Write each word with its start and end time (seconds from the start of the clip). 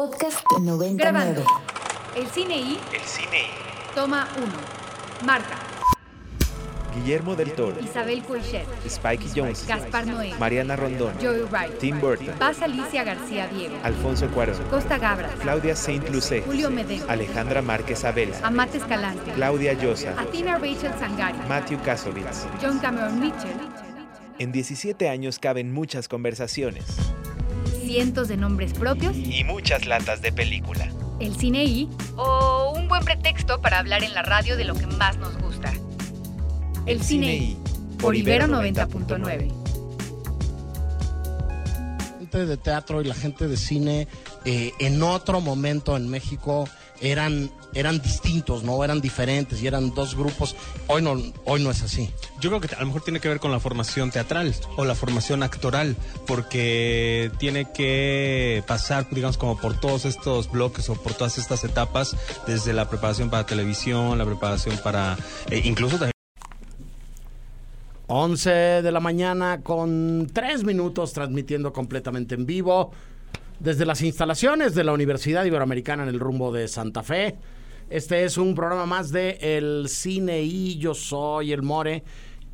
Podcast 0.00 0.40
99. 0.58 0.96
Grabando. 0.96 1.44
El 2.16 2.26
cine 2.28 2.56
y 2.56 2.80
El 2.90 3.02
cine 3.02 3.42
y 3.42 3.94
toma 3.94 4.26
1. 4.38 4.46
Marca. 5.26 5.58
Guillermo 6.94 7.36
del 7.36 7.52
Toro, 7.52 7.78
Isabel 7.82 8.22
Coixet. 8.22 8.64
Spike 8.86 9.26
Jonze, 9.36 9.66
Gaspar 9.66 10.06
Noé. 10.06 10.32
Mariana 10.38 10.74
Rondón, 10.76 11.12
Joey 11.20 11.42
Wright. 11.50 11.76
Tim 11.80 12.00
Burton, 12.00 12.34
Paz 12.38 12.62
Alicia 12.62 13.04
García 13.04 13.46
Diego. 13.48 13.76
Alfonso 13.82 14.26
Cuarón, 14.30 14.56
Costa 14.70 14.96
Gabra. 14.96 15.28
Claudia 15.42 15.76
Saint 15.76 16.08
Lucé, 16.08 16.40
Julio 16.46 16.70
Medem. 16.70 17.02
Alejandra 17.06 17.60
Márquez 17.60 18.02
Abela, 18.06 18.38
Amate 18.42 18.78
Escalante. 18.78 19.32
Claudia 19.32 19.74
Llosa, 19.74 20.18
Athena 20.18 20.56
Rachel 20.56 20.94
Sangari. 20.98 21.36
Matthew 21.46 21.78
Kasovitz. 21.82 22.46
John 22.62 22.78
Cameron 22.78 23.20
Mitchell. 23.20 23.52
En 24.38 24.50
17 24.50 25.10
años 25.10 25.38
caben 25.38 25.70
muchas 25.74 26.08
conversaciones 26.08 26.86
Cientos 27.84 28.28
de 28.28 28.36
nombres 28.36 28.72
propios. 28.72 29.16
y 29.16 29.44
muchas 29.44 29.86
latas 29.86 30.22
de 30.22 30.32
película. 30.32 30.88
El 31.18 31.36
cine 31.36 31.64
y. 31.64 31.88
O 32.16 32.72
un 32.76 32.88
buen 32.88 33.04
pretexto 33.04 33.60
para 33.60 33.78
hablar 33.78 34.02
en 34.02 34.14
la 34.14 34.22
radio 34.22 34.56
de 34.56 34.64
lo 34.64 34.74
que 34.74 34.86
más 34.86 35.18
nos 35.18 35.36
gusta. 35.38 35.72
El, 36.86 37.02
cine 37.02 37.36
y. 37.36 37.58
Por 37.98 38.16
Ibero 38.16 38.46
90.9. 38.46 39.60
gente 42.18 42.46
de 42.46 42.56
teatro 42.56 43.02
y 43.02 43.04
la 43.04 43.14
gente 43.14 43.48
de 43.48 43.56
cine 43.56 44.06
eh, 44.44 44.72
en 44.78 45.02
otro 45.02 45.40
momento 45.40 45.96
en 45.96 46.08
México 46.08 46.68
eran, 47.00 47.50
eran 47.74 48.00
distintos, 48.00 48.62
¿no? 48.62 48.82
Eran 48.84 49.00
diferentes 49.00 49.62
y 49.62 49.66
eran 49.66 49.94
dos 49.94 50.14
grupos. 50.14 50.56
Hoy 50.86 51.02
no, 51.02 51.20
hoy 51.44 51.62
no 51.62 51.70
es 51.70 51.82
así. 51.82 52.10
Yo 52.40 52.50
creo 52.50 52.60
que 52.60 52.74
a 52.74 52.80
lo 52.80 52.86
mejor 52.86 53.02
tiene 53.02 53.20
que 53.20 53.28
ver 53.28 53.40
con 53.40 53.50
la 53.50 53.60
formación 53.60 54.10
teatral 54.10 54.54
o 54.76 54.84
la 54.84 54.94
formación 54.94 55.42
actoral, 55.42 55.96
porque 56.26 57.30
tiene 57.38 57.70
que 57.72 58.62
pasar, 58.66 59.08
digamos, 59.10 59.38
como 59.38 59.58
por 59.58 59.78
todos 59.78 60.04
estos 60.04 60.50
bloques 60.50 60.88
o 60.88 60.94
por 60.94 61.14
todas 61.14 61.38
estas 61.38 61.64
etapas, 61.64 62.16
desde 62.46 62.72
la 62.72 62.88
preparación 62.88 63.30
para 63.30 63.46
televisión, 63.46 64.18
la 64.18 64.24
preparación 64.24 64.78
para, 64.82 65.16
eh, 65.50 65.62
incluso 65.64 65.96
también 65.96 66.12
11 68.12 68.50
de 68.82 68.90
la 68.90 68.98
mañana 68.98 69.60
con 69.62 70.28
3 70.32 70.64
minutos 70.64 71.12
transmitiendo 71.12 71.72
completamente 71.72 72.34
en 72.34 72.44
vivo 72.44 72.90
desde 73.60 73.84
las 73.84 74.00
instalaciones 74.00 74.74
de 74.74 74.84
la 74.84 74.92
Universidad 74.92 75.44
Iberoamericana 75.44 76.02
en 76.02 76.08
el 76.08 76.18
rumbo 76.18 76.50
de 76.50 76.66
Santa 76.66 77.02
Fe. 77.02 77.36
Este 77.90 78.24
es 78.24 78.38
un 78.38 78.54
programa 78.54 78.86
más 78.86 79.12
de 79.12 79.38
El 79.40 79.86
Cine 79.88 80.42
y 80.42 80.78
yo 80.78 80.94
soy 80.94 81.52
el 81.52 81.62
More 81.62 82.02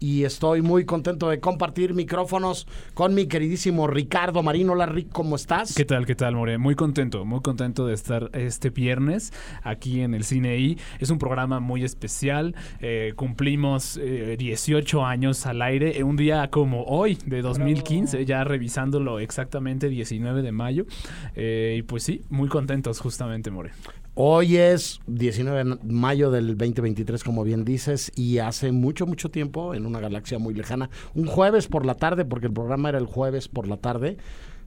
y 0.00 0.24
estoy 0.24 0.62
muy 0.62 0.84
contento 0.84 1.28
de 1.28 1.40
compartir 1.40 1.94
micrófonos 1.94 2.66
con 2.94 3.14
mi 3.14 3.26
queridísimo 3.26 3.86
Ricardo 3.86 4.42
Marino. 4.42 4.72
Hola 4.72 4.86
Rick, 4.86 5.08
¿cómo 5.12 5.36
estás? 5.36 5.74
¿Qué 5.74 5.84
tal, 5.84 6.06
qué 6.06 6.14
tal, 6.14 6.34
More? 6.34 6.58
Muy 6.58 6.74
contento, 6.74 7.24
muy 7.24 7.40
contento 7.40 7.86
de 7.86 7.94
estar 7.94 8.30
este 8.32 8.70
viernes 8.70 9.32
aquí 9.62 10.00
en 10.00 10.14
el 10.14 10.24
Cine 10.24 10.58
I. 10.58 10.78
Es 10.98 11.10
un 11.10 11.18
programa 11.18 11.60
muy 11.60 11.84
especial. 11.84 12.54
eh, 12.80 13.12
cumplimos 13.16 13.96
eh, 13.96 14.36
18 14.38 15.04
años 15.04 15.46
al 15.46 15.62
aire, 15.62 15.98
eh, 15.98 16.02
un 16.04 16.16
día 16.16 16.48
como 16.50 16.84
hoy, 16.84 17.18
de 17.26 17.42
2015, 17.42 18.24
ya 18.24 18.44
revisándolo 18.44 19.18
exactamente 19.18 19.88
19 19.88 20.42
de 20.42 20.52
mayo. 20.52 20.86
Eh, 21.34 21.76
y 21.78 21.82
pues 21.82 22.02
sí, 22.02 22.22
muy 22.28 22.48
contentos 22.48 23.00
justamente, 23.00 23.50
More. 23.50 23.72
Hoy 24.18 24.56
es 24.56 25.00
19 25.08 25.76
de 25.76 25.92
mayo 25.92 26.30
del 26.30 26.56
2023, 26.56 27.22
como 27.22 27.44
bien 27.44 27.66
dices, 27.66 28.10
y 28.16 28.38
hace 28.38 28.72
mucho, 28.72 29.04
mucho 29.06 29.30
tiempo, 29.30 29.74
en 29.74 29.84
una 29.84 30.00
galaxia 30.00 30.38
muy 30.38 30.54
lejana, 30.54 30.88
un 31.14 31.26
jueves 31.26 31.66
por 31.66 31.84
la 31.84 31.96
tarde, 31.96 32.24
porque 32.24 32.46
el 32.46 32.54
programa 32.54 32.88
era 32.88 32.96
el 32.96 33.04
jueves 33.04 33.46
por 33.48 33.68
la 33.68 33.76
tarde, 33.76 34.16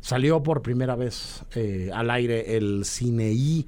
salió 0.01 0.43
por 0.43 0.61
primera 0.61 0.95
vez 0.95 1.45
eh, 1.55 1.89
al 1.91 2.11
aire 2.11 2.57
el 2.57 2.85
Cine 2.85 3.31
I. 3.31 3.65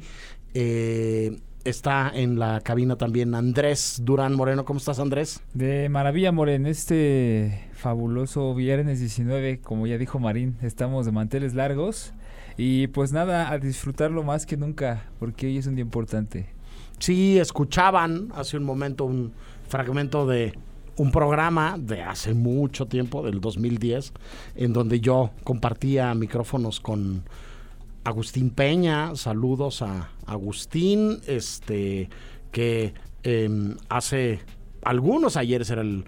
Eh, 0.54 1.40
está 1.64 2.12
en 2.14 2.38
la 2.38 2.62
cabina 2.62 2.96
también 2.96 3.34
Andrés 3.34 4.02
Durán 4.04 4.36
Moreno. 4.36 4.66
¿Cómo 4.66 4.78
estás, 4.78 5.00
Andrés? 5.00 5.42
De 5.56 5.90
maravilla, 5.90 6.32
Moren, 6.32 6.68
este 6.68 7.70
fabuloso 7.74 8.54
viernes 8.54 9.00
19, 9.00 9.62
como 9.62 9.88
ya 9.88 9.98
dijo 9.98 10.20
Marín, 10.20 10.58
estamos 10.62 11.08
de 11.08 11.12
manteles 11.12 11.56
largos 11.56 12.14
y 12.64 12.86
pues 12.86 13.12
nada, 13.12 13.50
a 13.50 13.58
disfrutarlo 13.58 14.22
más 14.22 14.46
que 14.46 14.56
nunca, 14.56 15.10
porque 15.18 15.48
hoy 15.48 15.58
es 15.58 15.66
un 15.66 15.74
día 15.74 15.82
importante. 15.82 16.46
Sí, 17.00 17.40
escuchaban 17.40 18.32
hace 18.36 18.56
un 18.56 18.66
momento 18.66 19.04
un 19.06 19.34
fragmento 19.68 20.28
de 20.28 20.54
un 20.96 21.12
programa 21.12 21.76
de 21.80 22.04
hace 22.04 22.36
mucho 22.36 22.86
tiempo, 22.86 23.24
del 23.24 23.42
2010, 23.42 24.14
en 24.58 24.74
donde 24.74 25.00
yo 25.00 25.32
compartía 25.44 26.14
micrófonos 26.14 26.80
con 26.80 27.24
Agustín 28.04 28.52
Peña. 28.52 29.16
Saludos 29.16 29.82
a 29.82 30.12
Agustín, 30.28 31.20
este 31.26 32.10
que 32.52 32.94
eh, 33.24 33.76
hace 33.90 34.40
algunos 34.84 35.36
ayeres 35.36 35.72
era 35.72 35.82
el 35.82 36.06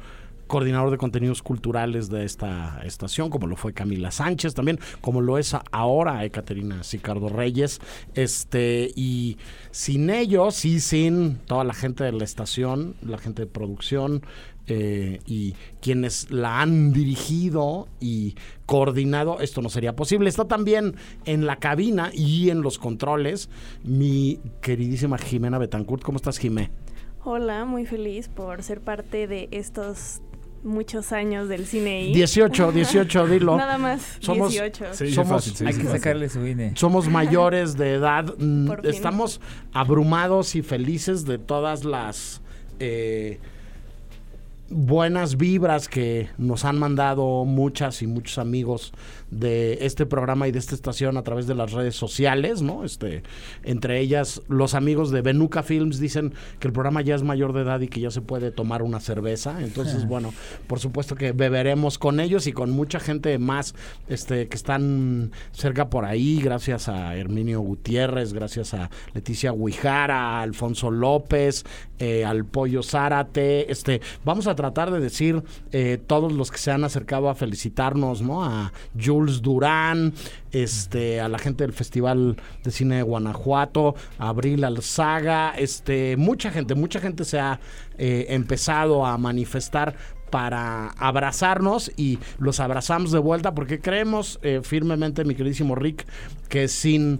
coordinador 0.53 0.91
de 0.91 0.99
contenidos 0.99 1.41
culturales 1.41 2.11
de 2.11 2.25
esta 2.25 2.79
estación, 2.85 3.31
como 3.31 3.47
lo 3.47 3.55
fue 3.55 3.73
Camila 3.73 4.11
Sánchez 4.11 4.53
también, 4.53 4.79
como 5.01 5.19
lo 5.19 5.39
es 5.39 5.55
ahora 5.71 6.23
Ekaterina 6.25 6.83
Sicardo 6.83 7.27
Reyes, 7.27 7.81
este, 8.13 8.91
y 8.95 9.39
sin 9.71 10.11
ellos 10.11 10.63
y 10.63 10.79
sin 10.79 11.37
toda 11.47 11.63
la 11.63 11.73
gente 11.73 12.03
de 12.03 12.11
la 12.11 12.23
estación, 12.23 12.93
la 13.01 13.17
gente 13.17 13.41
de 13.41 13.47
producción, 13.47 14.21
eh, 14.67 15.21
y 15.25 15.55
quienes 15.81 16.29
la 16.29 16.61
han 16.61 16.93
dirigido 16.93 17.87
y 17.99 18.35
coordinado, 18.67 19.39
esto 19.39 19.59
no 19.63 19.69
sería 19.69 19.95
posible. 19.95 20.29
Está 20.29 20.45
también 20.45 20.97
en 21.25 21.47
la 21.47 21.55
cabina 21.55 22.11
y 22.13 22.51
en 22.51 22.61
los 22.61 22.77
controles 22.77 23.49
mi 23.83 24.39
queridísima 24.61 25.17
Jimena 25.17 25.57
Betancourt. 25.57 26.03
¿Cómo 26.03 26.17
estás, 26.17 26.37
Jimé? 26.37 26.69
Hola, 27.23 27.65
muy 27.65 27.87
feliz 27.87 28.27
por 28.27 28.61
ser 28.61 28.81
parte 28.81 29.27
de 29.27 29.47
estos 29.51 30.21
muchos 30.63 31.11
años 31.11 31.49
del 31.49 31.65
cine. 31.65 32.03
I. 32.05 32.13
18, 32.13 32.71
18, 32.71 33.27
dilo. 33.27 33.57
Nada 33.57 33.77
más, 33.77 34.17
Somos- 34.19 34.51
18. 34.51 34.93
Se 34.93 35.05
dice 35.05 35.15
Somos- 35.15 35.29
fácil, 35.43 35.55
se 35.55 35.67
Hay 35.67 35.73
que 35.73 35.83
fácil. 35.83 35.91
sacarle 35.99 36.29
su 36.29 36.45
INE. 36.47 36.73
Somos 36.75 37.07
mayores 37.09 37.75
de 37.77 37.93
edad, 37.93 38.33
mm, 38.37 38.71
estamos 38.85 39.41
abrumados 39.73 40.55
y 40.55 40.61
felices 40.61 41.25
de 41.25 41.37
todas 41.37 41.83
las 41.83 42.41
eh, 42.79 43.39
buenas 44.73 45.37
vibras 45.37 45.87
que 45.87 46.29
nos 46.37 46.65
han 46.65 46.77
mandado 46.77 47.45
muchas 47.45 48.01
y 48.01 48.07
muchos 48.07 48.37
amigos 48.37 48.93
de 49.31 49.79
este 49.81 50.05
programa 50.05 50.47
y 50.47 50.51
de 50.51 50.59
esta 50.59 50.75
estación 50.75 51.17
a 51.17 51.23
través 51.23 51.47
de 51.47 51.55
las 51.55 51.71
redes 51.71 51.95
sociales, 51.95 52.61
¿no? 52.61 52.83
Este, 52.83 53.23
entre 53.63 53.99
ellas, 53.99 54.41
los 54.47 54.75
amigos 54.75 55.11
de 55.11 55.21
Benuca 55.21 55.63
Films 55.63 55.99
dicen 55.99 56.33
que 56.59 56.67
el 56.67 56.73
programa 56.73 57.01
ya 57.01 57.15
es 57.15 57.23
mayor 57.23 57.53
de 57.53 57.61
edad 57.61 57.81
y 57.81 57.87
que 57.87 57.99
ya 57.99 58.11
se 58.11 58.21
puede 58.21 58.51
tomar 58.51 58.81
una 58.81 58.99
cerveza. 58.99 59.63
Entonces, 59.63 60.07
bueno, 60.07 60.33
por 60.67 60.79
supuesto 60.79 61.15
que 61.15 61.31
beberemos 61.31 61.97
con 61.97 62.19
ellos 62.19 62.47
y 62.47 62.53
con 62.53 62.71
mucha 62.71 62.99
gente 62.99 63.37
más 63.39 63.75
este, 64.07 64.47
que 64.47 64.55
están 64.55 65.31
cerca 65.51 65.89
por 65.89 66.05
ahí, 66.05 66.41
gracias 66.41 66.89
a 66.89 67.15
Herminio 67.15 67.61
Gutiérrez, 67.61 68.33
gracias 68.33 68.73
a 68.73 68.89
Leticia 69.13 69.51
Huijara, 69.51 70.39
a 70.39 70.41
Alfonso 70.41 70.91
López, 70.91 71.65
eh, 71.99 72.25
al 72.25 72.45
Pollo 72.45 72.83
Zárate. 72.83 73.71
Este, 73.71 74.01
vamos 74.25 74.47
a 74.47 74.55
tratar 74.63 74.91
de 74.91 75.01
decir 75.01 75.43
eh, 75.73 76.01
todos 76.07 76.31
los 76.31 76.49
que 76.49 76.57
se 76.57 76.71
han 76.71 76.85
acercado 76.85 77.29
a 77.29 77.35
felicitarnos, 77.35 78.21
¿no? 78.21 78.45
A 78.45 78.71
Jules 78.97 79.41
Durán, 79.41 80.13
este, 80.53 81.19
a 81.19 81.27
la 81.27 81.37
gente 81.37 81.65
del 81.65 81.73
Festival 81.73 82.37
de 82.63 82.71
Cine 82.71 82.95
de 82.95 83.01
Guanajuato, 83.01 83.95
a 84.17 84.29
Abril 84.29 84.63
Alzaga, 84.63 85.53
este, 85.57 86.15
mucha 86.15 86.49
gente, 86.49 86.75
mucha 86.75 87.01
gente 87.01 87.25
se 87.25 87.41
ha 87.41 87.59
eh, 87.97 88.27
empezado 88.29 89.05
a 89.05 89.17
manifestar 89.17 89.95
para 90.29 90.91
abrazarnos 90.91 91.91
y 91.97 92.19
los 92.39 92.61
abrazamos 92.61 93.11
de 93.11 93.19
vuelta 93.19 93.53
porque 93.53 93.81
creemos 93.81 94.39
eh, 94.43 94.61
firmemente, 94.63 95.25
mi 95.25 95.35
queridísimo 95.35 95.75
Rick, 95.75 96.07
que 96.47 96.69
sin 96.69 97.19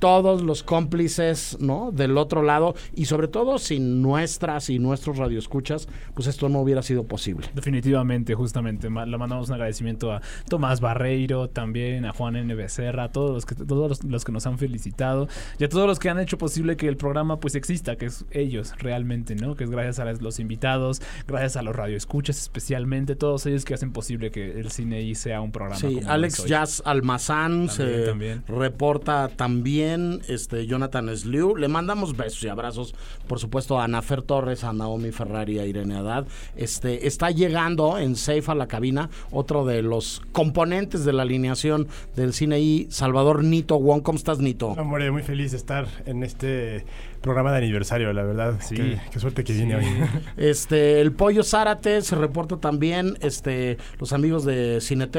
todos 0.00 0.42
los 0.42 0.64
cómplices, 0.64 1.58
¿no? 1.60 1.92
Del 1.92 2.18
otro 2.18 2.42
lado 2.42 2.74
y 2.96 3.04
sobre 3.04 3.28
todo 3.28 3.58
sin 3.58 4.02
nuestras 4.02 4.70
y 4.70 4.78
nuestros 4.78 5.18
radioescuchas, 5.18 5.88
pues 6.14 6.26
esto 6.26 6.48
no 6.48 6.60
hubiera 6.60 6.82
sido 6.82 7.04
posible. 7.04 7.48
Definitivamente, 7.54 8.34
justamente. 8.34 8.88
Le 8.90 9.18
mandamos 9.18 9.48
un 9.48 9.54
agradecimiento 9.54 10.10
a 10.10 10.22
Tomás 10.48 10.80
Barreiro, 10.80 11.48
también 11.48 12.06
a 12.06 12.12
Juan 12.12 12.36
N. 12.36 12.54
Becerra, 12.54 13.04
a 13.04 13.12
todos 13.12 13.30
los 13.30 13.46
que, 13.46 13.54
todos 13.54 13.88
los, 13.88 14.04
los 14.04 14.24
que 14.24 14.32
nos 14.32 14.46
han 14.46 14.58
felicitado 14.58 15.28
y 15.58 15.64
a 15.64 15.68
todos 15.68 15.86
los 15.86 15.98
que 15.98 16.08
han 16.08 16.18
hecho 16.18 16.38
posible 16.38 16.76
que 16.76 16.88
el 16.88 16.96
programa 16.96 17.38
pues 17.38 17.54
exista, 17.54 17.96
que 17.96 18.06
es 18.06 18.24
ellos 18.30 18.72
realmente, 18.78 19.34
¿no? 19.34 19.54
Que 19.54 19.64
es 19.64 19.70
gracias 19.70 19.98
a 19.98 20.10
los 20.10 20.40
invitados, 20.40 21.02
gracias 21.28 21.56
a 21.56 21.62
los 21.62 21.76
radioescuchas 21.76 22.40
especialmente, 22.40 23.16
todos 23.16 23.44
ellos 23.46 23.64
que 23.66 23.74
hacen 23.74 23.92
posible 23.92 24.30
que 24.30 24.58
el 24.58 24.70
cine 24.70 25.02
I 25.02 25.14
sea 25.14 25.42
un 25.42 25.52
programa. 25.52 25.78
Sí, 25.78 25.96
como 25.96 26.10
Alex. 26.10 26.44
Jazz 26.46 26.82
Almazán 26.86 27.66
También, 27.66 27.98
se 28.00 28.06
también. 28.06 28.44
reporta 28.48 29.28
también. 29.28 29.89
También, 29.90 30.22
este 30.28 30.66
Jonathan 30.66 31.16
Sliu. 31.16 31.56
Le 31.56 31.68
mandamos 31.68 32.16
besos 32.16 32.42
y 32.44 32.48
abrazos, 32.48 32.94
por 33.26 33.38
supuesto, 33.38 33.80
a 33.80 33.84
Anafer 33.84 34.22
Torres, 34.22 34.64
a 34.64 34.72
Naomi 34.72 35.10
Ferrari, 35.10 35.58
a 35.58 35.66
Irene 35.66 35.96
Haddad. 35.96 36.26
Este, 36.56 37.06
está 37.06 37.30
llegando 37.30 37.98
en 37.98 38.16
Safe 38.16 38.44
a 38.46 38.54
la 38.54 38.68
cabina 38.68 39.10
otro 39.30 39.64
de 39.64 39.82
los 39.82 40.22
componentes 40.32 41.04
de 41.04 41.12
la 41.12 41.22
alineación 41.22 41.88
del 42.16 42.32
cine 42.32 42.60
y 42.60 42.86
Salvador 42.90 43.42
Nito 43.44 43.78
Wong. 43.78 44.02
¿Cómo 44.02 44.16
estás, 44.16 44.38
Nito? 44.38 44.68
Hombre, 44.68 45.10
muy 45.10 45.22
feliz 45.22 45.50
de 45.52 45.56
estar 45.56 45.86
en 46.06 46.22
este 46.22 46.84
programa 47.20 47.52
de 47.52 47.58
aniversario, 47.58 48.12
la 48.12 48.22
verdad. 48.22 48.54
Sí. 48.60 48.76
Qué, 48.76 49.00
qué 49.10 49.20
suerte 49.20 49.44
que 49.44 49.52
vine 49.52 49.76
hoy. 49.76 49.84
Este, 50.36 51.00
el 51.00 51.12
Pollo 51.12 51.42
Zárate 51.42 52.00
se 52.02 52.16
reporta 52.16 52.56
también, 52.56 53.16
este, 53.20 53.76
los 53.98 54.12
amigos 54.12 54.44
de 54.44 54.80
Cinetc, 54.80 55.16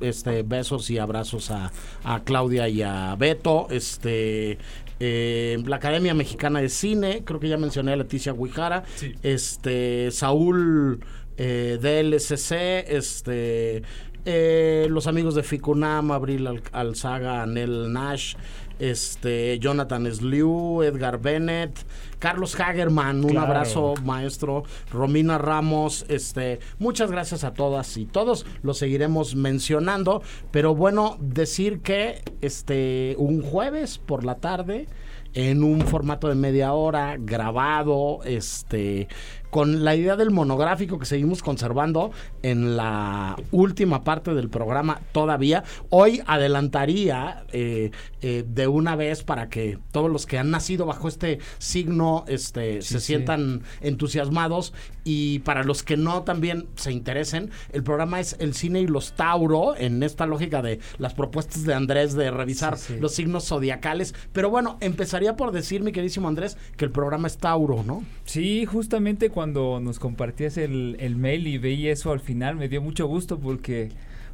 este, 0.00 0.42
besos 0.42 0.90
y 0.90 0.98
abrazos 0.98 1.50
a, 1.50 1.72
a 2.04 2.20
Claudia 2.20 2.68
y 2.68 2.82
a 2.82 3.14
Beto, 3.16 3.66
este, 3.70 3.95
eh, 4.04 5.62
la 5.66 5.76
Academia 5.76 6.14
Mexicana 6.14 6.60
de 6.60 6.68
Cine, 6.68 7.22
creo 7.24 7.40
que 7.40 7.48
ya 7.48 7.56
mencioné 7.56 7.92
a 7.92 7.96
Leticia 7.96 8.32
Guijara, 8.32 8.84
Sí. 8.96 9.14
este, 9.22 10.10
Saúl 10.10 11.00
eh, 11.38 11.78
DLCC, 11.80 12.84
este, 12.88 13.82
eh, 14.24 14.86
los 14.90 15.06
amigos 15.06 15.34
de 15.34 15.42
Ficunam, 15.42 16.10
Abril 16.10 16.46
Al- 16.46 16.62
Alzaga, 16.72 17.42
Anel 17.42 17.92
Nash, 17.92 18.34
este, 18.78 19.58
Jonathan 19.58 20.06
Sliu, 20.12 20.82
Edgar 20.82 21.20
Bennett, 21.20 21.78
Carlos 22.18 22.58
Hagerman, 22.58 23.24
un 23.24 23.30
Claro. 23.30 23.46
abrazo 23.46 23.94
maestro, 24.04 24.64
Romina 24.90 25.38
Ramos, 25.38 26.04
este, 26.08 26.60
muchas 26.78 27.10
gracias 27.10 27.44
a 27.44 27.52
todas 27.54 27.96
y 27.96 28.06
todos, 28.06 28.46
los 28.62 28.78
seguiremos 28.78 29.34
mencionando, 29.34 30.22
pero 30.50 30.74
bueno, 30.74 31.16
decir 31.20 31.80
que 31.80 32.22
este 32.40 33.14
un 33.18 33.42
jueves 33.42 33.98
por 33.98 34.24
la 34.24 34.36
tarde 34.36 34.86
en 35.34 35.62
un 35.62 35.82
formato 35.82 36.28
de 36.28 36.34
media 36.34 36.72
hora 36.72 37.16
grabado, 37.18 38.20
este 38.24 39.08
con 39.50 39.84
la 39.84 39.94
idea 39.94 40.16
del 40.16 40.30
monográfico 40.30 40.98
que 40.98 41.06
seguimos 41.06 41.42
conservando 41.42 42.10
en 42.42 42.76
la 42.76 43.36
última 43.50 44.04
parte 44.04 44.34
del 44.34 44.48
programa 44.50 45.00
todavía. 45.12 45.64
Hoy 45.90 46.22
adelantaría 46.26 47.44
eh, 47.52 47.90
eh, 48.22 48.44
de 48.46 48.66
una 48.66 48.96
vez 48.96 49.22
para 49.22 49.48
que 49.48 49.78
todos 49.92 50.10
los 50.10 50.26
que 50.26 50.38
han 50.38 50.50
nacido 50.50 50.86
bajo 50.86 51.08
este 51.08 51.38
signo 51.58 52.24
este, 52.28 52.82
Sí, 52.82 52.94
se 52.94 53.00
sí. 53.00 53.06
sientan 53.06 53.62
entusiasmados 53.80 54.72
y 55.04 55.38
para 55.40 55.62
los 55.64 55.82
que 55.82 55.96
no 55.96 56.22
también 56.22 56.66
se 56.76 56.92
interesen, 56.92 57.50
el 57.72 57.82
programa 57.82 58.20
es 58.20 58.36
El 58.40 58.54
Cine 58.54 58.80
y 58.80 58.86
los 58.86 59.12
Tauro 59.12 59.76
en 59.76 60.02
esta 60.02 60.26
lógica 60.26 60.62
de 60.62 60.80
las 60.98 61.14
propuestas 61.14 61.64
de 61.64 61.74
Andrés 61.74 62.14
de 62.14 62.30
revisar 62.30 62.76
Sí, 62.76 62.96
los 63.00 63.12
signos 63.12 63.46
zodiacales. 63.46 64.14
Pero 64.32 64.50
bueno, 64.50 64.76
empezaría 64.80 65.36
por 65.36 65.52
decir, 65.52 65.82
mi 65.82 65.92
queridísimo 65.92 66.28
Andrés, 66.28 66.56
que 66.76 66.84
el 66.84 66.90
programa 66.90 67.28
es 67.28 67.38
Tauro, 67.38 67.82
¿no? 67.84 68.02
Sí, 68.24 68.66
justamente 68.66 69.30
cuando 69.36 69.80
nos 69.80 69.98
compartías 69.98 70.56
el, 70.56 70.96
el 70.98 71.14
mail 71.14 71.46
y 71.46 71.58
veía 71.58 71.92
eso 71.92 72.10
al 72.10 72.20
final 72.20 72.56
me 72.56 72.70
dio 72.70 72.80
mucho 72.80 73.06
gusto 73.06 73.38
porque 73.38 73.90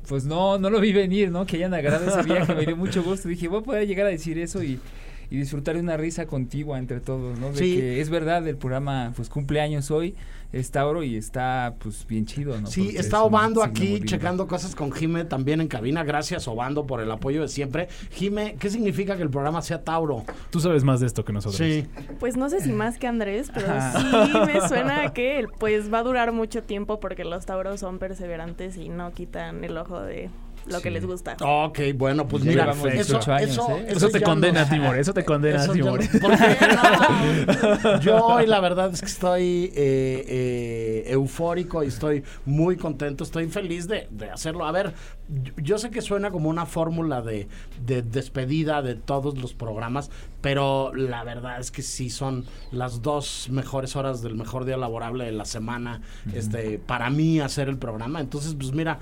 pues 0.09 0.25
no, 0.25 0.59
no 0.59 0.71
lo 0.71 0.79
vi 0.81 0.93
venir, 0.93 1.33
¿no? 1.33 1.45
Que 1.45 1.57
hayan 1.57 1.75
agarrado 1.75 2.07
ese 2.09 2.23
viaje, 2.23 2.55
me 2.55 2.65
dio 2.67 2.77
mucho 2.77 3.03
gusto. 3.03 3.29
Dije, 3.29 3.49
voy 3.49 3.63
a 3.63 3.65
poder 3.65 3.89
llegar 3.89 4.07
a 4.07 4.11
decir 4.11 4.39
eso 4.39 4.63
y, 4.63 4.79
y 5.29 5.37
disfrutar 5.37 5.75
de 5.75 5.81
una 5.81 5.97
risa 5.97 6.27
contigua 6.27 6.79
entre 6.79 7.01
todos, 7.01 7.37
¿no? 7.41 7.51
De 7.51 7.59
Sí. 7.59 7.75
que 7.77 8.01
es 8.01 8.11
verdad, 8.11 8.47
el 8.47 8.57
programa 8.57 9.13
pues 9.17 9.29
cumple 9.29 9.61
años 9.61 9.91
hoy, 9.91 10.15
es 10.53 10.71
Tauro 10.71 11.03
y 11.03 11.17
está 11.17 11.75
pues 11.79 12.07
bien 12.07 12.27
chido, 12.27 12.61
¿no? 12.61 12.67
Sí, 12.67 12.83
Porque 12.85 12.99
está 12.99 13.17
es 13.19 13.23
Obando 13.23 13.63
aquí 13.63 14.01
checando 14.05 14.47
cosas 14.47 14.75
con 14.75 14.93
Jime 14.93 15.25
también 15.25 15.61
en 15.61 15.69
cabina. 15.69 16.05
Gracias, 16.05 16.47
Obando, 16.47 16.87
por 16.87 17.01
el 17.01 17.11
apoyo 17.11 17.43
de 17.43 17.49
siempre. 17.49 17.89
Jime, 18.11 18.57
¿qué 18.59 18.69
significa 18.69 19.17
que 19.17 19.23
el 19.23 19.31
programa 19.31 19.63
sea 19.63 19.83
Tauro? 19.83 20.25
Tú 20.51 20.61
sabes 20.61 20.85
más 20.85 21.01
de 21.01 21.07
esto 21.07 21.25
que 21.25 21.33
nosotros. 21.33 21.57
Sí. 21.57 21.87
Pues 22.21 22.37
no 22.37 22.51
sé 22.51 22.61
si 22.61 22.73
más 22.73 22.99
que 22.99 23.07
Andrés, 23.07 23.51
pero 23.53 23.71
Ajá. 23.71 24.27
sí 24.27 24.33
me 24.47 24.69
suena 24.69 25.05
a 25.05 25.13
que 25.13 25.47
pues 25.59 25.93
va 25.93 25.99
a 26.01 26.03
durar 26.03 26.33
mucho 26.33 26.63
tiempo 26.63 27.01
porque 27.01 27.25
los 27.25 27.47
tauros 27.47 27.81
son 27.81 27.99
perseverantes 27.99 28.77
y 28.77 28.89
no 28.89 29.13
quitan 29.13 29.65
el 29.65 29.77
ojo 29.79 30.01
de 30.03 30.31
lo 30.67 30.81
que 30.81 30.91
les 30.91 31.05
gusta. 31.07 31.37
Ok, 31.41 31.79
bueno, 31.95 32.27
pues 32.29 32.45
mira, 32.45 32.71
eso, 32.73 32.87
18 32.89 33.33
años, 33.33 33.51
eso, 33.51 33.77
¿eh? 33.79 33.87
Eso 33.89 34.09
te 34.09 34.23
condena, 34.23 34.61
nos- 34.61 34.71
Timor. 34.71 34.97
Eso 34.99 35.13
te 35.15 35.25
condena, 35.25 35.67
Timor. 35.69 36.01
no- 36.03 36.21
¿Por 36.21 36.31
qué 36.39 36.57
no? 37.85 38.01
Yo 38.01 38.25
hoy 38.27 38.47
la 38.47 38.61
verdad 38.61 38.91
es 38.93 39.01
que 39.01 39.07
estoy 39.07 39.73
eh, 39.75 40.25
eh, 40.29 41.05
eufórico 41.09 41.83
y 41.83 41.89
estoy 41.89 42.23
muy 42.45 42.77
contento, 42.77 43.25
estoy 43.25 43.49
feliz 43.49 43.89
de, 43.89 44.07
de 44.11 44.31
hacerlo. 44.31 44.65
A 44.67 44.73
ver, 44.73 44.93
yo, 45.29 45.53
yo 45.57 45.79
sé 45.79 45.91
que 45.91 46.01
suena 46.03 46.31
como 46.31 46.49
una 46.49 46.67
fórmula 46.67 47.23
de, 47.23 47.49
de 47.85 48.03
despedida 48.03 48.83
de 48.83 48.95
todos 48.95 49.39
los 49.39 49.55
programas, 49.55 50.11
pero 50.43 50.93
la 50.95 51.25
verdad 51.25 51.61
es 51.61 51.71
que 51.71 51.83
sí 51.83 52.11
son 52.11 52.45
las 52.73 53.01
dos 53.01 53.49
mejores 53.51 53.97
horas 53.97 54.23
del 54.23 54.35
mejor 54.35 54.65
día 54.65 54.77
laborable 54.77 55.25
de 55.25 55.33
la 55.33 55.45
semana 55.45 56.03
este, 56.35 56.79
para 56.79 57.09
mí 57.11 57.41
hacer 57.41 57.69
el 57.69 57.79
programa. 57.79 58.21
Entonces, 58.21 58.55
pues 58.55 58.73
mira, 58.73 58.99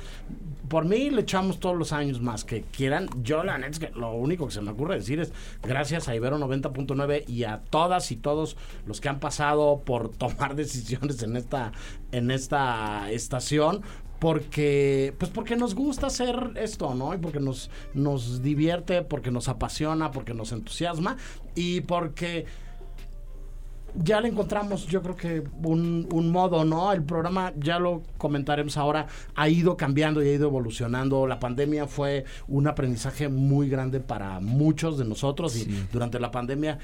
por 0.69 0.85
mí 0.85 1.11
le 1.11 1.23
echamos 1.23 1.59
todos 1.59 1.77
los 1.77 1.93
años 1.93 2.21
más 2.21 2.45
que 2.45 2.63
quieran. 2.63 3.09
Yo 3.23 3.43
la 3.43 3.59
neta 3.59 3.71
es 3.71 3.79
que 3.81 3.91
lo 3.99 4.13
único 4.13 4.47
que 4.47 4.53
se 4.53 4.61
me 4.61 4.71
ocurre 4.71 4.97
decir 4.97 5.19
es 5.19 5.33
gracias 5.63 6.09
a 6.09 6.15
Ibero 6.15 6.39
90.9 6.39 7.29
y 7.29 7.45
a 7.45 7.63
todas 7.71 8.13
y 8.13 8.17
todos 8.17 8.57
los 8.87 9.01
que 9.01 9.09
han 9.09 9.19
pasado 9.19 9.83
por 9.85 10.11
tomar 10.17 10.55
decisiones 10.55 11.23
en 11.23 11.37
esta 11.37 11.73
en 12.13 12.31
esta 12.31 13.11
estación 13.11 13.83
porque 14.21 15.15
pues 15.19 15.31
porque 15.31 15.57
nos 15.57 15.75
gusta 15.75 16.07
hacer 16.09 16.53
esto, 16.57 16.95
¿no? 16.95 17.15
Y 17.15 17.19
porque 17.19 17.41
nos 17.41 17.71
nos 17.95 18.43
divierte, 18.43 19.03
porque 19.03 19.31
nos 19.31 19.49
apasiona, 19.49 20.13
porque 20.13 20.35
nos 20.35 20.53
entusiasma 20.53 21.17
y 21.55 21.81
porque 21.81 22.47
ya 23.95 24.21
le 24.21 24.29
encontramos, 24.29 24.87
yo 24.87 25.03
creo 25.03 25.17
que 25.17 25.43
un, 25.63 26.09
un 26.13 26.31
modo, 26.31 26.65
¿no? 26.65 26.93
El 26.93 27.03
programa, 27.03 27.53
ya 27.57 27.79
lo 27.79 28.03
comentaremos 28.19 28.77
ahora, 28.77 29.07
ha 29.35 29.49
ido 29.49 29.77
cambiando 29.77 30.23
y 30.23 30.29
ha 30.29 30.35
ido 30.35 30.49
evolucionando. 30.49 31.27
La 31.27 31.41
pandemia 31.41 31.87
fue 31.87 32.25
un 32.47 32.69
aprendizaje 32.69 33.29
muy 33.29 33.69
grande 33.69 34.01
para 34.01 34.41
muchos 34.41 34.99
de 34.99 35.05
nosotros 35.05 35.57
y 35.57 35.65
durante 35.93 36.21
la 36.21 36.31
pandemia 36.31 36.79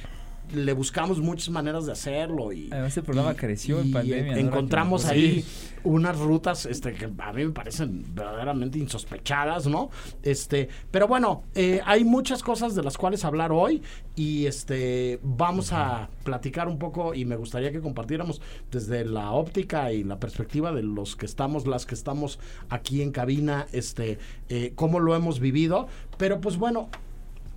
le 0.55 0.73
buscamos 0.73 1.21
muchas 1.21 1.51
maneras 1.51 1.87
de 1.87 1.93
hacerlo 1.93 2.53
y 2.53 2.71
el 2.73 3.03
programa 3.03 3.35
creció 3.35 3.81
en 3.81 3.93
pandemia, 3.93 4.33
¿no? 4.33 4.39
encontramos 4.39 5.03
Sí. 5.03 5.09
ahí 5.11 5.45
unas 5.85 6.19
rutas 6.19 6.67
este 6.67 6.95
que 6.95 7.05
a 7.19 7.33
mí 7.33 7.45
me 7.45 7.53
parecen 7.53 8.05
verdaderamente 8.15 8.79
insospechadas 8.79 9.67
no 9.67 9.91
este 10.23 10.69
pero 10.91 11.07
bueno 11.07 11.45
eh, 11.55 11.81
hay 11.85 12.05
muchas 12.05 12.43
cosas 12.43 12.75
de 12.75 12.83
las 12.83 12.97
cuales 12.97 13.25
hablar 13.25 13.53
hoy 13.53 13.83
y 14.15 14.47
este 14.47 15.21
vamos 15.23 15.73
a 15.73 16.09
platicar 16.25 16.69
un 16.69 16.79
poco 16.79 17.15
y 17.15 17.25
me 17.25 17.37
gustaría 17.37 17.71
que 17.71 17.81
compartiéramos 17.81 18.41
desde 18.71 19.05
la 19.05 19.31
óptica 19.33 19.93
y 19.93 20.03
la 20.05 20.19
perspectiva 20.19 20.73
de 20.73 20.83
los 20.83 21.17
que 21.17 21.27
estamos 21.27 21.67
las 21.67 21.87
que 21.87 21.95
estamos 21.95 22.39
aquí 22.69 23.03
en 23.03 23.13
cabina 23.13 23.67
este 23.73 24.19
eh, 24.49 24.73
cómo 24.75 24.99
lo 25.01 25.15
hemos 25.15 25.41
vivido 25.41 25.89
pero 26.19 26.41
pues 26.41 26.57
bueno 26.57 26.89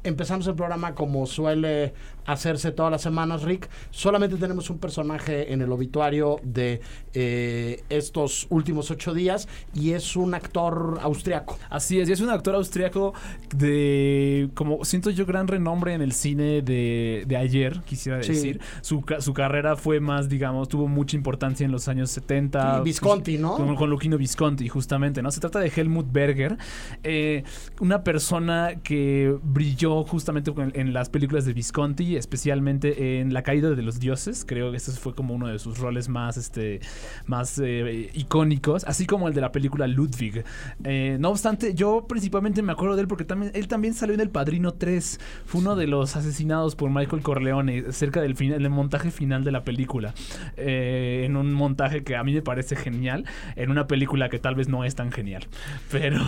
Empezamos 0.02 0.48
el 0.48 0.56
programa 0.56 0.96
como 0.96 1.26
suele 1.26 1.94
hacerse 2.32 2.72
todas 2.72 2.92
las 2.92 3.02
semanas, 3.02 3.44
Rick. 3.44 3.70
Solamente 3.92 4.38
tenemos 4.38 4.70
un 4.70 4.78
personaje 4.80 5.52
en 5.54 5.62
el 5.62 5.72
obituario 5.72 6.38
de 6.44 6.82
eh, 7.14 7.84
estos 7.90 8.48
últimos 8.50 8.92
ocho 8.92 9.14
días 9.14 9.48
y 9.74 9.92
es 9.92 10.16
un 10.16 10.34
actor 10.34 11.00
austriaco. 11.02 11.58
Así 11.70 12.00
es, 12.00 12.10
y 12.10 12.12
es 12.14 12.22
un 12.22 12.30
actor 12.30 12.56
austriaco 12.56 13.14
de, 13.56 14.50
como 14.54 14.84
siento 14.86 15.10
yo, 15.10 15.26
gran 15.26 15.48
renombre 15.48 15.94
en 15.94 16.02
el 16.02 16.12
cine 16.14 16.62
de, 16.62 17.24
de 17.28 17.38
ayer, 17.38 17.82
quisiera 17.86 18.22
Sí. 18.24 18.34
decir. 18.34 18.60
Su, 18.82 19.04
su 19.20 19.34
carrera 19.34 19.76
fue 19.76 20.00
más, 20.00 20.30
digamos, 20.30 20.68
tuvo 20.70 20.88
mucha 20.88 21.16
importancia 21.18 21.66
en 21.66 21.72
los 21.72 21.88
años 21.88 22.12
70. 22.12 22.78
Sí, 22.78 22.84
Visconti, 22.84 23.38
¿no? 23.38 23.56
Con, 23.56 23.76
con 23.76 23.90
Luchino 23.90 24.18
Visconti, 24.18 24.68
justamente, 24.68 25.22
¿no? 25.22 25.32
Se 25.32 25.40
trata 25.40 25.60
de 25.60 25.72
Helmut 25.76 26.12
Berger, 26.12 26.58
eh, 27.04 27.44
una 27.80 28.04
persona 28.04 28.76
que 28.84 29.36
brilló 29.44 30.04
justamente 30.04 30.52
en 30.74 30.94
las 30.94 31.10
películas 31.10 31.46
de 31.46 31.54
Visconti, 31.54 32.16
especialmente 32.20 33.20
en 33.20 33.34
La 33.34 33.44
caída 33.44 33.70
de 33.72 33.82
los 33.82 34.00
dioses. 34.00 34.46
Creo 34.46 34.72
que 34.72 34.78
ese 34.78 34.92
fue 34.92 35.16
como 35.16 35.34
uno 35.34 35.48
de 35.48 35.60
sus 35.60 35.80
roles 35.80 36.10
más, 36.10 36.38
este, 36.38 36.82
más 37.26 37.60
eh, 37.60 38.10
icónicos, 38.14 38.84
así 38.86 39.06
como 39.06 39.28
el 39.28 39.34
de 39.34 39.42
la 39.42 39.52
película 39.52 39.88
Ludwig. 39.88 40.44
Eh, 40.84 41.18
no 41.20 41.30
obstante, 41.30 41.74
yo 41.74 42.06
principalmente 42.08 42.62
me 42.62 42.72
acuerdo 42.72 42.96
de 42.96 43.02
él 43.02 43.08
porque 43.08 43.26
también, 43.26 43.52
él 43.56 43.68
también 43.68 43.94
salió 43.94 44.14
en 44.14 44.22
El 44.22 44.30
Padrino 44.30 44.74
3. 44.74 45.20
Fue 45.46 45.62
uno 45.62 45.76
de 45.76 45.88
los 45.88 46.16
asesinados 46.16 46.76
por 46.76 46.90
Michael 46.90 47.22
Corleone 47.22 47.92
cerca 47.92 48.22
del 48.22 48.36
final, 48.36 48.62
del 48.62 48.70
montaje 48.70 49.12
final 49.12 49.44
de 49.44 49.52
la 49.52 49.64
película. 49.64 50.14
Eh, 50.58 51.24
en 51.26 51.36
un 51.36 51.54
montaje 51.54 52.04
que 52.04 52.16
a 52.16 52.24
mí 52.24 52.34
me 52.34 52.42
parece 52.42 52.76
genial, 52.76 53.26
en 53.56 53.72
una 53.72 53.88
película 53.88 54.30
que 54.30 54.40
tal 54.40 54.56
vez 54.56 54.68
no 54.68 54.84
es 54.84 54.96
tan 54.96 55.12
genial. 55.12 55.48
Pero, 55.92 56.20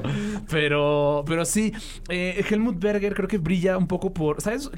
pero, 0.50 1.24
pero 1.26 1.44
sí, 1.44 1.72
Helmut 2.08 2.78
Berger 2.78 3.14
creo 3.14 3.28
que 3.28 3.38
brilla 3.38 3.78
un 3.78 3.86
poco 3.86 4.12
por, 4.12 4.40
¿sabes? 4.40 4.70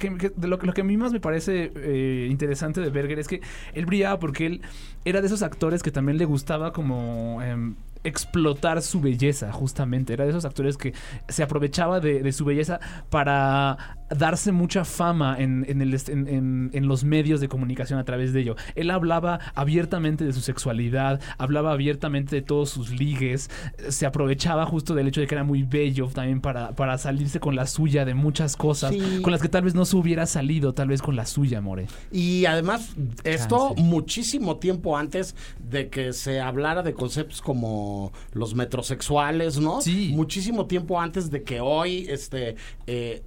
Lo, 0.49 0.59
que- 0.59 0.67
lo 0.67 0.73
que 0.73 0.81
a 0.81 0.85
mí 0.85 0.97
más 0.97 1.13
me 1.13 1.21
parece 1.21 1.73
eh, 1.77 2.27
interesante 2.31 2.81
de 2.81 2.91
Berger 2.91 3.19
es 3.19 3.29
que 3.29 3.41
él 3.75 3.87
brillaba 3.87 4.19
porque 4.19 4.47
él 4.47 4.63
era 5.05 5.21
de 5.21 5.27
esos 5.27 5.43
actores 5.43 5.83
que 5.83 5.91
también 5.91 6.19
le 6.19 6.25
gustaba 6.25 6.73
como 6.73 7.41
em, 7.43 7.75
explotar 8.05 8.83
su 8.83 9.01
belleza, 9.01 9.53
justamente. 9.53 10.13
Era 10.13 10.25
de 10.25 10.31
esos 10.31 10.45
actores 10.45 10.77
que 10.77 10.93
se 11.29 11.43
aprovechaba 11.43 12.01
de, 12.01 12.23
de 12.23 12.33
su 12.33 12.45
belleza 12.45 12.81
para 13.11 13.97
darse 14.11 14.53
mucha 14.53 14.85
fama 14.85 15.37
en, 15.39 15.67
en 15.69 15.83
el, 15.83 15.95
en- 16.09 16.29
en- 16.29 16.71
en 16.73 16.89
los 16.89 17.05
medios 17.05 17.41
de 17.41 17.49
comunicación 17.49 17.99
a 17.99 18.05
través 18.05 18.33
de 18.33 18.41
ello. 18.41 18.57
Él 18.75 18.91
hablaba 18.91 19.39
abiertamente 19.55 20.25
de 20.25 20.33
su 20.33 20.41
sexualidad, 20.41 21.21
hablaba 21.37 21.73
abiertamente 21.73 22.37
de 22.37 22.43
todos 22.43 22.71
sus 22.71 22.91
ligues, 22.91 23.51
se 23.89 24.07
aprovechaba 24.07 24.65
justo 24.65 24.95
del 24.95 25.09
hecho 25.09 25.21
de 25.21 25.27
que 25.27 25.35
era 25.35 25.45
muy 25.45 25.63
bello 25.63 26.07
también 26.09 26.41
para, 26.41 26.73
para 26.73 26.97
salirse 26.97 27.39
con 27.41 27.55
la 27.55 27.67
suya 27.67 28.05
de 28.05 28.15
muchas 28.15 28.57
cosas, 28.57 28.95
Sí. 28.95 29.21
con 29.23 29.31
las 29.33 29.43
que 29.43 29.49
tal 29.49 29.65
vez 29.65 29.75
no 29.75 29.85
se 29.85 29.97
hubiera 29.97 30.25
salido, 30.27 30.73
tal 30.73 30.89
vez 30.89 31.03
con 31.03 31.15
la 31.17 31.27
suya, 31.27 31.61
More. 31.61 31.87
Y 32.11 32.47
además, 32.47 32.95
esto 33.25 33.69
Chance. 33.71 33.83
muchísimo 33.83 34.57
tiempo 34.57 34.97
antes 34.97 35.35
de 35.59 35.89
que 35.89 36.13
se 36.15 36.41
hablara 36.41 36.83
de 36.83 36.95
conceptos 36.95 37.43
como 37.43 37.88
los 38.33 38.55
metrosexuales, 38.55 39.59
¿no? 39.59 39.81
Sí. 39.81 40.13
Muchísimo 40.15 40.67
tiempo 40.67 41.01
antes 41.01 41.31
de 41.31 41.43
que 41.43 41.61
hoy, 41.61 42.07
este, 42.09 42.57
eh, 42.87 43.23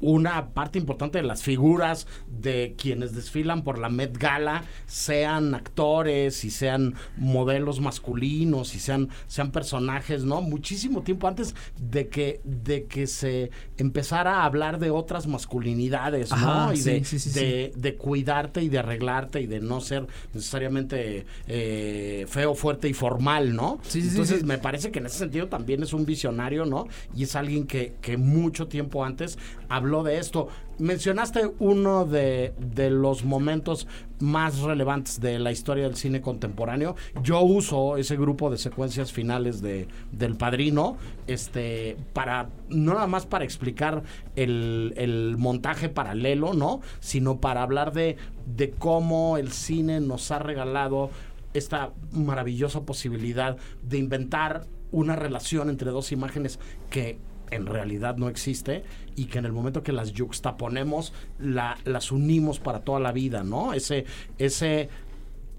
una 0.00 0.50
parte 0.50 0.78
importante 0.78 1.18
de 1.18 1.24
las 1.24 1.42
figuras 1.42 2.06
de 2.28 2.74
quienes 2.78 3.14
desfilan 3.14 3.62
por 3.64 3.78
la 3.78 3.88
Met 3.90 4.16
Gala 4.16 4.64
sean 4.86 5.54
actores 5.54 6.44
y 6.44 6.50
sean 6.50 6.94
modelos 7.16 7.80
masculinos 7.80 8.74
y 8.74 8.80
sean, 8.80 9.08
sean 9.26 9.50
personajes, 9.52 10.24
¿no? 10.24 10.40
Muchísimo 10.40 11.02
tiempo 11.02 11.28
antes 11.28 11.54
de 11.78 12.08
que, 12.08 12.40
de 12.44 12.86
que 12.86 13.06
se 13.06 13.50
empezara 13.76 14.40
a 14.40 14.44
hablar 14.46 14.78
de 14.78 14.90
otras 14.90 15.26
masculinidades, 15.26 16.30
¿no? 16.30 16.72
Y 16.72 16.76
sí, 16.78 16.90
de, 16.90 17.04
sí, 17.04 17.18
sí, 17.18 17.30
de- 17.30 17.72
de 17.76 17.96
cuidarte 17.96 18.62
y 18.62 18.68
de 18.68 18.78
arreglarte 18.78 19.40
y 19.40 19.46
de 19.46 19.60
no 19.60 19.80
ser 19.80 20.06
necesariamente 20.32 21.26
eh, 21.46 22.24
feo, 22.28 22.54
fuerte 22.54 22.88
y 22.88 22.94
formal, 22.94 23.54
¿no? 23.54 23.78
Sí, 23.82 24.00
sí, 24.00 24.02
sí, 24.02 24.08
Entonces 24.10 24.44
me 24.44 24.58
parece 24.58 24.90
que 24.90 24.98
en 25.00 25.06
ese 25.06 25.18
sentido 25.18 25.48
también 25.48 25.82
es 25.82 25.92
un 25.92 26.06
visionario, 26.06 26.64
¿no? 26.64 26.86
Y 27.14 27.24
es 27.24 27.36
alguien 27.36 27.66
que, 27.66 27.94
que 28.00 28.16
mucho 28.16 28.66
tiempo 28.68 29.04
antes 29.04 29.38
habló 29.68 29.89
de 30.02 30.18
esto. 30.18 30.48
Mencionaste 30.78 31.50
uno 31.58 32.06
de, 32.06 32.54
de 32.58 32.88
los 32.90 33.24
momentos 33.24 33.86
más 34.18 34.60
relevantes 34.60 35.20
de 35.20 35.38
la 35.38 35.52
historia 35.52 35.84
del 35.84 35.96
cine 35.96 36.20
contemporáneo. 36.20 36.94
Yo 37.22 37.40
uso 37.42 37.96
ese 37.96 38.16
grupo 38.16 38.50
de 38.50 38.56
secuencias 38.56 39.12
finales 39.12 39.60
de, 39.60 39.88
del 40.12 40.36
Padrino, 40.36 40.96
este, 41.26 41.96
para, 42.12 42.48
no 42.68 42.94
nada 42.94 43.06
más 43.06 43.26
para 43.26 43.44
explicar 43.44 44.02
el, 44.36 44.94
el 44.96 45.36
montaje 45.36 45.88
paralelo, 45.88 46.54
¿no? 46.54 46.80
Sino 47.00 47.40
para 47.40 47.62
hablar 47.62 47.92
de, 47.92 48.16
de 48.46 48.70
cómo 48.70 49.36
el 49.36 49.52
cine 49.52 50.00
nos 50.00 50.30
ha 50.30 50.38
regalado 50.38 51.10
esta 51.52 51.92
maravillosa 52.12 52.82
posibilidad 52.82 53.56
de 53.82 53.98
inventar 53.98 54.66
una 54.92 55.16
relación 55.16 55.68
entre 55.68 55.90
dos 55.90 56.12
imágenes 56.12 56.58
que 56.90 57.18
en 57.50 57.66
realidad 57.66 58.16
no 58.16 58.28
existe 58.28 58.84
y 59.16 59.26
que 59.26 59.38
en 59.38 59.44
el 59.44 59.52
momento 59.52 59.82
que 59.82 59.92
las 59.92 60.12
yuxtaponemos 60.12 61.12
la, 61.38 61.78
las 61.84 62.12
unimos 62.12 62.58
para 62.58 62.80
toda 62.80 63.00
la 63.00 63.12
vida, 63.12 63.42
¿no? 63.42 63.72
Ese, 63.72 64.04
ese 64.38 64.88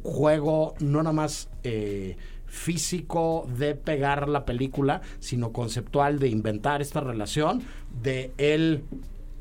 juego 0.03 0.75
no 0.79 1.03
nada 1.03 1.13
más 1.13 1.49
eh, 1.63 2.17
físico 2.45 3.47
de 3.57 3.75
pegar 3.75 4.27
la 4.27 4.45
película, 4.45 5.01
sino 5.19 5.51
conceptual 5.51 6.19
de 6.19 6.29
inventar 6.29 6.81
esta 6.81 6.99
relación 6.99 7.61
de 8.01 8.31
el 8.37 8.83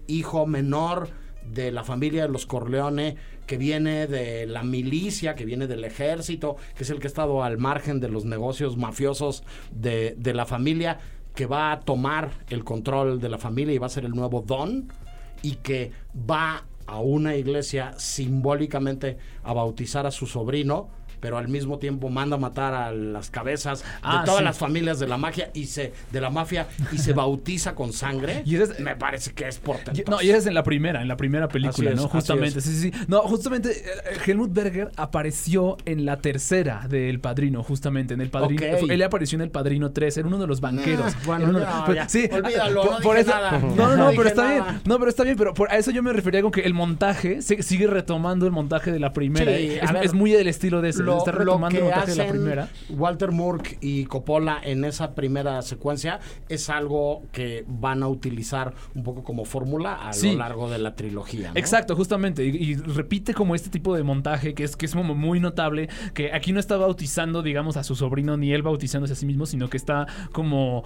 hijo 0.07 0.47
menor 0.47 1.09
de 1.53 1.73
la 1.73 1.83
familia 1.83 2.23
de 2.23 2.29
los 2.29 2.47
Corleone, 2.47 3.17
que 3.47 3.57
viene 3.57 4.07
de 4.07 4.47
la 4.47 4.63
milicia, 4.63 5.35
que 5.35 5.45
viene 5.45 5.67
del 5.67 5.85
ejército, 5.85 6.57
que 6.77 6.85
es 6.85 6.91
el 6.91 7.01
que 7.01 7.09
ha 7.09 7.09
estado 7.09 7.43
al 7.43 7.59
margen 7.59 7.99
de 7.99 8.09
los 8.09 8.25
negocios 8.25 8.77
mafiosos 8.77 9.43
de, 9.73 10.15
de 10.17 10.35
la 10.35 10.47
familia, 10.47 11.01
que 11.41 11.47
va 11.47 11.73
a 11.73 11.81
tomar 11.81 12.33
el 12.51 12.65
control 12.65 13.19
de 13.19 13.31
la 13.31 13.39
familia 13.39 13.73
y 13.73 13.79
va 13.79 13.87
a 13.87 13.89
ser 13.89 14.05
el 14.05 14.11
nuevo 14.11 14.43
don, 14.43 14.93
y 15.41 15.53
que 15.53 15.91
va 16.31 16.65
a 16.87 17.01
una 17.01 17.35
iglesia 17.35 17.95
simbólicamente 17.97 19.17
a 19.43 19.55
bautizar 19.55 20.05
a 20.05 20.11
su 20.11 20.27
sobrino, 20.27 20.91
pero 21.21 21.39
al 21.39 21.49
mismo 21.49 21.79
tiempo 21.79 22.09
manda 22.09 22.37
a 22.37 22.39
matar 22.39 22.75
a 22.75 22.93
las 22.93 23.31
cabezas 23.31 23.85
Ah, 24.03 24.21
de 24.21 24.25
todas 24.27 24.39
sí. 24.41 24.45
las 24.45 24.59
familias 24.59 24.99
de 24.99 25.07
la 25.09 25.17
magia 25.19 25.51
y 25.55 25.67
se 25.67 25.93
de 26.13 26.21
la 26.21 26.31
mafia 26.31 26.67
y 26.93 26.99
se 26.99 27.13
bautiza 27.21 27.75
con 27.75 27.93
sangre. 27.93 28.43
Y 28.45 28.57
es- 28.57 28.81
me 28.81 28.97
parece 28.97 29.33
que 29.33 29.49
es. 29.49 29.61
Y- 29.95 30.11
No, 30.11 30.21
y 30.23 30.29
esa 30.31 30.39
es 30.39 30.47
en 30.47 30.55
la 30.55 30.63
primera, 30.63 31.03
en 31.03 31.09
la 31.09 31.17
primera 31.17 31.49
película, 31.49 31.91
es, 31.91 31.97
¿no? 31.97 32.09
Justamente, 32.09 32.59
es. 32.59 32.65
sí, 32.65 32.73
sí, 32.75 32.91
sí. 32.91 33.05
No, 33.09 33.21
justamente 33.23 33.71
eh, 33.71 34.19
Helmut 34.27 34.53
Berger 34.53 34.91
apareció 34.97 35.77
en 35.85 36.05
la 36.07 36.17
tercera 36.19 36.87
del 36.89 37.21
Padrino, 37.21 37.63
justamente, 37.63 38.15
en 38.15 38.21
el 38.21 38.31
Padrino. 38.31 38.63
Él 38.63 39.03
apareció 39.03 39.37
en 39.37 39.43
el 39.43 39.51
Padrino 39.51 39.91
3, 39.93 40.17
era 40.19 40.27
uno 40.29 40.39
de 40.39 40.47
los 40.47 40.61
banqueros. 40.61 41.15
Bueno, 41.27 41.47
uno- 41.51 41.95
ya. 41.95 42.09
sí, 42.09 42.29
Olvídalo, 42.33 42.83
por, 42.83 42.91
no 42.93 42.99
por 43.01 43.17
eso. 43.19 43.31
nada. 43.31 43.59
No, 43.59 43.75
no, 43.77 43.97
No 43.97 43.97
no, 44.11 44.11
pero 44.17 44.29
está 44.29 44.43
nada. 44.45 44.71
bien. 44.71 44.81
No, 44.87 44.99
pero 44.99 45.11
está 45.11 45.25
bien, 45.25 45.37
pero 45.37 45.55
por, 45.55 45.71
a 45.71 45.77
eso 45.77 45.91
yo 45.91 46.03
me 46.03 46.13
refería 46.13 46.43
con 46.43 46.51
que 46.51 46.63
el 46.63 46.75
montaje 46.75 47.43
se- 47.43 47.63
sigue 47.63 47.87
retomando 47.87 48.47
el 48.47 48.53
montaje 48.53 48.91
de 48.93 48.99
la 48.99 49.13
primera. 49.13 49.57
Sí, 49.57 49.73
es, 49.81 49.89
a 49.89 49.93
ver, 49.93 50.05
es 50.05 50.15
muy 50.15 50.31
del 50.33 50.49
estilo 50.49 50.81
de 50.81 50.91
ese, 50.91 51.03
lo, 51.13 51.19
está 51.19 51.33
lo 51.33 51.39
retomando 51.39 51.79
el 51.79 51.85
que 51.85 51.91
montaje 51.91 52.11
de 52.11 52.17
la 52.17 52.23
hacen 52.25 52.37
primera. 52.37 52.69
Walter 52.91 53.31
Moore 53.33 53.79
y 53.81 54.05
Coppola 54.07 54.59
en 54.63 54.85
esa 54.85 55.15
primera 55.15 55.61
secuencia 55.63 56.21
es 56.49 56.71
algo 56.71 57.23
que 57.33 57.65
van 57.69 58.03
a 58.03 58.09
utilizar 58.09 58.75
un 58.95 59.03
poco 59.05 59.23
como 59.23 59.45
fórmula 59.45 60.09
a 60.09 60.13
Sí. 60.13 60.33
lo 60.33 60.39
largo 60.39 60.71
de 60.71 60.79
la 60.79 60.95
trilogía. 60.95 61.53
¿no? 61.53 61.59
Exacto, 61.59 61.95
justamente. 61.97 62.45
Y, 62.45 62.51
y 62.57 62.75
repite 62.77 63.35
como 63.35 63.55
este 63.55 63.71
tipo 63.71 63.95
de 63.95 64.03
montaje 64.03 64.55
que 64.55 64.65
es, 64.65 64.77
que 64.77 64.87
es 64.87 64.95
como 64.95 65.15
muy 65.15 65.41
notable. 65.41 65.89
Que 66.15 66.33
aquí 66.33 66.53
no 66.53 66.61
está 66.61 66.77
bautizando, 66.77 67.43
digamos, 67.43 67.77
a 67.77 67.85
su 67.85 67.95
sobrino, 67.95 68.37
ni 68.37 68.53
él 68.53 68.63
bautizándose 68.63 69.13
a 69.13 69.17
sí 69.17 69.27
mismo, 69.27 69.47
sino 69.47 69.69
que 69.69 69.77
está 69.77 70.07
como. 70.33 70.85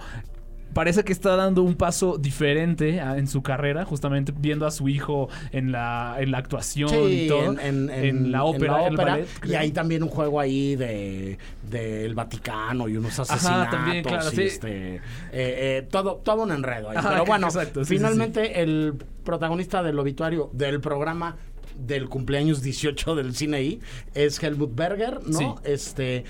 Parece 0.73 1.05
que 1.05 1.13
está 1.13 1.37
dando 1.37 1.63
un 1.63 1.75
paso 1.75 2.17
diferente 2.17 2.99
a- 2.99 3.17
en 3.17 3.27
su 3.27 3.41
carrera, 3.41 3.85
justamente 3.85 4.33
viendo 4.37 4.65
a 4.67 4.71
su 4.71 4.89
hijo 4.89 5.29
en 5.53 5.71
la, 5.71 6.17
en 6.19 6.31
la 6.31 6.39
actuación 6.39 6.89
Sí, 6.89 7.23
y 7.23 7.27
todo. 7.29 7.45
en, 7.53 7.59
en- 7.61 7.89
en- 7.89 8.31
la 8.31 8.39
en 8.39 8.43
ópera, 8.43 8.75
ópera, 8.81 9.11
ballet, 9.13 9.27
y 9.45 9.53
hay 9.55 9.71
también 9.71 10.03
un 10.03 10.09
juego 10.09 10.39
ahí 10.39 10.75
de 10.75 11.37
del 11.71 12.13
Vaticano 12.13 12.89
y 12.89 12.97
unos 12.97 13.17
asesinatos 13.19 13.71
también, 13.71 14.03
claro, 14.03 14.27
y 14.31 14.35
sí. 14.35 14.41
este 14.43 14.95
eh, 14.95 15.01
eh, 15.31 15.87
todo 15.89 16.15
todo 16.17 16.43
un 16.43 16.51
enredo 16.51 16.89
ahí. 16.89 16.97
Ajá, 16.97 17.09
pero 17.09 17.25
bueno 17.25 17.47
exacto, 17.47 17.85
sí, 17.85 17.89
sí, 17.89 17.95
finalmente 17.97 18.61
el 18.61 18.95
protagonista 19.23 19.81
del 19.81 19.97
obituario 19.97 20.49
del 20.51 20.81
programa 20.81 21.37
del 21.77 22.07
cumpleaños 22.09 22.61
18 22.61 23.15
del 23.15 23.33
cine 23.35 23.61
I 23.63 23.79
es 24.13 24.41
Helmut 24.43 24.75
Berger 24.75 25.19
no 25.27 25.55
este 25.63 26.23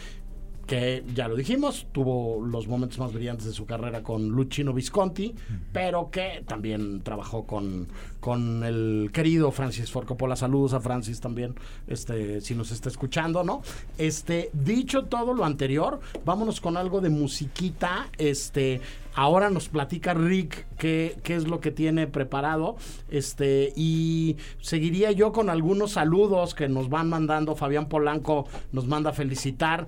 que 0.66 1.04
ya 1.14 1.28
lo 1.28 1.36
dijimos, 1.36 1.88
tuvo 1.92 2.44
los 2.44 2.68
momentos 2.68 2.98
más 3.00 3.14
brillantes 3.14 3.46
de 3.46 3.54
su 3.54 3.66
carrera 3.66 4.02
con 4.02 4.30
Luchino 4.30 4.74
Visconti, 4.74 5.36
pero 5.72 6.10
que 6.10 6.44
también 6.48 7.02
trabajó 7.02 7.46
con, 7.46 7.88
con 8.20 8.64
el 8.64 9.12
querido 9.14 9.52
Francis 9.52 9.92
Ford 9.92 10.06
Coppola. 10.06 10.36
Saludos 10.36 10.74
a 10.74 10.80
Francis 10.80 11.20
también, 11.20 11.56
este, 11.88 12.42
si 12.42 12.56
nos 12.56 12.72
está 12.72 12.90
escuchando, 12.90 13.44
¿no? 13.44 13.62
Este, 13.98 14.50
dicho 14.54 15.06
todo 15.06 15.34
lo 15.34 15.46
anterior, 15.46 16.00
vámonos 16.26 16.60
con 16.62 16.78
algo 16.78 17.02
de 17.02 17.10
musiquita. 17.10 18.10
Este, 18.18 18.82
ahora 19.14 19.50
nos 19.50 19.70
platica 19.70 20.14
Rick 20.14 20.66
qué, 20.78 21.18
qué 21.24 21.36
es 21.36 21.48
lo 21.48 21.60
que 21.60 21.72
tiene 21.72 22.08
preparado. 22.08 22.76
Este, 23.10 23.72
y 23.76 24.38
seguiría 24.62 25.12
yo 25.12 25.32
con 25.32 25.50
algunos 25.50 25.92
saludos 25.92 26.56
que 26.56 26.68
nos 26.68 26.90
van 26.90 27.10
mandando. 27.10 27.56
Fabián 27.56 27.88
Polanco 27.88 28.48
nos 28.72 28.88
manda 28.88 29.12
a 29.12 29.14
felicitar. 29.14 29.88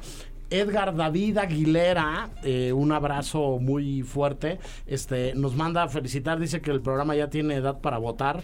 Edgar 0.49 0.95
David 0.95 1.37
Aguilera, 1.37 2.29
eh, 2.43 2.71
un 2.73 2.91
abrazo 2.91 3.59
muy 3.59 4.03
fuerte. 4.03 4.59
Este, 4.85 5.33
nos 5.35 5.55
manda 5.55 5.83
a 5.83 5.87
felicitar, 5.87 6.39
dice 6.39 6.61
que 6.61 6.71
el 6.71 6.81
programa 6.81 7.15
ya 7.15 7.29
tiene 7.29 7.55
edad 7.55 7.79
para 7.79 7.97
votar 7.97 8.43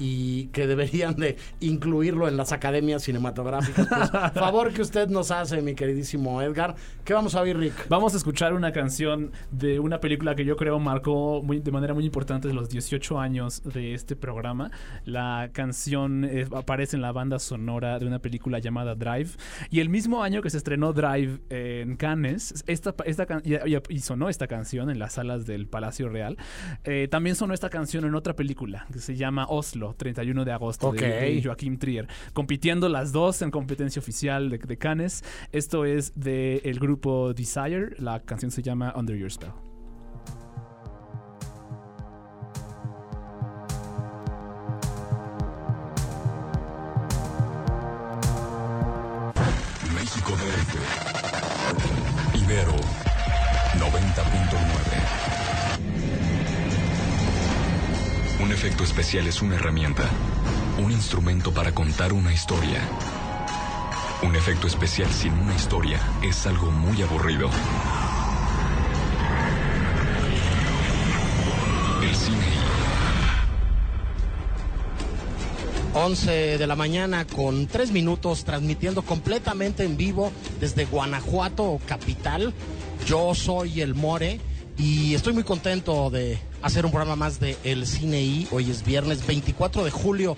y 0.00 0.46
que 0.46 0.66
deberían 0.66 1.14
de 1.14 1.36
incluirlo 1.60 2.26
en 2.26 2.36
las 2.36 2.50
academias 2.52 3.02
cinematográficas. 3.04 3.86
Pues, 3.86 4.10
favor 4.34 4.72
que 4.72 4.82
usted 4.82 5.08
nos 5.08 5.30
hace, 5.30 5.60
mi 5.62 5.74
queridísimo 5.74 6.40
Edgar. 6.42 6.74
¿Qué 7.04 7.12
vamos 7.14 7.34
a 7.34 7.42
oír, 7.42 7.56
Rick? 7.56 7.88
Vamos 7.88 8.14
a 8.14 8.16
escuchar 8.16 8.54
una 8.54 8.72
canción 8.72 9.30
de 9.50 9.78
una 9.78 10.00
película 10.00 10.34
que 10.34 10.44
yo 10.44 10.56
creo 10.56 10.78
marcó 10.78 11.42
muy- 11.42 11.60
de 11.60 11.70
manera 11.70 11.94
muy 11.94 12.04
importante 12.06 12.48
los 12.54 12.68
18 12.70 13.20
años 13.20 13.62
de 13.64 13.94
este 13.94 14.16
programa. 14.16 14.70
La 15.04 15.50
canción 15.52 16.24
eh, 16.24 16.46
aparece 16.56 16.96
en 16.96 17.02
la 17.02 17.12
banda 17.12 17.38
sonora 17.38 17.98
de 17.98 18.06
una 18.06 18.18
película 18.20 18.58
llamada 18.58 18.94
Drive. 18.94 19.30
Y 19.70 19.80
el 19.80 19.88
mismo 19.90 20.22
año 20.22 20.40
que 20.42 20.50
se 20.50 20.56
estrenó 20.56 20.92
Drive 20.92 21.40
eh, 21.50 21.82
en 21.86 21.96
Cannes, 21.96 22.64
esta, 22.66 22.94
esta 23.04 23.26
y 23.88 23.98
sonó 24.00 24.28
esta 24.28 24.46
canción 24.46 24.88
en 24.90 24.98
las 24.98 25.14
salas 25.14 25.46
del 25.46 25.66
Palacio 25.66 26.08
Real, 26.08 26.36
eh, 26.84 27.08
también 27.10 27.36
sonó 27.36 27.52
esta 27.54 27.68
canción 27.70 28.04
en 28.04 28.14
otra 28.14 28.34
película 28.34 28.86
que 28.92 28.98
se 29.00 29.16
llama 29.16 29.46
Oslo, 29.48 29.89
31 29.96 30.44
de 30.44 30.52
agosto, 30.52 30.92
de- 30.92 30.98
Ok. 30.98 31.04
de 31.04 31.42
Joaquim 31.44 31.78
Trier, 31.78 32.08
compitiendo 32.32 32.88
las 32.88 33.12
dos 33.12 33.42
en 33.42 33.50
competencia 33.50 34.00
oficial 34.00 34.50
de, 34.50 34.58
de 34.58 34.76
Cannes. 34.76 35.24
Esto 35.52 35.84
es 35.84 36.12
del 36.18 36.78
grupo 36.78 37.32
Desire, 37.34 37.94
la 37.98 38.20
canción 38.20 38.50
se 38.50 38.62
llama 38.62 38.92
Under 38.96 39.16
Your 39.16 39.30
Spell. 39.30 39.50
Efecto 58.60 58.84
especial 58.84 59.26
es 59.26 59.40
una 59.40 59.54
herramienta, 59.54 60.04
un 60.84 60.92
instrumento 60.92 61.50
para 61.50 61.72
contar 61.74 62.12
una 62.12 62.30
historia. 62.30 62.86
Un 64.22 64.36
efecto 64.36 64.66
especial 64.66 65.10
sin 65.10 65.32
una 65.32 65.56
historia 65.56 65.98
es 66.22 66.46
algo 66.46 66.70
muy 66.70 67.00
aburrido. 67.00 67.48
El 72.02 72.14
cine 72.14 72.46
11 75.94 76.58
de 76.58 76.66
la 76.66 76.76
mañana 76.76 77.26
con 77.26 77.66
3 77.66 77.92
minutos 77.92 78.44
transmitiendo 78.44 79.00
completamente 79.00 79.84
en 79.84 79.96
vivo 79.96 80.32
desde 80.60 80.84
Guanajuato, 80.84 81.80
capital. 81.86 82.52
Yo 83.06 83.34
soy 83.34 83.80
el 83.80 83.94
More 83.94 84.38
y 84.76 85.14
estoy 85.14 85.32
muy 85.32 85.44
contento 85.44 86.10
de 86.10 86.49
hacer 86.62 86.84
un 86.84 86.90
programa 86.90 87.16
más 87.16 87.40
de 87.40 87.56
El 87.64 87.86
Cine 87.86 88.22
I. 88.22 88.48
Hoy 88.50 88.70
es 88.70 88.84
viernes 88.84 89.26
24 89.26 89.84
de 89.84 89.90
julio 89.90 90.36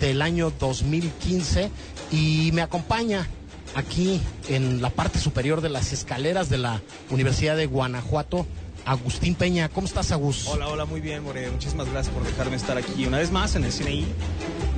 del 0.00 0.22
año 0.22 0.52
2015 0.58 1.70
y 2.10 2.50
me 2.52 2.62
acompaña 2.62 3.28
aquí 3.74 4.20
en 4.48 4.82
la 4.82 4.90
parte 4.90 5.18
superior 5.18 5.60
de 5.60 5.68
las 5.68 5.92
escaleras 5.92 6.48
de 6.48 6.58
la 6.58 6.80
Universidad 7.10 7.56
de 7.56 7.66
Guanajuato 7.66 8.46
Agustín 8.84 9.34
Peña. 9.34 9.68
¿Cómo 9.68 9.86
estás, 9.86 10.12
Agus? 10.12 10.46
Hola, 10.48 10.68
hola, 10.68 10.84
muy 10.84 11.00
bien, 11.00 11.22
More. 11.22 11.50
Muchísimas 11.50 11.88
gracias 11.90 12.14
por 12.14 12.24
dejarme 12.24 12.56
estar 12.56 12.76
aquí 12.76 13.06
una 13.06 13.18
vez 13.18 13.30
más 13.30 13.56
en 13.56 13.64
el 13.64 13.72
CineI, 13.72 14.04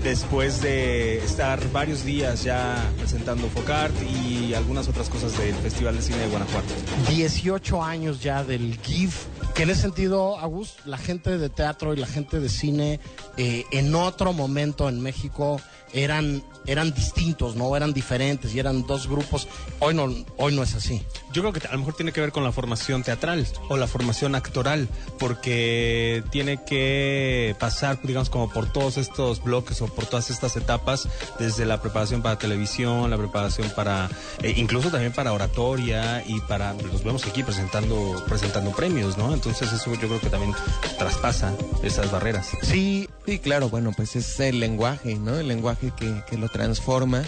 después 0.02 0.62
de 0.62 1.18
estar 1.18 1.60
varios 1.72 2.04
días 2.04 2.44
ya 2.44 2.76
presentando 2.98 3.48
Focart 3.48 3.94
y 4.02 4.54
algunas 4.54 4.88
otras 4.88 5.08
cosas 5.08 5.36
del 5.38 5.54
Festival 5.56 5.96
de 5.96 6.02
Cine 6.02 6.18
de 6.18 6.28
Guanajuato. 6.28 6.72
18 7.08 7.82
años 7.82 8.22
ya 8.22 8.44
del 8.44 8.78
GIF, 8.80 9.24
que 9.56 9.62
en 9.62 9.70
ese 9.70 9.80
sentido, 9.80 10.38
Agus, 10.38 10.74
la 10.84 10.98
gente 10.98 11.38
de 11.38 11.48
teatro 11.48 11.94
y 11.94 11.96
la 11.96 12.06
gente 12.06 12.40
de 12.40 12.50
cine 12.50 13.00
eh, 13.38 13.64
en 13.70 13.94
otro 13.94 14.34
momento 14.34 14.86
en 14.90 15.00
México 15.00 15.58
eran, 15.94 16.42
eran 16.66 16.92
distintos, 16.92 17.56
¿no? 17.56 17.74
Eran 17.74 17.94
diferentes 17.94 18.54
y 18.54 18.58
eran 18.58 18.86
dos 18.86 19.08
grupos. 19.08 19.48
Hoy 19.78 19.94
no, 19.94 20.12
hoy 20.36 20.54
no 20.54 20.62
es 20.62 20.74
así. 20.74 21.02
Yo 21.32 21.42
creo 21.42 21.52
que 21.52 21.66
a 21.66 21.72
lo 21.72 21.78
mejor 21.78 21.94
tiene 21.94 22.12
que 22.12 22.20
ver 22.20 22.32
con 22.32 22.44
la 22.44 22.52
formación 22.52 23.02
teatral 23.02 23.46
o 23.68 23.76
la 23.76 23.86
formación 23.86 24.34
actoral, 24.34 24.88
porque 25.18 26.22
tiene 26.30 26.64
que 26.64 27.56
pasar, 27.58 27.98
digamos, 28.02 28.30
como 28.30 28.50
por 28.50 28.70
todos 28.72 28.98
estos 28.98 29.42
bloques 29.42 29.80
o 29.80 29.86
por 29.86 30.06
todas 30.06 30.30
estas 30.30 30.56
etapas, 30.56 31.08
desde 31.38 31.64
la 31.64 31.80
preparación 31.80 32.22
para 32.22 32.38
televisión, 32.38 33.10
la 33.10 33.16
preparación 33.16 33.70
para, 33.70 34.10
eh, 34.42 34.54
incluso 34.56 34.90
también 34.90 35.12
para 35.12 35.32
oratoria 35.32 36.22
y 36.26 36.40
para, 36.40 36.74
los 36.74 37.04
vemos 37.04 37.26
aquí 37.26 37.42
presentando, 37.42 38.22
presentando 38.26 38.72
premios, 38.72 39.16
¿no? 39.16 39.32
Entonces 39.32 39.45
eso 39.50 39.92
yo 39.94 40.08
creo 40.08 40.20
que 40.20 40.30
también 40.30 40.54
traspasa 40.98 41.54
esas 41.82 42.10
barreras. 42.10 42.48
Sí, 42.62 43.08
sí, 43.24 43.38
claro, 43.38 43.68
bueno, 43.68 43.92
pues 43.96 44.16
es 44.16 44.38
el 44.40 44.60
lenguaje, 44.60 45.16
¿no? 45.16 45.36
El 45.36 45.48
lenguaje 45.48 45.92
que, 45.96 46.22
que 46.28 46.36
lo 46.36 46.48
transforma 46.48 47.22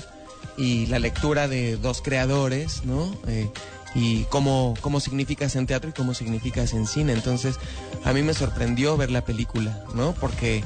y 0.56 0.86
la 0.86 0.98
lectura 0.98 1.48
de 1.48 1.76
dos 1.76 2.02
creadores, 2.02 2.84
¿no? 2.84 3.16
Eh, 3.26 3.50
y 3.94 4.24
cómo, 4.24 4.74
cómo 4.80 5.00
significas 5.00 5.56
en 5.56 5.66
teatro 5.66 5.90
y 5.90 5.92
cómo 5.92 6.14
significas 6.14 6.72
en 6.72 6.86
cine. 6.86 7.12
Entonces, 7.12 7.56
a 8.04 8.12
mí 8.12 8.22
me 8.22 8.34
sorprendió 8.34 8.96
ver 8.96 9.10
la 9.10 9.24
película, 9.24 9.84
¿no? 9.94 10.12
Porque, 10.12 10.64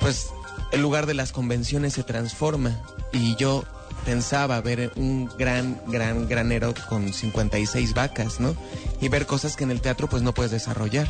pues, 0.00 0.30
el 0.72 0.82
lugar 0.82 1.06
de 1.06 1.14
las 1.14 1.32
convenciones 1.32 1.92
se 1.94 2.02
transforma 2.02 2.82
y 3.12 3.36
yo 3.36 3.64
pensaba 4.06 4.60
ver 4.60 4.92
un 4.94 5.28
gran, 5.36 5.80
gran 5.88 6.28
granero 6.28 6.72
con 6.88 7.12
56 7.12 7.92
vacas, 7.92 8.40
¿no? 8.40 8.56
Y 9.00 9.08
ver 9.08 9.26
cosas 9.26 9.56
que 9.56 9.64
en 9.64 9.72
el 9.72 9.80
teatro 9.80 10.08
pues 10.08 10.22
no 10.22 10.32
puedes 10.32 10.52
desarrollar. 10.52 11.08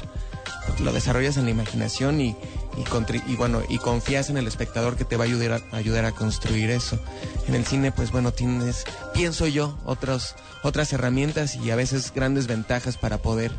Lo 0.81 0.93
desarrollas 0.93 1.37
en 1.37 1.45
la 1.45 1.51
imaginación 1.51 2.21
y, 2.21 2.31
y, 2.77 3.33
y, 3.33 3.37
bueno, 3.37 3.63
y 3.69 3.79
confías 3.79 4.31
en 4.31 4.39
el 4.39 4.47
espectador 4.47 4.97
que 4.97 5.05
te 5.05 5.17
va 5.17 5.25
a 5.25 5.27
ayudar 5.27 5.63
a, 5.71 5.77
ayudar 5.77 6.07
a 6.07 6.13
construir 6.13 6.71
eso. 6.71 6.99
En 7.47 7.55
el 7.55 7.67
cine, 7.67 7.93
pues 7.93 8.11
bueno, 8.11 8.33
tienes, 8.33 8.85
pienso 9.13 9.47
yo, 9.47 9.79
otros, 9.85 10.35
otras 10.63 10.93
herramientas 10.93 11.55
y 11.57 11.71
a 11.71 11.77
veces 11.77 12.13
grandes 12.15 12.47
ventajas 12.47 12.97
para 12.97 13.19
poder 13.19 13.53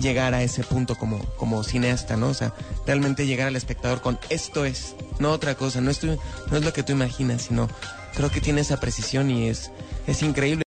llegar 0.00 0.34
a 0.34 0.42
ese 0.42 0.62
punto 0.62 0.94
como, 0.94 1.18
como 1.36 1.64
cineasta, 1.64 2.16
¿no? 2.16 2.28
O 2.28 2.34
sea, 2.34 2.54
realmente 2.86 3.26
llegar 3.26 3.48
al 3.48 3.56
espectador 3.56 4.00
con 4.00 4.18
esto 4.28 4.64
es, 4.64 4.94
no 5.18 5.32
otra 5.32 5.56
cosa, 5.56 5.80
no, 5.80 5.90
estoy, 5.90 6.18
no 6.50 6.56
es 6.56 6.64
lo 6.64 6.72
que 6.72 6.82
tú 6.82 6.92
imaginas, 6.92 7.42
sino 7.42 7.68
creo 8.14 8.30
que 8.30 8.40
tiene 8.40 8.60
esa 8.60 8.78
precisión 8.80 9.30
y 9.30 9.48
es, 9.48 9.70
es 10.06 10.22
increíble. 10.22 10.62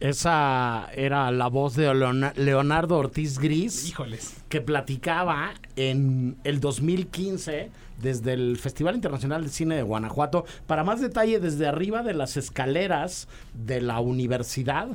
Esa 0.00 0.88
era 0.96 1.30
la 1.30 1.46
voz 1.46 1.76
de 1.76 1.94
Leonardo 2.34 2.98
Ortiz 2.98 3.38
Gris. 3.38 3.88
Híjoles. 3.88 4.34
Que 4.48 4.60
platicaba 4.60 5.54
en 5.76 6.36
el 6.42 6.58
2015 6.58 7.70
desde 8.02 8.32
el 8.32 8.56
Festival 8.56 8.96
Internacional 8.96 9.44
de 9.44 9.50
Cine 9.50 9.76
de 9.76 9.82
Guanajuato. 9.82 10.44
Para 10.66 10.82
más 10.82 11.00
detalle, 11.00 11.38
desde 11.38 11.68
arriba 11.68 12.02
de 12.02 12.14
las 12.14 12.36
escaleras 12.36 13.28
de 13.54 13.80
la 13.80 14.00
universidad, 14.00 14.88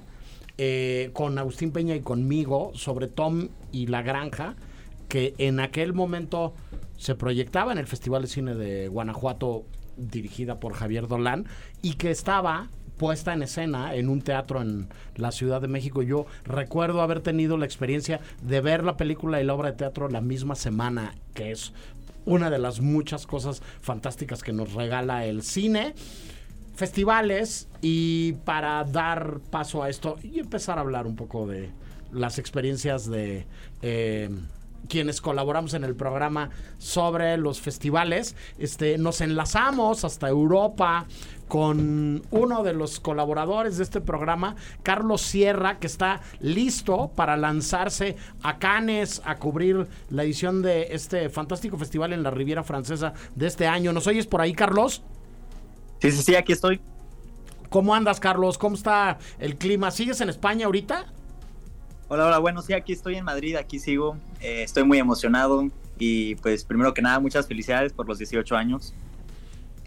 eh, 0.58 1.12
con 1.13 1.38
Agustín 1.38 1.72
Peña 1.72 1.96
y 1.96 2.02
conmigo, 2.02 2.74
sobre 2.76 3.08
Tom 3.08 3.48
y 3.72 3.88
La 3.88 4.02
Granja, 4.02 4.56
que 5.08 5.36
en 5.38 5.62
aquel 5.62 5.93
momento 5.93 6.54
se 6.98 7.15
proyectaba 7.15 7.72
en 7.72 7.78
el 7.78 7.88
Festival 7.88 8.24
de 8.24 8.28
Cine 8.28 8.56
de 8.56 8.89
Guanajuato 8.89 9.63
dirigida 9.97 10.60
por 10.60 10.73
Javier 10.73 11.07
Dolan 11.07 11.45
y 11.81 11.93
que 11.93 12.12
estaba 12.12 12.69
puesta 12.97 13.33
en 13.33 13.43
escena 13.43 13.95
en 13.95 14.10
un 14.10 14.21
teatro 14.21 14.62
en 14.62 14.89
la 15.15 15.31
Ciudad 15.31 15.62
de 15.62 15.67
México. 15.67 16.01
Yo 16.01 16.25
recuerdo 16.43 17.01
haber 17.01 17.21
tenido 17.21 17.57
la 17.57 17.65
experiencia 17.65 18.19
de 18.41 18.62
ver 18.62 18.83
la 18.83 18.97
película 18.97 19.39
y 19.39 19.45
la 19.45 19.53
obra 19.53 19.71
de 19.71 19.77
teatro 19.77 20.10
la 20.10 20.21
misma 20.21 20.55
semana, 20.55 21.15
que 21.33 21.51
es 21.51 21.73
una 22.25 22.49
de 22.49 22.60
las 22.60 22.81
muchas 22.81 23.25
cosas 23.25 23.62
fantásticas 23.81 24.43
que 24.43 24.51
nos 24.51 24.73
regala 24.73 25.25
el 25.25 25.43
cine. 25.43 25.93
Festivales 26.75 27.67
y 27.81 28.33
para 28.45 28.83
dar 28.83 29.39
paso 29.49 29.81
a 29.81 29.89
esto 29.89 30.17
y 30.21 30.39
empezar 30.39 30.77
a 30.77 30.81
hablar 30.81 31.07
un 31.07 31.15
poco 31.15 31.47
de 31.47 31.71
las 32.12 32.39
experiencias 32.39 33.10
de... 33.10 33.45
Eh, 33.81 34.29
quienes 34.88 35.21
colaboramos 35.21 35.73
en 35.73 35.84
el 35.84 35.95
programa 35.95 36.50
sobre 36.78 37.38
los 37.38 37.62
festivales, 37.62 38.36
este, 38.58 38.97
nos 38.97 39.21
enlazamos 39.21 40.04
hasta 40.04 40.30
Europa 40.30 41.06
con 41.47 42.23
uno 42.30 42.63
de 42.63 42.73
los 42.73 43.00
colaboradores 43.00 43.78
de 43.78 43.84
este 43.84 44.02
programa, 44.02 44.56
Carlos 44.84 45.21
Sierra, 45.21 45.80
que 45.80 45.88
está 45.88 46.21
listo 46.39 47.12
para 47.15 47.38
lanzarse 47.38 48.17
a 48.43 48.60
Cannes 48.60 49.21
a 49.26 49.38
cubrir 49.38 49.88
la 50.10 50.23
edición 50.23 50.62
de 50.62 50.89
este 50.91 51.30
fantástico 51.30 51.78
festival 51.78 52.13
en 52.13 52.23
la 52.23 52.32
Riviera 52.32 52.63
Francesa 52.63 53.13
de 53.36 53.47
este 53.47 53.67
año. 53.67 53.93
¿Nos 53.93 54.08
oyes 54.08 54.28
por 54.28 54.41
ahí, 54.41 54.54
Carlos? 54.54 55.04
Sí, 56.00 56.12
sí, 56.12 56.21
sí, 56.21 56.36
aquí 56.36 56.52
estoy. 56.52 56.82
¿Cómo 57.69 57.95
andas, 57.95 58.19
Carlos? 58.19 58.58
¿Cómo 58.58 58.76
está 58.76 59.17
el 59.39 59.58
clima? 59.58 59.91
¿Sigues 59.91 60.21
en 60.21 60.30
España 60.30 60.65
ahorita? 60.65 61.06
Hola, 62.10 62.28
hola, 62.28 62.39
bueno, 62.39 62.62
sí, 62.62 62.72
aquí 62.72 62.93
estoy 62.93 63.15
en 63.15 63.26
Madrid, 63.26 63.58
aquí 63.58 63.80
sigo. 63.80 64.15
Eh, 64.39 64.63
estoy 64.63 64.86
muy 64.86 64.98
emocionado 64.98 65.70
y 66.00 66.36
pues 66.36 66.63
primero 66.63 66.93
que 66.93 67.02
nada, 67.02 67.20
muchas 67.20 67.48
felicidades 67.48 67.91
por 67.91 68.08
los 68.08 68.17
18 68.17 68.56
años. 68.56 68.93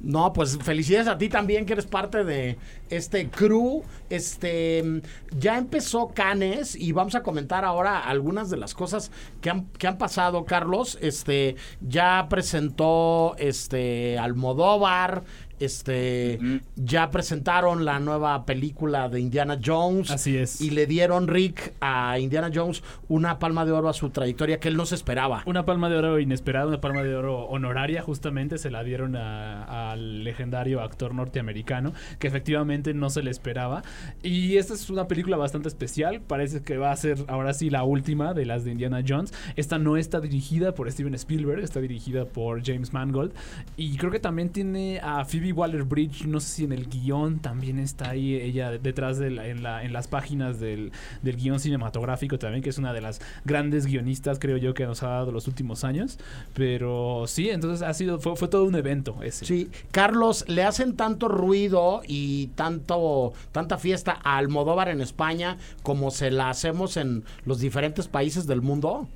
No, 0.02 0.32
pues 0.32 0.58
felicidades 0.58 1.08
a 1.08 1.16
ti 1.18 1.28
también 1.28 1.64
que 1.64 1.74
eres 1.74 1.86
parte 1.86 2.24
de 2.24 2.58
este 2.90 3.30
crew. 3.30 3.84
Este 4.10 5.02
ya 5.30 5.56
empezó 5.56 6.08
Canes 6.08 6.74
y 6.74 6.92
vamos 6.92 7.14
a 7.14 7.22
comentar 7.22 7.64
ahora 7.64 8.00
algunas 8.00 8.48
de 8.50 8.56
las 8.56 8.74
cosas 8.74 9.10
que 9.40 9.50
han, 9.50 9.66
que 9.66 9.86
han 9.86 9.96
pasado, 9.96 10.44
Carlos. 10.44 10.98
Este 11.00 11.56
ya 11.80 12.26
presentó 12.30 13.34
este 13.38 14.18
Almodóvar, 14.18 15.24
este 15.60 16.38
ya 16.76 17.10
presentaron 17.10 17.84
la 17.84 18.00
nueva 18.00 18.44
película 18.46 19.08
de 19.08 19.20
Indiana 19.20 19.58
Jones. 19.64 20.10
Así 20.10 20.36
es. 20.36 20.60
Y 20.60 20.70
le 20.70 20.86
dieron 20.86 21.28
Rick 21.28 21.74
a 21.80 22.18
Indiana 22.18 22.50
Jones 22.52 22.82
una 23.08 23.38
palma 23.38 23.64
de 23.64 23.72
oro 23.72 23.88
a 23.88 23.92
su 23.92 24.10
trayectoria 24.10 24.58
que 24.58 24.68
él 24.68 24.76
no 24.76 24.86
se 24.86 24.94
esperaba. 24.94 25.42
Una 25.46 25.64
palma 25.64 25.88
de 25.88 25.96
oro 25.96 26.18
inesperada, 26.18 26.66
una 26.66 26.80
palma 26.80 27.02
de 27.02 27.14
oro 27.14 27.44
honoraria, 27.44 28.02
justamente 28.02 28.58
se 28.58 28.70
la 28.70 28.82
dieron 28.82 29.16
al 29.16 30.24
legendario 30.24 30.80
actor 30.80 31.14
norteamericano, 31.14 31.92
que 32.18 32.26
efectivamente 32.26 32.94
no 32.94 33.10
se 33.10 33.22
le 33.22 33.30
esperaba. 33.30 33.82
Y 34.22 34.56
esta 34.56 34.74
es 34.74 34.90
una 34.90 35.08
película 35.08 35.36
bastante 35.36 35.68
especial. 35.68 36.20
Parece 36.20 36.62
que 36.62 36.78
va 36.78 36.90
a 36.92 36.96
ser 36.96 37.18
ahora 37.28 37.52
sí 37.52 37.70
la 37.70 37.84
última 37.84 38.34
de 38.34 38.46
las 38.46 38.64
de 38.64 38.72
Indiana 38.72 39.02
Jones. 39.06 39.32
Esta 39.56 39.78
no 39.78 39.96
está 39.96 40.20
dirigida 40.20 40.74
por 40.74 40.90
Steven 40.90 41.14
Spielberg, 41.14 41.60
está 41.60 41.80
dirigida 41.80 42.24
por 42.24 42.64
James 42.64 42.92
Mangold. 42.92 43.32
Y 43.76 43.96
creo 43.96 44.10
que 44.10 44.20
también 44.20 44.50
tiene 44.50 45.00
a 45.02 45.24
Phoebe 45.24 45.49
Phoebe 45.50 45.58
Waller-Bridge, 45.58 46.26
no 46.26 46.40
sé 46.40 46.48
si 46.48 46.64
en 46.64 46.72
el 46.72 46.86
guion 46.86 47.38
también 47.40 47.78
está 47.78 48.10
ahí 48.10 48.34
ella 48.34 48.70
detrás 48.70 49.18
de 49.18 49.30
la, 49.30 49.46
en, 49.46 49.62
la, 49.62 49.84
en 49.84 49.92
las 49.92 50.08
páginas 50.08 50.60
del, 50.60 50.92
del 51.22 51.36
guion 51.36 51.60
cinematográfico 51.60 52.38
también, 52.38 52.62
que 52.62 52.70
es 52.70 52.78
una 52.78 52.92
de 52.92 53.00
las 53.00 53.20
grandes 53.44 53.86
guionistas, 53.86 54.38
creo 54.38 54.56
yo, 54.56 54.74
que 54.74 54.86
nos 54.86 55.02
ha 55.02 55.08
dado 55.08 55.32
los 55.32 55.48
últimos 55.48 55.84
años. 55.84 56.18
Pero 56.54 57.24
sí, 57.26 57.50
entonces 57.50 57.82
ha 57.86 57.92
sido, 57.94 58.18
fue, 58.18 58.36
fue 58.36 58.48
todo 58.48 58.64
un 58.64 58.74
evento 58.74 59.22
ese. 59.22 59.44
Sí, 59.44 59.70
Carlos, 59.90 60.44
¿le 60.48 60.62
hacen 60.62 60.96
tanto 60.96 61.28
ruido 61.28 62.02
y 62.06 62.48
tanto 62.48 63.32
tanta 63.52 63.78
fiesta 63.78 64.18
a 64.22 64.38
Almodóvar 64.38 64.88
en 64.88 65.00
España 65.00 65.56
como 65.82 66.10
se 66.10 66.30
la 66.30 66.50
hacemos 66.50 66.96
en 66.96 67.24
los 67.44 67.60
diferentes 67.60 68.08
países 68.08 68.46
del 68.46 68.62
mundo? 68.62 69.08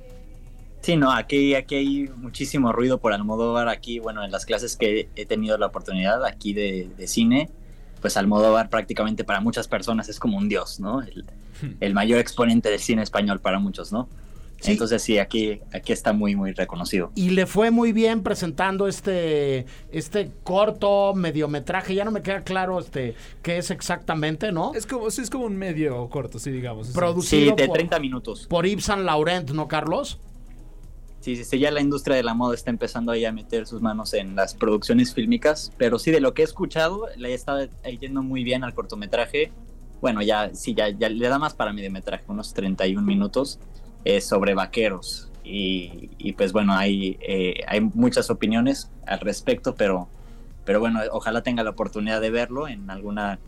Sí, 0.85 0.97
no, 0.97 1.11
aquí, 1.11 1.55
aquí 1.55 1.73
hay 1.75 2.09
muchísimo 2.15 2.71
ruido 2.71 2.99
por 2.99 3.11
Almodóvar. 3.11 3.69
Aquí, 3.69 3.97
bueno, 3.97 4.23
en 4.23 4.31
las 4.31 4.45
clases 4.45 4.77
que 4.77 5.09
he 5.15 5.25
tenido 5.25 5.57
la 5.57 5.65
oportunidad 5.65 6.23
aquí 6.23 6.53
de, 6.53 6.87
de 6.95 7.07
cine, 7.07 7.49
pues 8.01 8.17
Almodóvar 8.17 8.69
prácticamente 8.69 9.23
para 9.23 9.39
muchas 9.41 9.67
personas 9.67 10.09
es 10.09 10.19
como 10.19 10.37
un 10.37 10.47
dios, 10.47 10.79
¿no? 10.79 11.01
El, 11.01 11.25
el 11.79 11.93
mayor 11.95 12.19
exponente 12.19 12.69
del 12.69 12.79
cine 12.79 13.01
español 13.01 13.39
para 13.39 13.57
muchos, 13.57 13.91
¿no? 13.91 14.07
Sí. 14.61 14.73
Entonces 14.73 15.01
sí, 15.01 15.17
aquí, 15.17 15.59
aquí 15.73 15.91
está 15.91 16.13
muy, 16.13 16.35
muy 16.35 16.51
reconocido. 16.51 17.11
Y 17.15 17.31
le 17.31 17.47
fue 17.47 17.71
muy 17.71 17.91
bien 17.91 18.21
presentando 18.21 18.87
este, 18.87 19.65
este 19.91 20.29
corto 20.43 21.15
mediometraje. 21.15 21.95
Ya 21.95 22.05
no 22.05 22.11
me 22.11 22.21
queda 22.21 22.41
claro 22.41 22.77
este 22.77 23.15
qué 23.41 23.57
es 23.57 23.71
exactamente, 23.71 24.51
¿no? 24.51 24.75
Es 24.75 24.85
como, 24.85 25.09
sí, 25.09 25.23
es 25.23 25.31
como 25.31 25.45
un 25.45 25.57
medio 25.57 26.07
corto, 26.09 26.37
sí, 26.37 26.51
digamos. 26.51 26.89
Producido 26.89 27.55
Sí, 27.55 27.61
de 27.61 27.67
por, 27.67 27.75
30 27.75 27.99
minutos. 27.99 28.45
por 28.47 28.67
Saint 28.79 29.01
Laurent, 29.01 29.49
¿no, 29.49 29.67
Carlos? 29.67 30.19
Sí, 31.25 31.35
sí, 31.35 31.43
sí, 31.43 31.57
ya 31.57 31.71
la 31.71 31.81
industria 31.81 32.15
de 32.15 32.21
la 32.21 32.35
moda 32.35 32.53
está 32.53 32.69
empezando 32.69 33.11
ahí 33.11 33.25
a 33.25 33.31
meter 33.31 33.65
sus 33.65 33.81
manos 33.81 34.13
en 34.13 34.35
las 34.35 34.53
producciones 34.53 35.11
fílmicas, 35.11 35.71
pero 35.75 35.97
sí, 35.97 36.11
de 36.11 36.19
lo 36.19 36.35
que 36.35 36.43
he 36.43 36.45
escuchado, 36.45 37.07
le 37.17 37.33
está 37.33 37.67
yendo 37.99 38.21
muy 38.21 38.43
bien 38.43 38.63
al 38.63 38.75
cortometraje. 38.75 39.51
Bueno, 40.01 40.21
ya, 40.21 40.53
sí, 40.53 40.75
ya, 40.75 40.89
ya 40.89 41.09
le 41.09 41.27
da 41.27 41.39
más 41.39 41.55
para 41.55 41.73
mediometraje, 41.73 42.25
unos 42.27 42.53
31 42.53 43.01
minutos, 43.01 43.57
eh, 44.03 44.21
sobre 44.21 44.53
vaqueros. 44.53 45.31
Y, 45.43 46.11
y, 46.19 46.33
pues 46.33 46.53
bueno, 46.53 46.75
hay, 46.75 47.17
eh, 47.21 47.61
hay 47.67 47.81
muchas 47.81 48.29
opiniones 48.29 48.91
al 49.07 49.19
respecto, 49.19 49.73
pero, 49.73 50.07
pero 50.63 50.79
bueno, 50.79 50.99
ojalá 51.11 51.41
tenga 51.41 51.63
la 51.63 51.71
oportunidad 51.71 52.21
de 52.21 52.29
verlo 52.29 52.67
en 52.67 52.87
alguna 52.91 53.39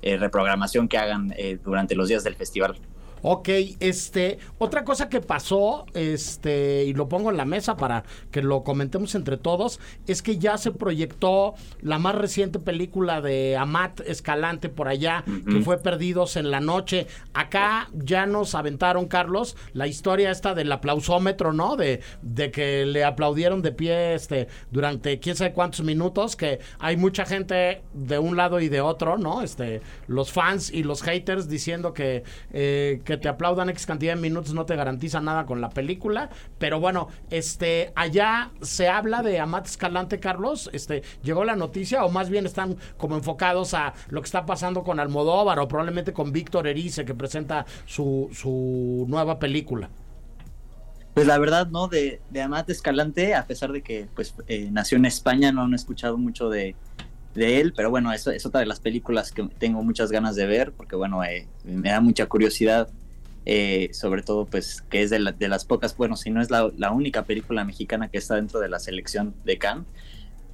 eh, 0.00 0.16
reprogramación 0.16 0.88
que 0.88 0.96
hagan 0.96 1.34
eh, 1.36 1.58
durante 1.62 1.96
los 1.96 2.08
días 2.08 2.24
del 2.24 2.34
festival. 2.34 2.78
Ok, 3.28 3.48
este, 3.80 4.38
otra 4.58 4.84
cosa 4.84 5.08
que 5.08 5.20
pasó, 5.20 5.84
este, 5.94 6.84
y 6.84 6.94
lo 6.94 7.08
pongo 7.08 7.32
en 7.32 7.36
la 7.36 7.44
mesa 7.44 7.76
para 7.76 8.04
que 8.30 8.40
lo 8.40 8.62
comentemos 8.62 9.16
entre 9.16 9.36
todos, 9.36 9.80
es 10.06 10.22
que 10.22 10.38
ya 10.38 10.56
se 10.58 10.70
proyectó 10.70 11.54
la 11.80 11.98
más 11.98 12.14
reciente 12.14 12.60
película 12.60 13.20
de 13.20 13.56
Amat 13.56 13.98
Escalante 14.06 14.68
por 14.68 14.86
allá, 14.86 15.24
que 15.50 15.60
fue 15.62 15.78
Perdidos 15.78 16.36
en 16.36 16.52
la 16.52 16.60
Noche. 16.60 17.08
Acá 17.34 17.88
ya 17.94 18.26
nos 18.26 18.54
aventaron, 18.54 19.06
Carlos, 19.06 19.56
la 19.72 19.88
historia 19.88 20.30
esta 20.30 20.54
del 20.54 20.70
aplausómetro, 20.70 21.52
¿no? 21.52 21.74
De, 21.74 22.02
de 22.22 22.52
que 22.52 22.86
le 22.86 23.02
aplaudieron 23.02 23.60
de 23.60 23.72
pie, 23.72 24.14
este, 24.14 24.46
durante 24.70 25.18
quién 25.18 25.34
sabe 25.34 25.52
cuántos 25.52 25.82
minutos, 25.82 26.36
que 26.36 26.60
hay 26.78 26.96
mucha 26.96 27.26
gente 27.26 27.82
de 27.92 28.20
un 28.20 28.36
lado 28.36 28.60
y 28.60 28.68
de 28.68 28.82
otro, 28.82 29.18
¿no? 29.18 29.42
Este, 29.42 29.80
los 30.06 30.30
fans 30.30 30.72
y 30.72 30.84
los 30.84 31.02
haters 31.02 31.48
diciendo 31.48 31.92
que, 31.92 32.22
eh, 32.52 33.00
que 33.04 33.15
te 33.18 33.28
aplaudan 33.28 33.68
X 33.70 33.86
cantidad 33.86 34.14
de 34.14 34.20
minutos 34.20 34.54
no 34.54 34.66
te 34.66 34.76
garantiza 34.76 35.20
nada 35.20 35.46
con 35.46 35.60
la 35.60 35.70
película. 35.70 36.30
Pero 36.58 36.80
bueno, 36.80 37.08
este, 37.30 37.92
allá 37.94 38.50
se 38.60 38.88
habla 38.88 39.22
de 39.22 39.40
Amat 39.40 39.66
Escalante, 39.66 40.20
Carlos. 40.20 40.70
Este, 40.72 41.02
¿llegó 41.22 41.44
la 41.44 41.56
noticia? 41.56 42.04
O 42.04 42.10
más 42.10 42.30
bien 42.30 42.46
están 42.46 42.76
como 42.96 43.16
enfocados 43.16 43.74
a 43.74 43.94
lo 44.08 44.20
que 44.20 44.26
está 44.26 44.46
pasando 44.46 44.82
con 44.82 45.00
Almodóvar 45.00 45.58
o 45.58 45.68
probablemente 45.68 46.12
con 46.12 46.32
Víctor 46.32 46.66
Erice, 46.66 47.04
que 47.04 47.14
presenta 47.14 47.66
su, 47.86 48.28
su 48.32 49.06
nueva 49.08 49.38
película. 49.38 49.90
Pues 51.14 51.26
la 51.26 51.38
verdad, 51.38 51.68
¿no? 51.68 51.88
De, 51.88 52.20
de 52.28 52.42
Amat 52.42 52.68
Escalante, 52.68 53.34
a 53.34 53.46
pesar 53.46 53.72
de 53.72 53.80
que 53.80 54.06
pues 54.14 54.34
eh, 54.48 54.68
nació 54.70 54.98
en 54.98 55.06
España, 55.06 55.50
no 55.50 55.62
han 55.62 55.72
escuchado 55.72 56.18
mucho 56.18 56.50
de, 56.50 56.76
de 57.34 57.60
él, 57.60 57.72
pero 57.74 57.90
bueno, 57.90 58.12
eso 58.12 58.30
es 58.30 58.44
otra 58.44 58.60
de 58.60 58.66
las 58.66 58.80
películas 58.80 59.32
que 59.32 59.48
tengo 59.58 59.82
muchas 59.82 60.10
ganas 60.10 60.36
de 60.36 60.46
ver, 60.46 60.72
porque 60.72 60.96
bueno, 60.96 61.24
eh, 61.24 61.48
me 61.64 61.88
da 61.88 62.02
mucha 62.02 62.26
curiosidad, 62.26 62.90
eh, 63.46 63.90
sobre 63.92 64.22
todo 64.22 64.44
pues 64.44 64.82
que 64.90 65.02
es 65.02 65.10
de, 65.10 65.20
la, 65.20 65.32
de, 65.32 65.48
las 65.48 65.64
pocas, 65.64 65.96
bueno, 65.96 66.16
si 66.16 66.30
no 66.30 66.42
es 66.42 66.50
la, 66.50 66.70
la, 66.76 66.90
única 66.90 67.24
película 67.24 67.64
mexicana 67.64 68.08
que 68.08 68.18
está 68.18 68.34
dentro 68.34 68.58
de 68.60 68.68
la 68.68 68.80
selección 68.80 69.34
de 69.44 69.56
Cannes, 69.56 69.86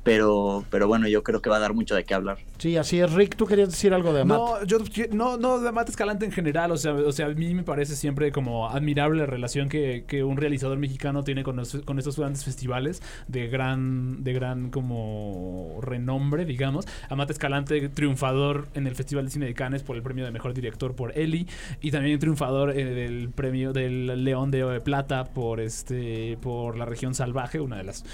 pero, 0.02 0.64
pero 0.70 0.88
bueno, 0.88 1.06
yo 1.08 1.22
creo 1.22 1.40
que 1.40 1.50
va 1.50 1.56
a 1.56 1.60
dar 1.60 1.74
mucho 1.74 1.94
de 1.94 2.04
qué 2.04 2.14
hablar. 2.14 2.38
Sí, 2.58 2.76
así 2.76 3.00
es. 3.00 3.12
Rick, 3.12 3.36
¿tú 3.36 3.46
querías 3.46 3.70
decir 3.70 3.94
algo 3.94 4.12
de 4.12 4.22
Amat? 4.22 4.38
No, 4.38 4.64
yo, 4.64 4.78
no, 5.12 5.36
no, 5.36 5.60
de 5.60 5.68
Amat 5.68 5.88
Escalante 5.88 6.24
en 6.24 6.32
general, 6.32 6.72
o 6.72 6.76
sea, 6.76 6.92
o 6.94 7.12
sea, 7.12 7.26
a 7.26 7.28
mí 7.30 7.54
me 7.54 7.62
parece 7.62 7.96
siempre 7.96 8.32
como 8.32 8.68
admirable 8.68 9.20
la 9.20 9.26
relación 9.26 9.68
que, 9.68 10.04
que 10.06 10.24
un 10.24 10.36
realizador 10.36 10.78
mexicano 10.78 11.22
tiene 11.22 11.44
con, 11.44 11.56
los, 11.56 11.76
con 11.84 11.98
estos 11.98 12.18
grandes 12.18 12.44
festivales 12.44 13.02
de 13.28 13.48
gran, 13.48 14.24
de 14.24 14.32
gran 14.32 14.70
como 14.70 15.78
renombre, 15.82 16.44
digamos. 16.44 16.86
Amat 17.08 17.30
Escalante, 17.30 17.88
triunfador 17.88 18.68
en 18.74 18.86
el 18.86 18.94
Festival 18.96 19.26
de 19.26 19.30
Cine 19.30 19.46
de 19.46 19.54
Cannes 19.54 19.82
por 19.82 19.96
el 19.96 20.02
premio 20.02 20.24
de 20.24 20.30
Mejor 20.30 20.54
Director 20.54 20.94
por 20.94 21.16
Eli, 21.16 21.46
y 21.80 21.90
también 21.90 22.18
triunfador 22.18 22.76
en 22.76 22.88
el 22.98 23.30
premio 23.30 23.72
del 23.72 24.24
León 24.24 24.50
de 24.50 24.80
Plata 24.80 25.24
por, 25.24 25.60
este, 25.60 26.38
por 26.42 26.76
La 26.76 26.84
Región 26.84 27.14
Salvaje, 27.14 27.60
una 27.60 27.76
de 27.76 27.84
las 27.84 28.04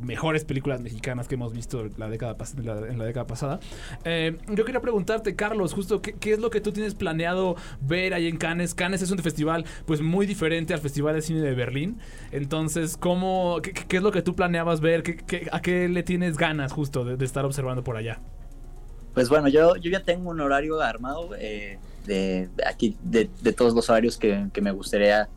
mejores 0.00 0.44
películas 0.44 0.80
mexicanas 0.80 1.28
que 1.28 1.34
hemos 1.34 1.52
visto 1.52 1.88
la 1.96 2.08
década 2.08 2.36
en, 2.56 2.66
la, 2.66 2.88
en 2.88 2.98
la 2.98 3.04
década 3.04 3.26
pasada. 3.26 3.60
Eh, 4.04 4.36
yo 4.48 4.64
quería 4.64 4.80
preguntarte, 4.80 5.34
Carlos, 5.34 5.72
justo 5.72 6.00
¿qué, 6.00 6.14
¿qué, 6.14 6.32
es 6.32 6.38
lo 6.38 6.50
que 6.50 6.60
tú 6.60 6.72
tienes 6.72 6.94
planeado 6.94 7.56
ver 7.80 8.14
ahí 8.14 8.28
en 8.28 8.36
Cannes. 8.36 8.74
Cannes 8.74 9.02
es 9.02 9.10
un 9.10 9.18
festival 9.18 9.64
pues 9.86 10.00
muy 10.00 10.26
diferente 10.26 10.74
al 10.74 10.80
Festival 10.80 11.14
de 11.14 11.22
Cine 11.22 11.40
de 11.40 11.54
Berlín. 11.54 11.98
Entonces, 12.30 12.96
¿cómo, 12.96 13.60
qué, 13.62 13.72
qué 13.72 13.96
es 13.96 14.02
lo 14.02 14.12
que 14.12 14.22
tú 14.22 14.34
planeabas 14.34 14.80
ver? 14.80 15.02
¿Qué, 15.02 15.48
a 15.50 15.60
qué 15.60 15.88
le 15.88 16.02
tienes 16.02 16.36
ganas 16.36 16.72
justo 16.72 17.04
de, 17.04 17.24
estar 17.24 17.44
observando 17.44 17.82
por 17.84 17.96
allá? 17.96 18.20
Pues 19.14 19.28
bueno, 19.28 19.48
yo, 19.48 19.76
yo 19.76 19.90
ya 19.90 20.02
tengo 20.02 20.30
un 20.30 20.40
horario 20.40 20.80
armado 20.80 21.30
eh, 21.36 21.78
de, 22.06 22.48
de, 22.56 22.66
aquí, 22.66 22.96
de, 23.02 23.28
de, 23.42 23.52
todos 23.52 23.74
los 23.74 23.90
horarios 23.90 24.16
que, 24.16 24.46
que, 24.52 24.60
me 24.60 24.70
gustaría 24.70 25.28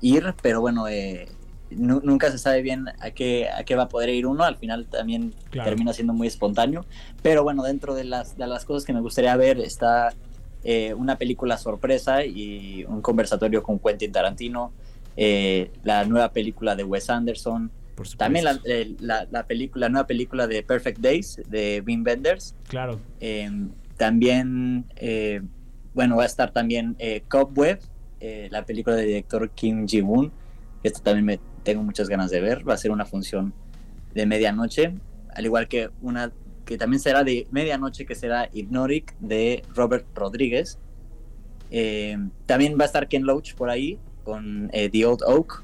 ir, 0.00 0.34
pero 0.40 0.60
bueno, 0.60 0.86
eh, 0.88 1.28
nunca 1.76 2.30
se 2.30 2.38
sabe 2.38 2.62
bien 2.62 2.86
a 3.00 3.10
qué, 3.10 3.48
a 3.48 3.64
qué 3.64 3.74
va 3.76 3.84
a 3.84 3.88
poder 3.88 4.10
ir 4.10 4.26
uno, 4.26 4.44
al 4.44 4.56
final 4.56 4.86
también 4.86 5.34
claro. 5.50 5.70
termina 5.70 5.92
siendo 5.92 6.12
muy 6.12 6.26
espontáneo, 6.26 6.84
pero 7.22 7.42
bueno, 7.42 7.62
dentro 7.62 7.94
de 7.94 8.04
las, 8.04 8.36
de 8.36 8.46
las 8.46 8.64
cosas 8.64 8.84
que 8.84 8.92
me 8.92 9.00
gustaría 9.00 9.36
ver 9.36 9.60
está 9.60 10.12
eh, 10.66 10.94
una 10.94 11.18
película 11.18 11.58
sorpresa 11.58 12.24
y 12.24 12.86
un 12.88 13.02
conversatorio 13.02 13.62
con 13.62 13.78
Quentin 13.78 14.10
Tarantino, 14.10 14.72
eh, 15.14 15.70
la 15.82 16.04
nueva 16.06 16.32
película 16.32 16.74
de 16.74 16.84
Wes 16.84 17.10
Anderson, 17.10 17.70
también 18.16 18.46
la, 18.46 18.58
eh, 18.64 18.94
la, 18.98 19.28
la, 19.30 19.46
película, 19.46 19.86
la 19.86 19.90
nueva 19.90 20.06
película 20.06 20.46
de 20.46 20.62
Perfect 20.62 21.00
Days 21.00 21.42
de 21.48 21.82
Wim 21.86 22.02
Wenders. 22.04 22.54
Claro. 22.66 22.98
Eh, 23.20 23.50
también, 23.98 24.86
bueno, 25.92 26.16
va 26.16 26.24
a 26.24 26.26
estar 26.26 26.50
también 26.50 26.96
Cobweb, 27.28 27.80
la 28.50 28.64
película 28.64 28.96
del 28.96 29.06
director 29.06 29.50
Kim 29.50 29.86
Ji-woon, 29.86 30.32
esto 30.82 31.00
también 31.02 31.26
me 31.26 31.40
tengo 31.64 31.82
muchas 31.82 32.08
ganas 32.08 32.30
de 32.30 32.40
ver. 32.40 32.68
Va 32.68 32.74
a 32.74 32.78
ser 32.78 32.90
una 32.90 33.06
función 33.06 33.52
de 34.14 34.26
medianoche, 34.26 34.94
al 35.34 35.44
igual 35.44 35.66
que 35.68 35.90
una 36.00 36.32
que 36.64 36.78
también 36.78 37.00
será 37.00 37.24
de 37.24 37.46
medianoche, 37.50 38.06
que 38.06 38.14
será 38.14 38.48
Hypnotic 38.52 39.14
de 39.18 39.62
Robert 39.74 40.06
Rodríguez. 40.14 40.78
Eh, 41.70 42.16
también 42.46 42.78
va 42.78 42.84
a 42.84 42.86
estar 42.86 43.08
Ken 43.08 43.24
Loach 43.24 43.54
por 43.54 43.70
ahí 43.70 43.98
con 44.22 44.70
eh, 44.72 44.88
The 44.88 45.06
Old 45.06 45.22
Oak. 45.26 45.62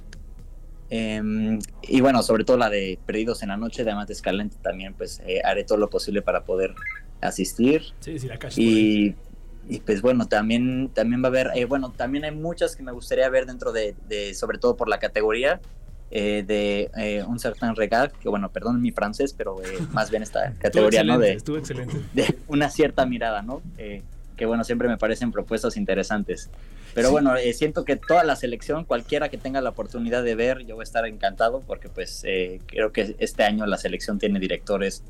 Eh, 0.91 1.59
y 1.83 2.01
bueno, 2.01 2.23
sobre 2.23 2.45
todo 2.45 2.57
la 2.57 2.69
de 2.69 2.99
Perdidos 3.07 3.43
en 3.43 3.51
la 3.51 3.57
Noche 3.57 3.85
de 3.85 3.93
Amate 3.93 4.13
Escalante 4.13 4.57
también, 4.61 4.93
pues 4.95 5.23
eh, 5.25 5.41
haré 5.45 5.65
todo 5.65 5.79
lo 5.79 5.89
posible 5.89 6.21
para 6.21 6.45
poder 6.45 6.75
asistir. 7.21 7.83
Sí, 8.01 8.19
sí, 8.19 8.27
la 8.27 8.39
y, 8.57 9.15
y 9.69 9.81
pues 9.81 10.03
bueno, 10.03 10.27
también, 10.27 10.91
también 10.93 11.23
va 11.23 11.27
a 11.27 11.31
haber, 11.31 11.67
bueno, 11.67 11.93
también 11.93 12.25
hay 12.25 12.35
muchas 12.35 12.75
que 12.75 12.83
me 12.83 12.91
gustaría 12.91 13.29
ver 13.29 13.47
dentro 13.47 13.71
de, 13.71 13.95
de 14.09 14.35
sobre 14.35 14.59
todo 14.59 14.77
por 14.77 14.89
la 14.89 14.99
categoría 14.99 15.61
eh, 16.11 16.45
de 16.47 16.91
eh, 16.97 17.23
un 17.25 17.39
certain 17.39 17.77
regard, 17.77 18.13
que 18.13 18.29
bueno, 18.29 18.51
perdón 18.51 18.83
mi 18.83 18.91
francés, 18.91 19.35
pero 19.37 19.63
eh, 19.63 19.79
más 19.93 20.11
bien 20.11 20.23
esta 20.23 20.53
categoría, 20.59 21.05
¿no? 21.05 21.19
De, 21.19 21.37
de 22.15 22.37
una 22.49 22.71
cierta 22.71 23.07
mirada, 23.07 23.43
¿no? 23.43 23.63
que 24.37 24.47
bueno, 24.47 24.65
siempre 24.65 24.89
me 24.89 24.97
parecen 24.97 25.33
propuestas 25.33 25.77
interesantes. 25.77 26.49
Pero 26.95 27.09
sí. 27.09 27.13
bueno, 27.13 27.35
siento 27.53 27.85
que 27.85 27.97
toda 27.97 28.25
la 28.25 28.37
selección, 28.37 28.87
cualquiera 28.87 29.29
que 29.29 29.37
tenga 29.37 29.61
la 29.61 29.69
oportunidad 29.69 30.25
de 30.25 30.35
ver, 30.35 30.65
yo 30.65 30.77
voy 30.77 30.83
a 30.83 30.85
estar 30.85 31.07
encantado 31.07 31.61
porque 31.61 31.91
pues 31.91 32.23
creo 32.67 32.91
que 32.91 33.17
este 33.19 33.43
año 33.43 33.67
la 33.67 33.77
selección 33.77 34.19
tiene 34.19 34.41
directores 34.41 35.03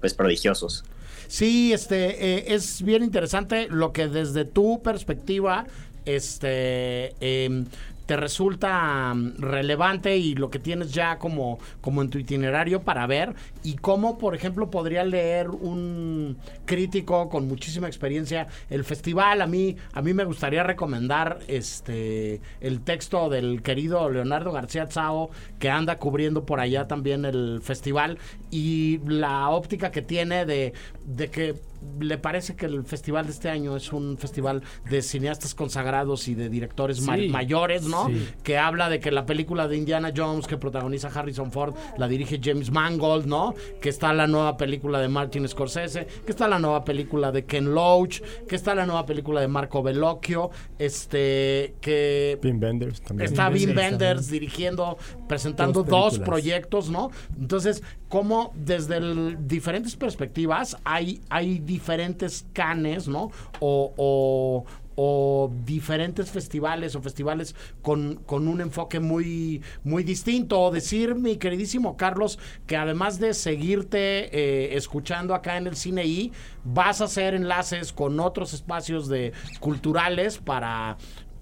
pues 0.00 0.14
prodigiosos. 0.14 0.84
Sí, 1.28 1.74
este 1.74 2.36
eh, 2.36 2.54
es 2.54 2.82
bien 2.82 3.04
interesante 3.04 3.68
lo 3.68 3.92
que 3.92 4.08
desde 4.08 4.46
tu 4.46 4.82
perspectiva, 4.82 5.66
este 6.06 7.14
eh, 7.20 7.64
te 8.08 8.16
resulta 8.16 9.12
mm, 9.14 9.34
relevante 9.38 10.16
y 10.16 10.34
lo 10.34 10.48
que 10.48 10.58
tienes 10.58 10.92
ya 10.92 11.18
como, 11.18 11.58
como 11.82 12.00
en 12.00 12.08
tu 12.08 12.18
itinerario 12.18 12.80
para 12.80 13.06
ver 13.06 13.34
y 13.62 13.76
cómo, 13.76 14.16
por 14.16 14.34
ejemplo, 14.34 14.70
podría 14.70 15.04
leer 15.04 15.50
un 15.50 16.38
crítico 16.64 17.28
con 17.28 17.46
muchísima 17.46 17.86
experiencia 17.86 18.48
el 18.70 18.82
festival. 18.84 19.42
A 19.42 19.46
mí, 19.46 19.76
a 19.92 20.00
mí 20.00 20.14
me 20.14 20.24
gustaría 20.24 20.62
recomendar 20.62 21.40
este 21.48 22.40
el 22.62 22.80
texto 22.80 23.28
del 23.28 23.60
querido 23.60 24.08
Leonardo 24.08 24.52
García 24.52 24.86
Tsao 24.86 25.28
que 25.58 25.68
anda 25.68 25.98
cubriendo 25.98 26.46
por 26.46 26.60
allá 26.60 26.88
también 26.88 27.26
el 27.26 27.60
festival 27.62 28.18
y 28.50 29.00
la 29.06 29.50
óptica 29.50 29.90
que 29.90 30.00
tiene 30.00 30.46
de, 30.46 30.72
de 31.04 31.28
que 31.28 31.56
le 32.00 32.18
parece 32.18 32.56
que 32.56 32.66
el 32.66 32.84
festival 32.84 33.26
de 33.26 33.32
este 33.32 33.48
año 33.48 33.76
es 33.76 33.92
un 33.92 34.18
festival 34.18 34.62
de 34.90 35.02
cineastas 35.02 35.54
consagrados 35.54 36.28
y 36.28 36.34
de 36.34 36.48
directores 36.48 37.00
ma- 37.02 37.16
mayores, 37.28 37.84
¿no? 37.84 38.06
Sí. 38.08 38.28
Que 38.42 38.58
habla 38.58 38.88
de 38.88 39.00
que 39.00 39.10
la 39.10 39.26
película 39.26 39.68
de 39.68 39.76
Indiana 39.76 40.12
Jones 40.16 40.46
que 40.46 40.56
protagoniza 40.56 41.08
Harrison 41.08 41.52
Ford 41.52 41.74
la 41.96 42.08
dirige 42.08 42.40
James 42.42 42.70
Mangold, 42.70 43.26
¿no? 43.26 43.54
Que 43.80 43.88
está 43.88 44.12
la 44.12 44.26
nueva 44.26 44.56
película 44.56 45.00
de 45.00 45.08
Martin 45.08 45.46
Scorsese, 45.48 46.06
que 46.24 46.30
está 46.30 46.48
la 46.48 46.58
nueva 46.58 46.84
película 46.84 47.32
de 47.32 47.44
Ken 47.44 47.74
Loach, 47.74 48.20
que 48.48 48.56
está 48.56 48.74
la 48.74 48.86
nueva 48.86 49.06
película 49.06 49.40
de 49.40 49.48
Marco 49.48 49.82
Bellocchio, 49.82 50.50
este 50.78 51.74
que 51.80 52.38
Pim 52.40 52.58
Benders 52.60 53.00
también. 53.02 53.28
Está 53.28 53.48
Wenders 53.48 53.98
también. 53.98 54.30
dirigiendo, 54.30 54.98
presentando 55.28 55.82
Dos 55.84 56.14
proyectos, 56.24 56.90
¿no? 56.90 57.10
Entonces, 57.38 57.82
como 58.08 58.52
desde 58.56 58.96
el- 58.96 59.36
diferentes 59.46 59.94
perspectivas 59.96 60.76
hay, 60.84 61.20
hay 61.28 61.58
diferentes 61.60 62.46
canes, 62.52 63.06
¿no? 63.08 63.30
O, 63.60 63.92
o- 63.96 64.64
o 65.00 65.52
diferentes 65.64 66.28
festivales 66.28 66.96
o 66.96 67.00
festivales 67.00 67.54
con, 67.82 68.16
con 68.26 68.48
un 68.48 68.60
enfoque 68.60 68.98
muy, 68.98 69.62
muy 69.84 70.02
distinto. 70.02 70.60
O 70.60 70.72
decir, 70.72 71.14
mi 71.14 71.36
queridísimo 71.36 71.96
Carlos, 71.96 72.36
que 72.66 72.76
además 72.76 73.20
de 73.20 73.32
seguirte 73.32 74.36
eh, 74.36 74.76
escuchando 74.76 75.36
acá 75.36 75.56
en 75.56 75.68
el 75.68 75.76
Cine 75.76 76.04
I, 76.04 76.32
vas 76.64 77.00
a 77.00 77.04
hacer 77.04 77.34
enlaces 77.34 77.92
con 77.92 78.18
otros 78.18 78.52
espacios 78.54 79.06
de 79.08 79.32
culturales 79.60 80.38
para 80.38 80.96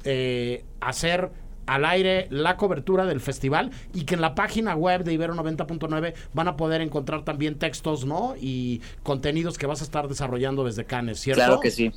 eh, 0.04 0.62
hacer 0.82 1.30
al 1.66 1.84
aire 1.84 2.26
la 2.30 2.56
cobertura 2.56 3.04
del 3.04 3.20
festival 3.20 3.70
y 3.92 4.04
que 4.04 4.14
en 4.14 4.20
la 4.20 4.34
página 4.34 4.74
web 4.74 5.04
de 5.04 5.12
Ibero 5.12 5.34
90.9 5.34 6.14
van 6.32 6.48
a 6.48 6.56
poder 6.56 6.80
encontrar 6.80 7.24
también 7.24 7.58
textos, 7.58 8.04
¿no? 8.04 8.34
Y 8.40 8.80
contenidos 9.02 9.58
que 9.58 9.66
vas 9.66 9.80
a 9.80 9.84
estar 9.84 10.08
desarrollando 10.08 10.64
desde 10.64 10.84
Cannes, 10.84 11.20
¿cierto? 11.20 11.42
Claro 11.42 11.60
que 11.60 11.70
sí. 11.70 11.92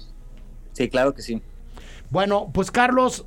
Sí, 0.74 0.90
claro 0.90 1.14
que 1.14 1.22
sí. 1.22 1.42
Bueno, 2.10 2.50
pues 2.54 2.72
Carlos, 2.72 3.26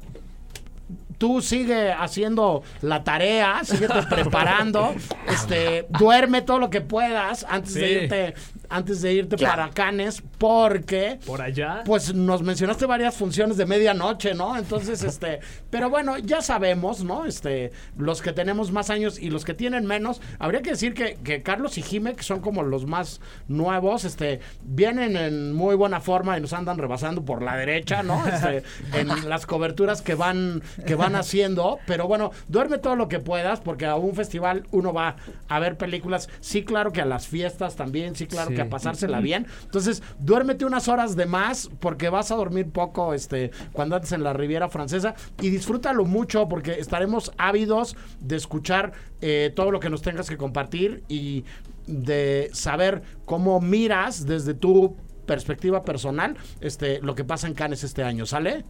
tú 1.22 1.40
sigue 1.40 1.92
haciendo 1.92 2.64
la 2.80 3.04
tarea, 3.04 3.60
síguete 3.62 4.02
preparando, 4.10 4.92
este, 5.28 5.86
duerme 5.88 6.42
todo 6.42 6.58
lo 6.58 6.68
que 6.68 6.80
puedas 6.80 7.46
antes 7.48 7.74
de 7.74 7.92
irte, 7.92 8.34
antes 8.68 9.02
de 9.02 9.12
irte 9.12 9.36
Claro. 9.36 9.62
para 9.62 9.70
Cannes, 9.72 10.20
porque 10.38 11.20
Por 11.24 11.40
allá. 11.40 11.82
pues 11.86 12.12
nos 12.12 12.42
mencionaste 12.42 12.86
varias 12.86 13.14
funciones 13.14 13.56
de 13.56 13.66
medianoche, 13.66 14.34
¿no? 14.34 14.56
Entonces, 14.56 15.04
este, 15.04 15.38
pero 15.70 15.88
bueno, 15.90 16.18
ya 16.18 16.42
sabemos, 16.42 17.04
¿no? 17.04 17.24
Este, 17.24 17.70
los 17.96 18.20
que 18.20 18.32
tenemos 18.32 18.72
más 18.72 18.90
años 18.90 19.16
y 19.20 19.30
los 19.30 19.44
que 19.44 19.54
tienen 19.54 19.86
menos, 19.86 20.20
habría 20.40 20.60
que 20.62 20.70
decir 20.70 20.92
que, 20.92 21.18
que 21.22 21.40
Carlos 21.44 21.78
y 21.78 21.82
Jime, 21.82 22.16
que 22.16 22.24
son 22.24 22.40
como 22.40 22.64
los 22.64 22.84
más 22.84 23.20
nuevos, 23.46 24.04
este, 24.04 24.40
vienen 24.64 25.16
en 25.16 25.52
muy 25.52 25.76
buena 25.76 26.00
forma 26.00 26.36
y 26.36 26.40
nos 26.40 26.52
andan 26.52 26.78
rebasando 26.78 27.24
por 27.24 27.42
la 27.42 27.54
derecha, 27.56 28.02
¿no? 28.02 28.20
Este, 28.32 28.64
en 28.94 29.28
las 29.28 29.46
coberturas 29.46 30.02
que 30.02 30.16
van, 30.16 30.62
que 30.84 30.96
van 30.96 31.11
haciendo, 31.16 31.78
pero 31.86 32.06
bueno, 32.06 32.30
duerme 32.48 32.78
todo 32.78 32.96
lo 32.96 33.08
que 33.08 33.18
puedas, 33.18 33.60
porque 33.60 33.86
a 33.86 33.96
un 33.96 34.14
festival 34.14 34.66
uno 34.70 34.92
va 34.92 35.16
a 35.48 35.58
ver 35.58 35.76
películas, 35.76 36.28
sí, 36.40 36.64
claro 36.64 36.92
que 36.92 37.00
a 37.00 37.04
las 37.06 37.26
fiestas 37.28 37.76
también, 37.76 38.14
sí, 38.16 38.26
claro 38.26 38.50
Sí. 38.50 38.56
que 38.56 38.62
a 38.62 38.68
pasársela 38.68 39.20
bien. 39.20 39.46
Entonces, 39.64 40.02
duérmete 40.18 40.64
unas 40.64 40.88
horas 40.88 41.16
de 41.16 41.26
más 41.26 41.70
porque 41.80 42.08
vas 42.08 42.30
a 42.30 42.36
dormir 42.36 42.70
poco 42.70 43.14
este 43.14 43.50
cuando 43.72 43.96
andes 43.96 44.12
en 44.12 44.22
la 44.22 44.32
Riviera 44.32 44.68
Francesa 44.68 45.14
y 45.40 45.50
disfrútalo 45.50 46.04
mucho 46.04 46.48
porque 46.48 46.72
estaremos 46.80 47.32
ávidos 47.38 47.96
de 48.20 48.36
escuchar 48.36 48.92
eh, 49.20 49.52
todo 49.54 49.70
lo 49.70 49.80
que 49.80 49.90
nos 49.90 50.02
tengas 50.02 50.28
que 50.28 50.36
compartir 50.36 51.02
y 51.08 51.44
de 51.86 52.48
saber 52.52 53.02
cómo 53.24 53.60
miras 53.60 54.26
desde 54.26 54.54
tu 54.54 54.96
perspectiva 55.26 55.84
personal 55.84 56.36
este 56.60 57.00
lo 57.00 57.14
que 57.14 57.24
pasa 57.24 57.46
en 57.46 57.54
Cannes 57.54 57.84
este 57.84 58.02
año, 58.02 58.26
¿sale? 58.26 58.64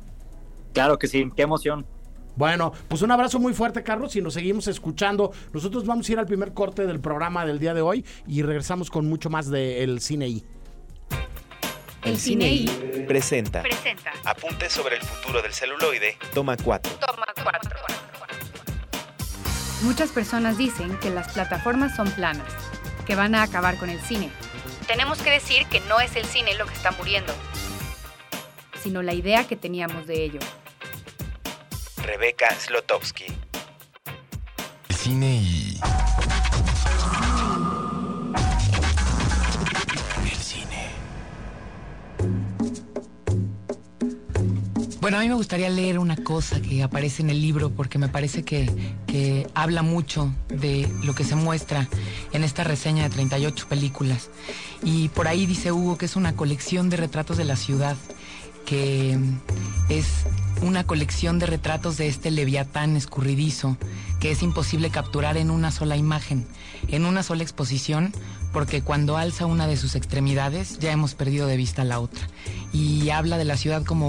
Claro 0.72 0.98
que 0.98 1.06
sí. 1.06 1.28
Qué 1.36 1.42
emoción. 1.42 1.86
Bueno, 2.36 2.72
pues 2.88 3.02
un 3.02 3.10
abrazo 3.10 3.38
muy 3.38 3.52
fuerte, 3.54 3.82
Carlos, 3.82 4.16
y 4.16 4.22
nos 4.22 4.34
seguimos 4.34 4.66
escuchando. 4.68 5.32
Nosotros 5.52 5.84
vamos 5.86 6.08
a 6.08 6.12
ir 6.12 6.18
al 6.18 6.26
primer 6.26 6.54
corte 6.54 6.86
del 6.86 7.00
programa 7.00 7.44
del 7.44 7.58
día 7.58 7.74
de 7.74 7.82
hoy 7.82 8.04
y 8.26 8.42
regresamos 8.42 8.90
con 8.90 9.06
mucho 9.06 9.30
más 9.30 9.50
del 9.50 10.00
cine 10.00 10.28
I. 10.28 10.44
El 12.04 12.18
Cine 12.18 12.52
I 12.52 13.04
Presenta. 13.06 13.62
presenta 13.62 14.10
Apuntes 14.24 14.72
sobre 14.72 14.96
el 14.96 15.02
futuro 15.02 15.40
del 15.40 15.52
celuloide. 15.52 16.16
Toma 16.34 16.56
4. 16.56 16.92
Toma 16.94 17.26
4. 17.44 17.70
Muchas 19.82 20.10
personas 20.10 20.58
dicen 20.58 20.96
que 20.98 21.10
las 21.10 21.32
plataformas 21.32 21.94
son 21.94 22.10
planas, 22.10 22.48
que 23.06 23.14
van 23.14 23.36
a 23.36 23.42
acabar 23.42 23.76
con 23.76 23.88
el 23.88 24.00
cine. 24.00 24.30
Tenemos 24.88 25.22
que 25.22 25.30
decir 25.30 25.66
que 25.66 25.80
no 25.80 26.00
es 26.00 26.16
el 26.16 26.24
cine 26.24 26.54
lo 26.56 26.66
que 26.66 26.74
está 26.74 26.90
muriendo, 26.92 27.32
sino 28.82 29.02
la 29.02 29.14
idea 29.14 29.46
que 29.46 29.56
teníamos 29.56 30.06
de 30.06 30.24
ello. 30.24 30.40
Rebeca 32.02 32.48
Slotowski. 32.58 33.26
Cine 34.90 35.36
y... 35.36 35.80
Bueno, 45.00 45.16
a 45.16 45.20
mí 45.20 45.28
me 45.28 45.34
gustaría 45.34 45.68
leer 45.68 45.98
una 45.98 46.16
cosa 46.16 46.62
que 46.62 46.84
aparece 46.84 47.22
en 47.22 47.30
el 47.30 47.42
libro 47.42 47.70
porque 47.70 47.98
me 47.98 48.08
parece 48.08 48.44
que, 48.44 48.70
que 49.08 49.48
habla 49.52 49.82
mucho 49.82 50.32
de 50.48 50.88
lo 51.02 51.12
que 51.14 51.24
se 51.24 51.34
muestra 51.34 51.88
en 52.32 52.44
esta 52.44 52.62
reseña 52.62 53.02
de 53.02 53.10
38 53.10 53.66
películas. 53.68 54.30
Y 54.84 55.08
por 55.08 55.26
ahí 55.26 55.44
dice 55.44 55.72
Hugo 55.72 55.98
que 55.98 56.04
es 56.04 56.14
una 56.14 56.36
colección 56.36 56.88
de 56.88 56.98
retratos 56.98 57.36
de 57.36 57.44
la 57.44 57.56
ciudad, 57.56 57.96
que 58.64 59.18
es 59.88 60.06
una 60.62 60.84
colección 60.84 61.38
de 61.38 61.46
retratos 61.46 61.96
de 61.96 62.06
este 62.06 62.30
leviatán 62.30 62.96
escurridizo 62.96 63.76
que 64.20 64.30
es 64.30 64.42
imposible 64.42 64.90
capturar 64.90 65.36
en 65.36 65.50
una 65.50 65.70
sola 65.70 65.96
imagen, 65.96 66.46
en 66.88 67.04
una 67.04 67.22
sola 67.22 67.42
exposición, 67.42 68.12
porque 68.52 68.82
cuando 68.82 69.16
alza 69.16 69.46
una 69.46 69.66
de 69.66 69.76
sus 69.76 69.96
extremidades 69.96 70.78
ya 70.78 70.92
hemos 70.92 71.14
perdido 71.14 71.46
de 71.46 71.56
vista 71.56 71.84
la 71.84 71.98
otra. 71.98 72.26
Y 72.72 73.10
habla 73.10 73.38
de 73.38 73.44
la 73.44 73.56
ciudad 73.56 73.82
como 73.84 74.08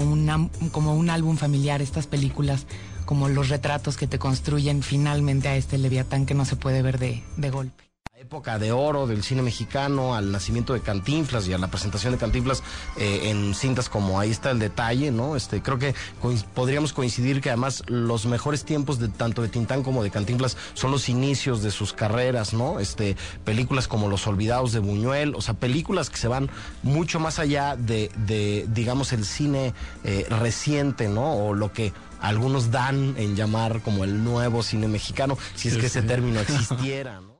como 0.70 0.94
un 0.94 1.10
álbum 1.10 1.36
familiar, 1.36 1.82
estas 1.82 2.06
películas 2.06 2.66
como 3.04 3.28
los 3.28 3.48
retratos 3.48 3.96
que 3.96 4.06
te 4.06 4.18
construyen 4.18 4.82
finalmente 4.82 5.48
a 5.48 5.56
este 5.56 5.76
leviatán 5.76 6.24
que 6.24 6.34
no 6.34 6.44
se 6.44 6.56
puede 6.56 6.82
ver 6.82 6.98
de, 6.98 7.22
de 7.36 7.50
golpe. 7.50 7.93
Época 8.24 8.58
de 8.58 8.72
oro 8.72 9.06
del 9.06 9.22
cine 9.22 9.42
mexicano, 9.42 10.14
al 10.14 10.32
nacimiento 10.32 10.72
de 10.72 10.80
Cantinflas 10.80 11.46
y 11.46 11.52
a 11.52 11.58
la 11.58 11.68
presentación 11.68 12.14
de 12.14 12.18
Cantinflas 12.18 12.62
eh, 12.96 13.28
en 13.28 13.54
cintas 13.54 13.90
como 13.90 14.18
Ahí 14.18 14.30
está 14.30 14.50
el 14.50 14.58
detalle, 14.58 15.10
¿no? 15.10 15.36
Este, 15.36 15.60
creo 15.60 15.78
que 15.78 15.94
coinc- 16.22 16.42
podríamos 16.54 16.94
coincidir 16.94 17.42
que 17.42 17.50
además 17.50 17.82
los 17.86 18.24
mejores 18.24 18.64
tiempos 18.64 18.98
de 18.98 19.08
tanto 19.08 19.42
de 19.42 19.48
Tintán 19.48 19.82
como 19.82 20.02
de 20.02 20.10
Cantinflas 20.10 20.56
son 20.72 20.90
los 20.90 21.10
inicios 21.10 21.62
de 21.62 21.70
sus 21.70 21.92
carreras, 21.92 22.54
¿no? 22.54 22.80
Este, 22.80 23.14
películas 23.44 23.88
como 23.88 24.08
Los 24.08 24.26
Olvidados 24.26 24.72
de 24.72 24.78
Buñuel, 24.78 25.34
o 25.34 25.42
sea, 25.42 25.52
películas 25.52 26.08
que 26.08 26.16
se 26.16 26.26
van 26.28 26.48
mucho 26.82 27.20
más 27.20 27.38
allá 27.38 27.76
de, 27.76 28.10
de 28.26 28.64
digamos, 28.70 29.12
el 29.12 29.26
cine 29.26 29.74
eh, 30.02 30.26
reciente, 30.30 31.10
¿no? 31.10 31.34
O 31.34 31.52
lo 31.52 31.74
que 31.74 31.92
algunos 32.22 32.70
dan 32.70 33.16
en 33.18 33.36
llamar 33.36 33.82
como 33.82 34.02
el 34.02 34.24
nuevo 34.24 34.62
cine 34.62 34.88
mexicano, 34.88 35.36
si 35.56 35.68
es 35.68 35.74
Sí, 35.74 35.80
que 35.80 35.90
sí. 35.90 35.98
ese 35.98 36.08
término 36.08 36.40
existiera, 36.48 37.20
¿no? 37.20 37.33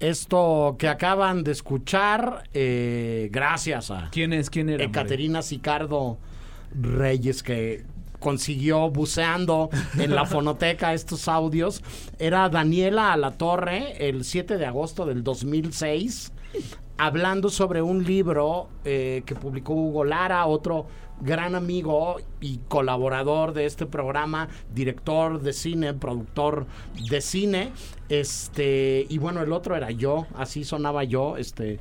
Esto 0.00 0.76
que 0.78 0.88
acaban 0.88 1.44
de 1.44 1.52
escuchar, 1.52 2.44
eh, 2.54 3.28
gracias 3.30 3.90
a 3.90 4.08
¿Quién 4.10 4.32
es? 4.32 4.48
¿Quién 4.48 4.70
era? 4.70 4.82
Ekaterina 4.82 5.42
Sicardo 5.42 6.18
Reyes, 6.74 7.42
que 7.42 7.84
consiguió 8.18 8.90
buceando 8.90 9.70
en 9.98 10.14
la 10.14 10.24
fonoteca 10.26 10.94
estos 10.94 11.28
audios, 11.28 11.82
era 12.18 12.48
Daniela 12.48 13.12
Alatorre 13.12 14.08
el 14.08 14.24
7 14.24 14.56
de 14.56 14.66
agosto 14.66 15.04
del 15.06 15.22
2006, 15.22 16.32
hablando 17.00 17.48
sobre 17.48 17.80
un 17.80 18.04
libro 18.04 18.68
eh, 18.84 19.22
que 19.24 19.34
publicó 19.34 19.72
Hugo 19.72 20.04
Lara, 20.04 20.44
otro 20.44 20.86
gran 21.22 21.54
amigo 21.54 22.16
y 22.42 22.58
colaborador 22.68 23.54
de 23.54 23.64
este 23.64 23.86
programa, 23.86 24.48
director 24.74 25.40
de 25.40 25.54
cine, 25.54 25.94
productor 25.94 26.66
de 27.08 27.22
cine, 27.22 27.72
este, 28.10 29.06
y 29.08 29.16
bueno, 29.16 29.40
el 29.40 29.52
otro 29.52 29.76
era 29.76 29.90
yo, 29.90 30.26
así 30.34 30.62
sonaba 30.62 31.02
yo, 31.04 31.38
este, 31.38 31.80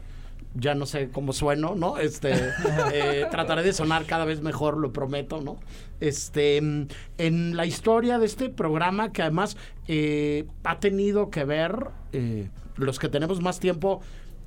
ya 0.55 0.73
no 0.73 0.85
sé 0.85 1.09
cómo 1.09 1.33
sueno, 1.33 1.75
¿no? 1.75 1.97
Este, 1.97 2.31
eh, 2.93 3.25
trataré 3.29 3.63
de 3.63 3.73
sonar 3.73 4.05
cada 4.05 4.23
vez 4.23 4.41
mejor, 4.41 4.77
lo 4.77 4.93
prometo, 4.93 5.41
¿no? 5.41 5.57
Este, 5.99 6.57
en 6.57 7.57
la 7.57 7.65
historia 7.65 8.19
de 8.19 8.25
este 8.25 8.49
programa 8.49 9.11
que 9.11 9.21
además 9.21 9.57
eh, 9.89 10.47
ha 10.63 10.79
tenido 10.79 11.29
que 11.29 11.43
ver, 11.43 11.89
eh, 12.13 12.49
los 12.77 12.99
que 12.99 13.09
tenemos 13.09 13.41
más 13.41 13.59
tiempo, 13.59 13.99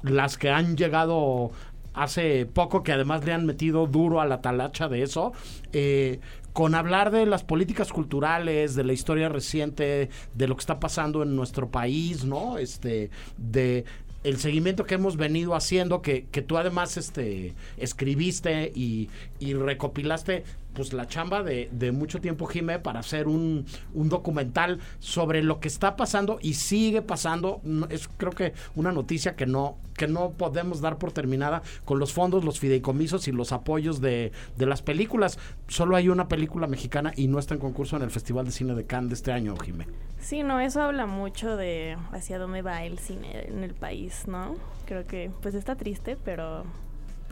las 0.03 0.39
que 0.39 0.51
han 0.51 0.77
llegado 0.77 1.51
hace 1.95 2.47
poco, 2.47 2.83
que 2.83 2.93
además 2.93 3.25
le 3.25 3.33
han 3.33 3.47
metido 3.47 3.87
duro 3.87 4.21
a 4.21 4.27
la 4.27 4.41
talacha 4.41 4.89
de 4.89 5.03
eso, 5.03 5.33
eh, 5.73 6.21
con 6.53 6.75
hablar 6.75 7.11
de 7.11 7.27
las 7.27 7.45
políticas 7.45 7.93
culturales, 7.93 8.75
de 8.75 8.85
la 8.85 8.93
historia 8.93 9.29
reciente, 9.29 10.11
de 10.35 10.49
lo 10.49 10.57
que 10.57 10.61
está 10.61 10.81
pasando 10.81 11.23
en 11.23 11.35
nuestro 11.37 11.71
país, 11.71 12.25
¿no? 12.25 12.59
Este, 12.59 13.11
de 13.39 13.85
el 14.23 14.39
seguimiento 14.39 14.85
que 14.85 14.95
hemos 14.95 15.17
venido 15.17 15.55
haciendo, 15.55 16.01
que, 16.01 16.27
que 16.27 16.43
tú 16.43 16.57
además 16.57 16.97
este, 16.97 17.55
escribiste 17.77 18.71
y, 18.75 19.09
y 19.41 19.55
recopilaste 19.55 20.45
pues 20.75 20.93
la 20.93 21.07
chamba 21.07 21.43
de, 21.43 21.69
de 21.73 21.93
mucho 21.93 22.21
tiempo, 22.21 22.47
Jimé, 22.47 22.79
para 22.79 23.01
hacer 23.01 23.29
un, 23.29 23.67
un, 23.95 24.09
documental 24.09 24.81
sobre 24.99 25.43
lo 25.43 25.61
que 25.61 25.69
está 25.69 25.97
pasando 25.97 26.39
y 26.41 26.55
sigue 26.55 27.03
pasando. 27.03 27.61
Es 27.91 28.09
creo 28.17 28.33
que 28.33 28.53
una 28.75 28.93
noticia 28.93 29.37
que 29.37 29.47
no, 29.47 29.79
que 29.97 30.09
no 30.09 30.31
podemos 30.33 30.81
dar 30.81 30.99
por 30.99 31.13
terminada 31.13 31.63
con 31.85 31.99
los 31.99 32.13
fondos, 32.13 32.45
los 32.45 32.59
fideicomisos 32.59 33.29
y 33.29 33.33
los 33.33 33.53
apoyos 33.53 34.01
de, 34.01 34.33
de 34.57 34.67
las 34.67 34.83
películas. 34.83 35.39
Solo 35.69 35.97
hay 35.97 36.09
una 36.09 36.29
película 36.29 36.67
mexicana 36.67 37.13
y 37.17 37.29
no 37.29 37.39
está 37.39 37.55
en 37.55 37.61
concurso 37.61 37.97
en 37.97 38.03
el 38.03 38.11
Festival 38.11 38.45
de 38.45 38.53
Cine 38.53 38.75
de 38.75 38.87
Cannes 38.87 39.13
este 39.13 39.33
año, 39.33 39.57
Jimé. 39.57 39.87
Sí, 40.21 40.43
no, 40.45 40.61
eso 40.61 40.81
habla 40.81 41.07
mucho 41.07 41.57
de 41.57 41.99
hacia 42.13 42.39
dónde 42.39 42.63
va 42.63 42.85
el 42.85 42.99
cine 42.99 43.47
en 43.49 43.65
el 43.65 43.75
país, 43.75 44.29
¿no? 44.29 44.55
Creo 44.87 45.05
que 45.05 45.31
pues 45.43 45.55
está 45.55 45.75
triste, 45.75 46.17
pero 46.25 46.65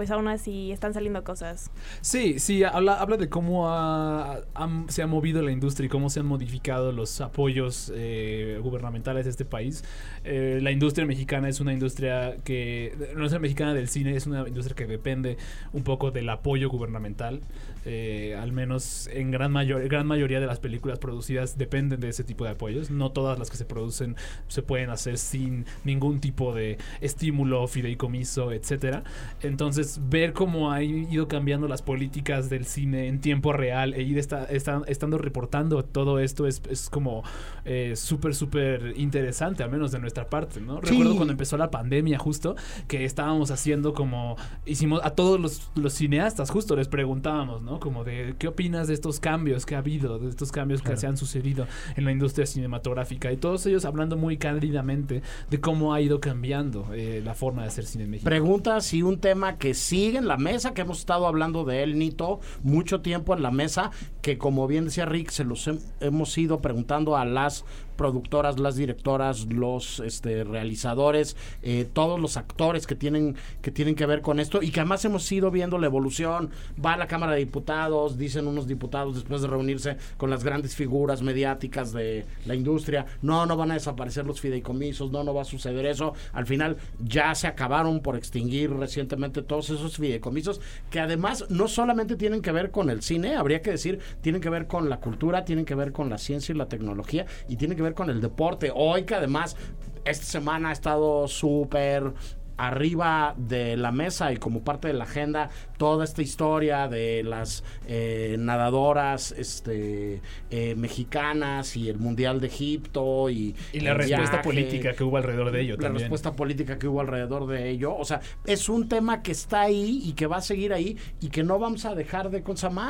pues 0.00 0.10
aún 0.12 0.28
así 0.28 0.72
están 0.72 0.94
saliendo 0.94 1.22
cosas. 1.24 1.70
Sí, 2.00 2.38
sí, 2.38 2.64
habla, 2.64 2.94
habla 2.94 3.18
de 3.18 3.28
cómo 3.28 3.68
ha, 3.68 4.40
se 4.88 5.02
ha 5.02 5.06
movido 5.06 5.42
la 5.42 5.52
industria 5.52 5.84
y 5.84 5.88
cómo 5.90 6.08
se 6.08 6.20
han 6.20 6.26
modificado 6.26 6.90
los 6.90 7.20
apoyos 7.20 7.92
eh, 7.94 8.58
gubernamentales 8.62 9.26
de 9.26 9.30
este 9.30 9.44
país. 9.44 9.84
Eh, 10.24 10.58
la 10.62 10.70
industria 10.70 11.06
mexicana 11.06 11.50
es 11.50 11.60
una 11.60 11.74
industria 11.74 12.34
que, 12.44 12.94
la 12.98 13.12
industria 13.12 13.40
mexicana 13.40 13.74
del 13.74 13.88
cine 13.88 14.16
es 14.16 14.26
una 14.26 14.48
industria 14.48 14.74
que 14.74 14.86
depende 14.86 15.36
un 15.74 15.82
poco 15.82 16.10
del 16.10 16.30
apoyo 16.30 16.70
gubernamental. 16.70 17.42
Eh, 17.84 18.36
al 18.38 18.52
menos 18.52 19.08
en 19.12 19.30
gran, 19.30 19.52
mayor, 19.52 19.86
gran 19.88 20.06
mayoría 20.06 20.40
de 20.40 20.46
las 20.46 20.60
películas 20.60 20.98
producidas 20.98 21.56
dependen 21.56 22.00
de 22.00 22.08
ese 22.08 22.24
tipo 22.24 22.44
de 22.44 22.50
apoyos. 22.50 22.90
No 22.90 23.12
todas 23.12 23.38
las 23.38 23.50
que 23.50 23.56
se 23.56 23.64
producen 23.64 24.16
se 24.48 24.62
pueden 24.62 24.90
hacer 24.90 25.18
sin 25.18 25.64
ningún 25.84 26.20
tipo 26.20 26.54
de 26.54 26.78
estímulo, 27.00 27.66
fideicomiso, 27.66 28.52
etcétera. 28.52 29.04
Entonces, 29.42 30.00
ver 30.08 30.32
cómo 30.32 30.72
ha 30.72 30.82
ido 30.82 31.28
cambiando 31.28 31.68
las 31.68 31.82
políticas 31.82 32.50
del 32.50 32.64
cine 32.64 33.08
en 33.08 33.20
tiempo 33.20 33.52
real 33.52 33.94
e 33.94 34.02
ir 34.02 34.18
estando 34.18 35.18
reportando 35.18 35.84
todo 35.84 36.18
esto 36.18 36.46
es, 36.46 36.62
es 36.68 36.90
como 36.90 37.22
eh, 37.64 37.94
súper, 37.96 38.34
súper 38.34 38.94
interesante, 38.96 39.62
al 39.62 39.70
menos 39.70 39.92
de 39.92 39.98
nuestra 39.98 40.28
parte, 40.28 40.60
¿no? 40.60 40.80
Sí. 40.82 40.90
Recuerdo 40.90 41.16
cuando 41.16 41.32
empezó 41.32 41.56
la 41.56 41.70
pandemia 41.70 42.18
justo, 42.18 42.56
que 42.88 43.04
estábamos 43.04 43.50
haciendo 43.50 43.92
como, 43.94 44.36
hicimos 44.66 45.00
a 45.04 45.10
todos 45.10 45.40
los, 45.40 45.70
los 45.74 45.92
cineastas, 45.94 46.50
justo 46.50 46.76
les 46.76 46.88
preguntábamos, 46.88 47.62
¿no? 47.62 47.69
Como 47.78 48.04
de, 48.04 48.34
¿qué 48.38 48.48
opinas 48.48 48.88
de 48.88 48.94
estos 48.94 49.20
cambios 49.20 49.66
que 49.66 49.74
ha 49.74 49.78
habido, 49.78 50.18
de 50.18 50.28
estos 50.28 50.50
cambios 50.50 50.80
claro. 50.80 50.94
que 50.94 51.00
se 51.00 51.06
han 51.06 51.16
sucedido 51.16 51.66
en 51.96 52.04
la 52.04 52.12
industria 52.12 52.46
cinematográfica? 52.46 53.30
Y 53.30 53.36
todos 53.36 53.64
ellos 53.66 53.84
hablando 53.84 54.16
muy 54.16 54.36
cándidamente 54.36 55.22
de 55.48 55.60
cómo 55.60 55.94
ha 55.94 56.00
ido 56.00 56.20
cambiando 56.20 56.88
eh, 56.92 57.22
la 57.24 57.34
forma 57.34 57.62
de 57.62 57.68
hacer 57.68 57.84
cine 57.84 58.04
en 58.04 58.10
México. 58.10 58.24
Pregunta 58.28 58.80
si 58.80 59.02
un 59.02 59.20
tema 59.20 59.58
que 59.58 59.74
sigue 59.74 60.18
en 60.18 60.26
la 60.26 60.36
mesa, 60.36 60.74
que 60.74 60.80
hemos 60.82 61.00
estado 61.00 61.26
hablando 61.26 61.64
de 61.64 61.82
él, 61.82 61.98
Nito, 61.98 62.40
mucho 62.62 63.00
tiempo 63.00 63.34
en 63.34 63.42
la 63.42 63.50
mesa, 63.50 63.90
que 64.22 64.38
como 64.38 64.66
bien 64.66 64.86
decía 64.86 65.06
Rick, 65.06 65.30
se 65.30 65.44
los 65.44 65.66
he, 65.68 65.78
hemos 66.00 66.36
ido 66.38 66.60
preguntando 66.60 67.16
a 67.16 67.24
las 67.24 67.64
productoras, 68.00 68.58
las 68.58 68.76
directoras, 68.76 69.44
los 69.52 70.00
este, 70.00 70.42
realizadores, 70.42 71.36
eh, 71.62 71.86
todos 71.92 72.18
los 72.18 72.38
actores 72.38 72.86
que 72.86 72.94
tienen, 72.94 73.36
que 73.60 73.70
tienen 73.70 73.94
que 73.94 74.06
ver 74.06 74.22
con 74.22 74.40
esto 74.40 74.62
y 74.62 74.70
que 74.70 74.80
además 74.80 75.04
hemos 75.04 75.30
ido 75.30 75.50
viendo 75.50 75.76
la 75.76 75.84
evolución. 75.84 76.48
Va 76.82 76.94
a 76.94 76.96
la 76.96 77.06
Cámara 77.06 77.32
de 77.32 77.40
Diputados, 77.40 78.16
dicen 78.16 78.46
unos 78.46 78.66
diputados 78.66 79.16
después 79.16 79.42
de 79.42 79.48
reunirse 79.48 79.98
con 80.16 80.30
las 80.30 80.44
grandes 80.44 80.74
figuras 80.74 81.20
mediáticas 81.20 81.92
de 81.92 82.24
la 82.46 82.54
industria, 82.54 83.04
no, 83.20 83.44
no 83.44 83.54
van 83.58 83.72
a 83.72 83.74
desaparecer 83.74 84.24
los 84.24 84.40
fideicomisos, 84.40 85.12
no, 85.12 85.22
no 85.22 85.34
va 85.34 85.42
a 85.42 85.44
suceder 85.44 85.84
eso. 85.84 86.14
Al 86.32 86.46
final 86.46 86.78
ya 87.06 87.34
se 87.34 87.48
acabaron 87.48 88.00
por 88.00 88.16
extinguir 88.16 88.70
recientemente 88.70 89.42
todos 89.42 89.68
esos 89.68 89.98
fideicomisos 89.98 90.62
que 90.90 91.00
además 91.00 91.44
no 91.50 91.68
solamente 91.68 92.16
tienen 92.16 92.40
que 92.40 92.50
ver 92.50 92.70
con 92.70 92.88
el 92.88 93.02
cine, 93.02 93.36
habría 93.36 93.60
que 93.60 93.72
decir, 93.72 93.98
tienen 94.22 94.40
que 94.40 94.48
ver 94.48 94.66
con 94.68 94.88
la 94.88 95.00
cultura, 95.00 95.44
tienen 95.44 95.66
que 95.66 95.74
ver 95.74 95.92
con 95.92 96.08
la 96.08 96.16
ciencia 96.16 96.54
y 96.54 96.56
la 96.56 96.66
tecnología 96.66 97.26
y 97.46 97.56
tienen 97.56 97.76
que 97.76 97.82
ver 97.82 97.89
con 97.94 98.10
el 98.10 98.20
deporte. 98.20 98.72
Hoy 98.74 99.04
que 99.04 99.14
además 99.14 99.56
esta 100.04 100.24
semana 100.24 100.70
ha 100.70 100.72
estado 100.72 101.28
súper 101.28 102.12
arriba 102.60 103.34
de 103.38 103.76
la 103.76 103.90
mesa 103.90 104.32
y 104.32 104.36
como 104.36 104.62
parte 104.62 104.88
de 104.88 104.94
la 104.94 105.04
agenda 105.04 105.48
toda 105.78 106.04
esta 106.04 106.20
historia 106.20 106.88
de 106.88 107.22
las 107.22 107.64
eh, 107.86 108.36
nadadoras 108.38 109.32
este, 109.32 110.20
eh, 110.50 110.74
mexicanas 110.76 111.74
y 111.76 111.88
el 111.88 111.98
Mundial 111.98 112.38
de 112.38 112.48
Egipto 112.48 113.30
y, 113.30 113.56
y 113.72 113.80
la 113.80 113.94
respuesta 113.94 114.36
viaje, 114.36 114.44
política 114.44 114.92
que 114.92 115.04
hubo 115.04 115.16
alrededor 115.16 115.52
de 115.52 115.60
ello. 115.62 115.76
La 115.76 115.84
también. 115.84 116.00
respuesta 116.00 116.36
política 116.36 116.78
que 116.78 116.86
hubo 116.86 117.00
alrededor 117.00 117.46
de 117.46 117.70
ello. 117.70 117.96
O 117.96 118.04
sea, 118.04 118.20
es 118.44 118.68
un 118.68 118.88
tema 118.88 119.22
que 119.22 119.32
está 119.32 119.62
ahí 119.62 120.02
y 120.04 120.12
que 120.12 120.26
va 120.26 120.36
a 120.36 120.42
seguir 120.42 120.74
ahí 120.74 120.98
y 121.22 121.30
que 121.30 121.42
no 121.42 121.58
vamos 121.58 121.86
a 121.86 121.94
dejar 121.94 122.28
de, 122.28 122.42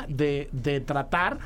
de, 0.08 0.48
de 0.50 0.80
tratar 0.80 1.38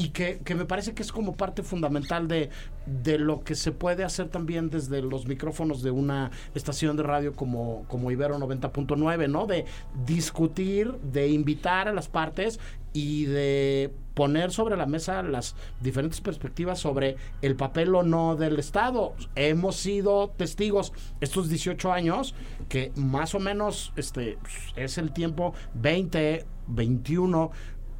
y 0.00 0.08
que, 0.08 0.38
que, 0.38 0.54
me 0.54 0.64
parece 0.64 0.94
que 0.94 1.02
es 1.02 1.12
como 1.12 1.34
parte 1.34 1.62
fundamental 1.62 2.26
de, 2.26 2.48
de, 2.86 3.18
lo 3.18 3.44
que 3.44 3.54
se 3.54 3.70
puede 3.70 4.02
hacer 4.02 4.30
también 4.30 4.70
desde 4.70 5.02
los 5.02 5.26
micrófonos 5.26 5.82
de 5.82 5.90
una 5.90 6.30
estación 6.54 6.96
de 6.96 7.02
radio 7.02 7.34
como, 7.34 7.84
como 7.86 8.10
Ibero 8.10 8.38
90.9, 8.38 9.28
¿no? 9.28 9.44
De 9.44 9.66
discutir, 10.06 10.92
de 11.02 11.28
invitar 11.28 11.86
a 11.86 11.92
las 11.92 12.08
partes 12.08 12.58
y 12.94 13.26
de 13.26 13.92
poner 14.14 14.52
sobre 14.52 14.78
la 14.78 14.86
mesa 14.86 15.22
las 15.22 15.54
diferentes 15.80 16.22
perspectivas 16.22 16.78
sobre 16.78 17.16
el 17.42 17.54
papel 17.54 17.94
o 17.94 18.02
no 18.02 18.36
del 18.36 18.58
Estado. 18.58 19.14
Hemos 19.34 19.76
sido 19.76 20.30
testigos 20.30 20.94
estos 21.20 21.50
18 21.50 21.92
años 21.92 22.34
que 22.70 22.90
más 22.96 23.34
o 23.34 23.38
menos 23.38 23.92
este 23.96 24.38
es 24.76 24.96
el 24.96 25.12
tiempo 25.12 25.52
20, 25.74 26.46
21 26.68 27.50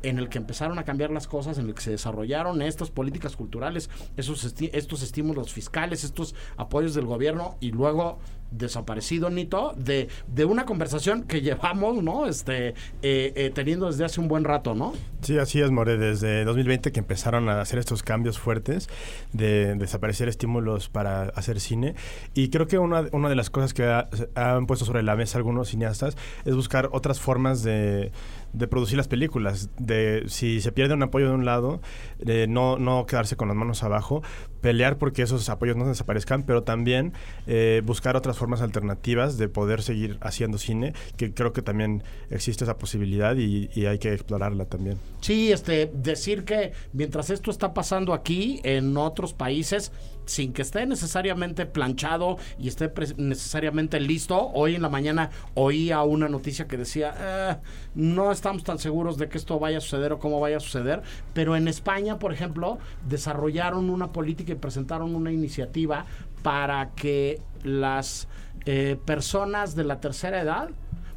en 0.02 0.18
el 0.18 0.28
que 0.28 0.38
empezaron 0.38 0.78
a 0.78 0.84
cambiar 0.84 1.10
las 1.10 1.26
cosas, 1.26 1.58
en 1.58 1.68
el 1.68 1.74
que 1.74 1.82
se 1.82 1.90
desarrollaron 1.90 2.62
estas 2.62 2.90
políticas 2.90 3.36
culturales, 3.36 3.90
esos 4.16 4.54
estos 4.60 5.02
estímulos 5.02 5.52
fiscales, 5.52 6.04
estos 6.04 6.34
apoyos 6.56 6.94
del 6.94 7.06
gobierno 7.06 7.56
y 7.60 7.72
luego 7.72 8.18
desaparecido 8.50 9.30
Nito 9.30 9.74
de, 9.76 10.08
de 10.26 10.44
una 10.44 10.64
conversación 10.64 11.24
que 11.24 11.40
llevamos 11.40 12.02
no 12.02 12.26
este 12.26 12.68
eh, 13.02 13.32
eh, 13.34 13.50
teniendo 13.54 13.86
desde 13.86 14.04
hace 14.04 14.20
un 14.20 14.28
buen 14.28 14.44
rato 14.44 14.74
no 14.74 14.92
sí 15.22 15.38
así 15.38 15.60
es 15.60 15.70
More. 15.70 15.96
Desde 15.96 16.44
2020 16.44 16.92
que 16.92 17.00
empezaron 17.00 17.48
a 17.48 17.60
hacer 17.60 17.78
estos 17.78 18.02
cambios 18.02 18.38
fuertes 18.38 18.88
de 19.32 19.74
desaparecer 19.74 20.28
estímulos 20.28 20.88
para 20.88 21.24
hacer 21.30 21.60
cine. 21.60 21.94
Y 22.34 22.50
creo 22.50 22.66
que 22.66 22.78
una, 22.78 23.06
una 23.12 23.28
de 23.28 23.34
las 23.34 23.50
cosas 23.50 23.74
que 23.74 23.84
ha, 23.84 24.08
han 24.34 24.66
puesto 24.66 24.84
sobre 24.84 25.02
la 25.02 25.16
mesa 25.16 25.38
algunos 25.38 25.68
cineastas 25.68 26.16
es 26.44 26.54
buscar 26.54 26.88
otras 26.92 27.20
formas 27.20 27.62
de 27.62 28.12
de 28.52 28.66
producir 28.66 28.96
las 28.96 29.08
películas, 29.08 29.70
de 29.78 30.24
si 30.26 30.60
se 30.60 30.72
pierde 30.72 30.94
un 30.94 31.02
apoyo 31.02 31.28
de 31.28 31.34
un 31.34 31.44
lado, 31.44 31.80
de 32.18 32.46
no, 32.46 32.78
no 32.78 33.06
quedarse 33.06 33.36
con 33.36 33.48
las 33.48 33.56
manos 33.56 33.82
abajo, 33.82 34.22
pelear 34.60 34.98
porque 34.98 35.22
esos 35.22 35.48
apoyos 35.48 35.76
no 35.76 35.86
desaparezcan, 35.86 36.42
pero 36.44 36.62
también 36.62 37.12
eh, 37.46 37.82
buscar 37.84 38.16
otras 38.16 38.36
formas 38.38 38.60
alternativas 38.60 39.38
de 39.38 39.48
poder 39.48 39.82
seguir 39.82 40.18
haciendo 40.20 40.58
cine, 40.58 40.92
que 41.16 41.32
creo 41.32 41.52
que 41.52 41.62
también 41.62 42.02
existe 42.30 42.64
esa 42.64 42.78
posibilidad 42.78 43.36
y, 43.36 43.70
y, 43.74 43.86
hay 43.86 43.98
que 43.98 44.12
explorarla 44.12 44.66
también. 44.66 44.98
Sí, 45.20 45.52
este, 45.52 45.90
decir 45.92 46.44
que 46.44 46.72
mientras 46.92 47.30
esto 47.30 47.50
está 47.50 47.74
pasando 47.74 48.12
aquí, 48.12 48.60
en 48.64 48.96
otros 48.96 49.32
países, 49.34 49.92
sin 50.30 50.52
que 50.52 50.62
esté 50.62 50.86
necesariamente 50.86 51.66
planchado 51.66 52.38
y 52.58 52.68
esté 52.68 52.92
necesariamente 53.16 53.98
listo, 53.98 54.50
hoy 54.54 54.76
en 54.76 54.82
la 54.82 54.88
mañana 54.88 55.30
oía 55.54 56.02
una 56.02 56.28
noticia 56.28 56.68
que 56.68 56.76
decía, 56.76 57.14
eh, 57.18 57.56
no 57.94 58.30
estamos 58.30 58.62
tan 58.62 58.78
seguros 58.78 59.18
de 59.18 59.28
que 59.28 59.38
esto 59.38 59.58
vaya 59.58 59.78
a 59.78 59.80
suceder 59.80 60.12
o 60.12 60.18
cómo 60.20 60.38
vaya 60.38 60.58
a 60.58 60.60
suceder, 60.60 61.02
pero 61.34 61.56
en 61.56 61.66
España, 61.66 62.18
por 62.18 62.32
ejemplo, 62.32 62.78
desarrollaron 63.08 63.90
una 63.90 64.12
política 64.12 64.52
y 64.52 64.56
presentaron 64.56 65.16
una 65.16 65.32
iniciativa 65.32 66.06
para 66.42 66.90
que 66.90 67.42
las 67.64 68.28
eh, 68.66 68.96
personas 69.04 69.74
de 69.74 69.84
la 69.84 70.00
tercera 70.00 70.40
edad 70.40 70.70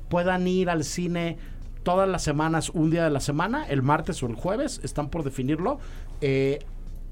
puedan 0.09 0.47
ir 0.47 0.71
al 0.71 0.83
cine 0.83 1.37
todas 1.83 2.09
las 2.09 2.23
semanas, 2.23 2.69
un 2.69 2.89
día 2.89 3.03
de 3.03 3.11
la 3.11 3.19
semana, 3.19 3.65
el 3.67 3.83
martes 3.83 4.23
o 4.23 4.27
el 4.27 4.35
jueves, 4.35 4.81
están 4.83 5.09
por 5.09 5.23
definirlo, 5.23 5.79
eh, 6.21 6.65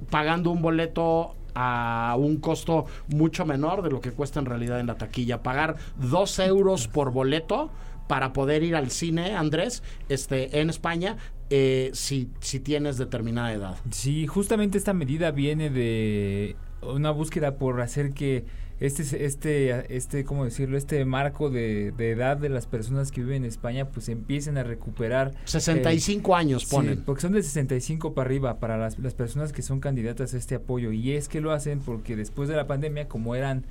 pagando 0.09 0.49
un 0.49 0.61
boleto 0.61 1.35
a 1.55 2.15
un 2.17 2.37
costo 2.37 2.85
mucho 3.07 3.45
menor 3.45 3.81
de 3.81 3.89
lo 3.89 4.01
que 4.01 4.11
cuesta 4.11 4.39
en 4.39 4.45
realidad 4.45 4.79
en 4.79 4.87
la 4.87 4.95
taquilla. 4.95 5.43
Pagar 5.43 5.75
dos 5.99 6.39
euros 6.39 6.87
por 6.87 7.11
boleto 7.11 7.69
para 8.07 8.33
poder 8.33 8.63
ir 8.63 8.75
al 8.75 8.91
cine, 8.91 9.35
Andrés, 9.35 9.83
este, 10.09 10.59
en 10.59 10.69
España, 10.69 11.15
eh, 11.49 11.91
si, 11.93 12.29
si 12.41 12.59
tienes 12.59 12.97
determinada 12.97 13.53
edad. 13.53 13.75
Sí, 13.89 14.27
justamente 14.27 14.77
esta 14.77 14.93
medida 14.93 15.31
viene 15.31 15.69
de 15.69 16.55
una 16.81 17.11
búsqueda 17.11 17.55
por 17.55 17.79
hacer 17.81 18.13
que 18.13 18.45
este, 18.81 19.25
este, 19.25 19.95
este, 19.95 20.25
¿cómo 20.25 20.43
decirlo? 20.43 20.75
Este 20.75 21.05
marco 21.05 21.51
de, 21.51 21.91
de 21.91 22.09
edad 22.09 22.35
de 22.35 22.49
las 22.49 22.65
personas 22.65 23.11
que 23.11 23.21
viven 23.21 23.43
en 23.43 23.45
España, 23.45 23.85
pues 23.89 24.09
empiecen 24.09 24.57
a 24.57 24.63
recuperar. 24.63 25.33
65 25.45 26.35
años 26.35 26.65
ponen. 26.65 26.95
Sí, 26.95 27.03
porque 27.05 27.21
son 27.21 27.33
de 27.33 27.43
65 27.43 28.15
para 28.15 28.25
arriba 28.25 28.59
para 28.59 28.77
las, 28.77 28.97
las 28.97 29.13
personas 29.13 29.53
que 29.53 29.61
son 29.61 29.81
candidatas 29.81 30.33
a 30.33 30.37
este 30.37 30.55
apoyo. 30.55 30.91
Y 30.91 31.11
es 31.11 31.29
que 31.29 31.41
lo 31.41 31.51
hacen 31.51 31.79
porque 31.79 32.15
después 32.15 32.49
de 32.49 32.55
la 32.55 32.65
pandemia, 32.65 33.07
como 33.07 33.35
eran 33.35 33.65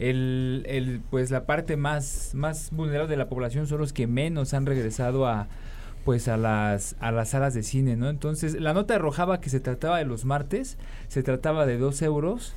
el, 0.00 0.64
el 0.66 1.00
pues 1.10 1.30
la 1.30 1.46
parte 1.46 1.76
más, 1.76 2.32
más 2.34 2.70
vulnerable 2.72 3.08
de 3.08 3.18
la 3.18 3.28
población, 3.28 3.68
son 3.68 3.78
los 3.78 3.92
que 3.92 4.08
menos 4.08 4.52
han 4.52 4.66
regresado 4.66 5.28
a 5.28 5.46
pues 6.04 6.26
a 6.26 6.36
las 6.36 6.96
a 6.98 7.12
las 7.12 7.30
salas 7.30 7.54
de 7.54 7.62
cine, 7.62 7.94
¿no? 7.94 8.08
Entonces, 8.08 8.60
la 8.60 8.74
nota 8.74 8.96
arrojaba 8.96 9.40
que 9.40 9.48
se 9.48 9.60
trataba 9.60 9.98
de 9.98 10.06
los 10.06 10.24
martes, 10.24 10.76
se 11.06 11.22
trataba 11.22 11.66
de 11.66 11.78
dos 11.78 12.02
euros 12.02 12.54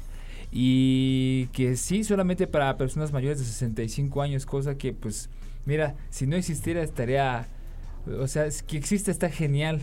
y 0.52 1.48
que 1.48 1.76
sí 1.76 2.04
solamente 2.04 2.48
para 2.48 2.78
personas 2.78 3.12
mayores 3.12 3.40
de 3.40 3.46
65 3.46 4.22
años, 4.22 4.46
cosa 4.46 4.78
que 4.78 4.94
pues 4.94 5.30
mira, 5.66 5.96
si 6.10 6.28
no 6.28 6.36
existiera 6.36 6.82
estaría 6.82 7.48
o 8.20 8.28
sea, 8.28 8.46
es 8.46 8.64
que 8.64 8.78
existe 8.78 9.12
está 9.12 9.30
genial, 9.30 9.82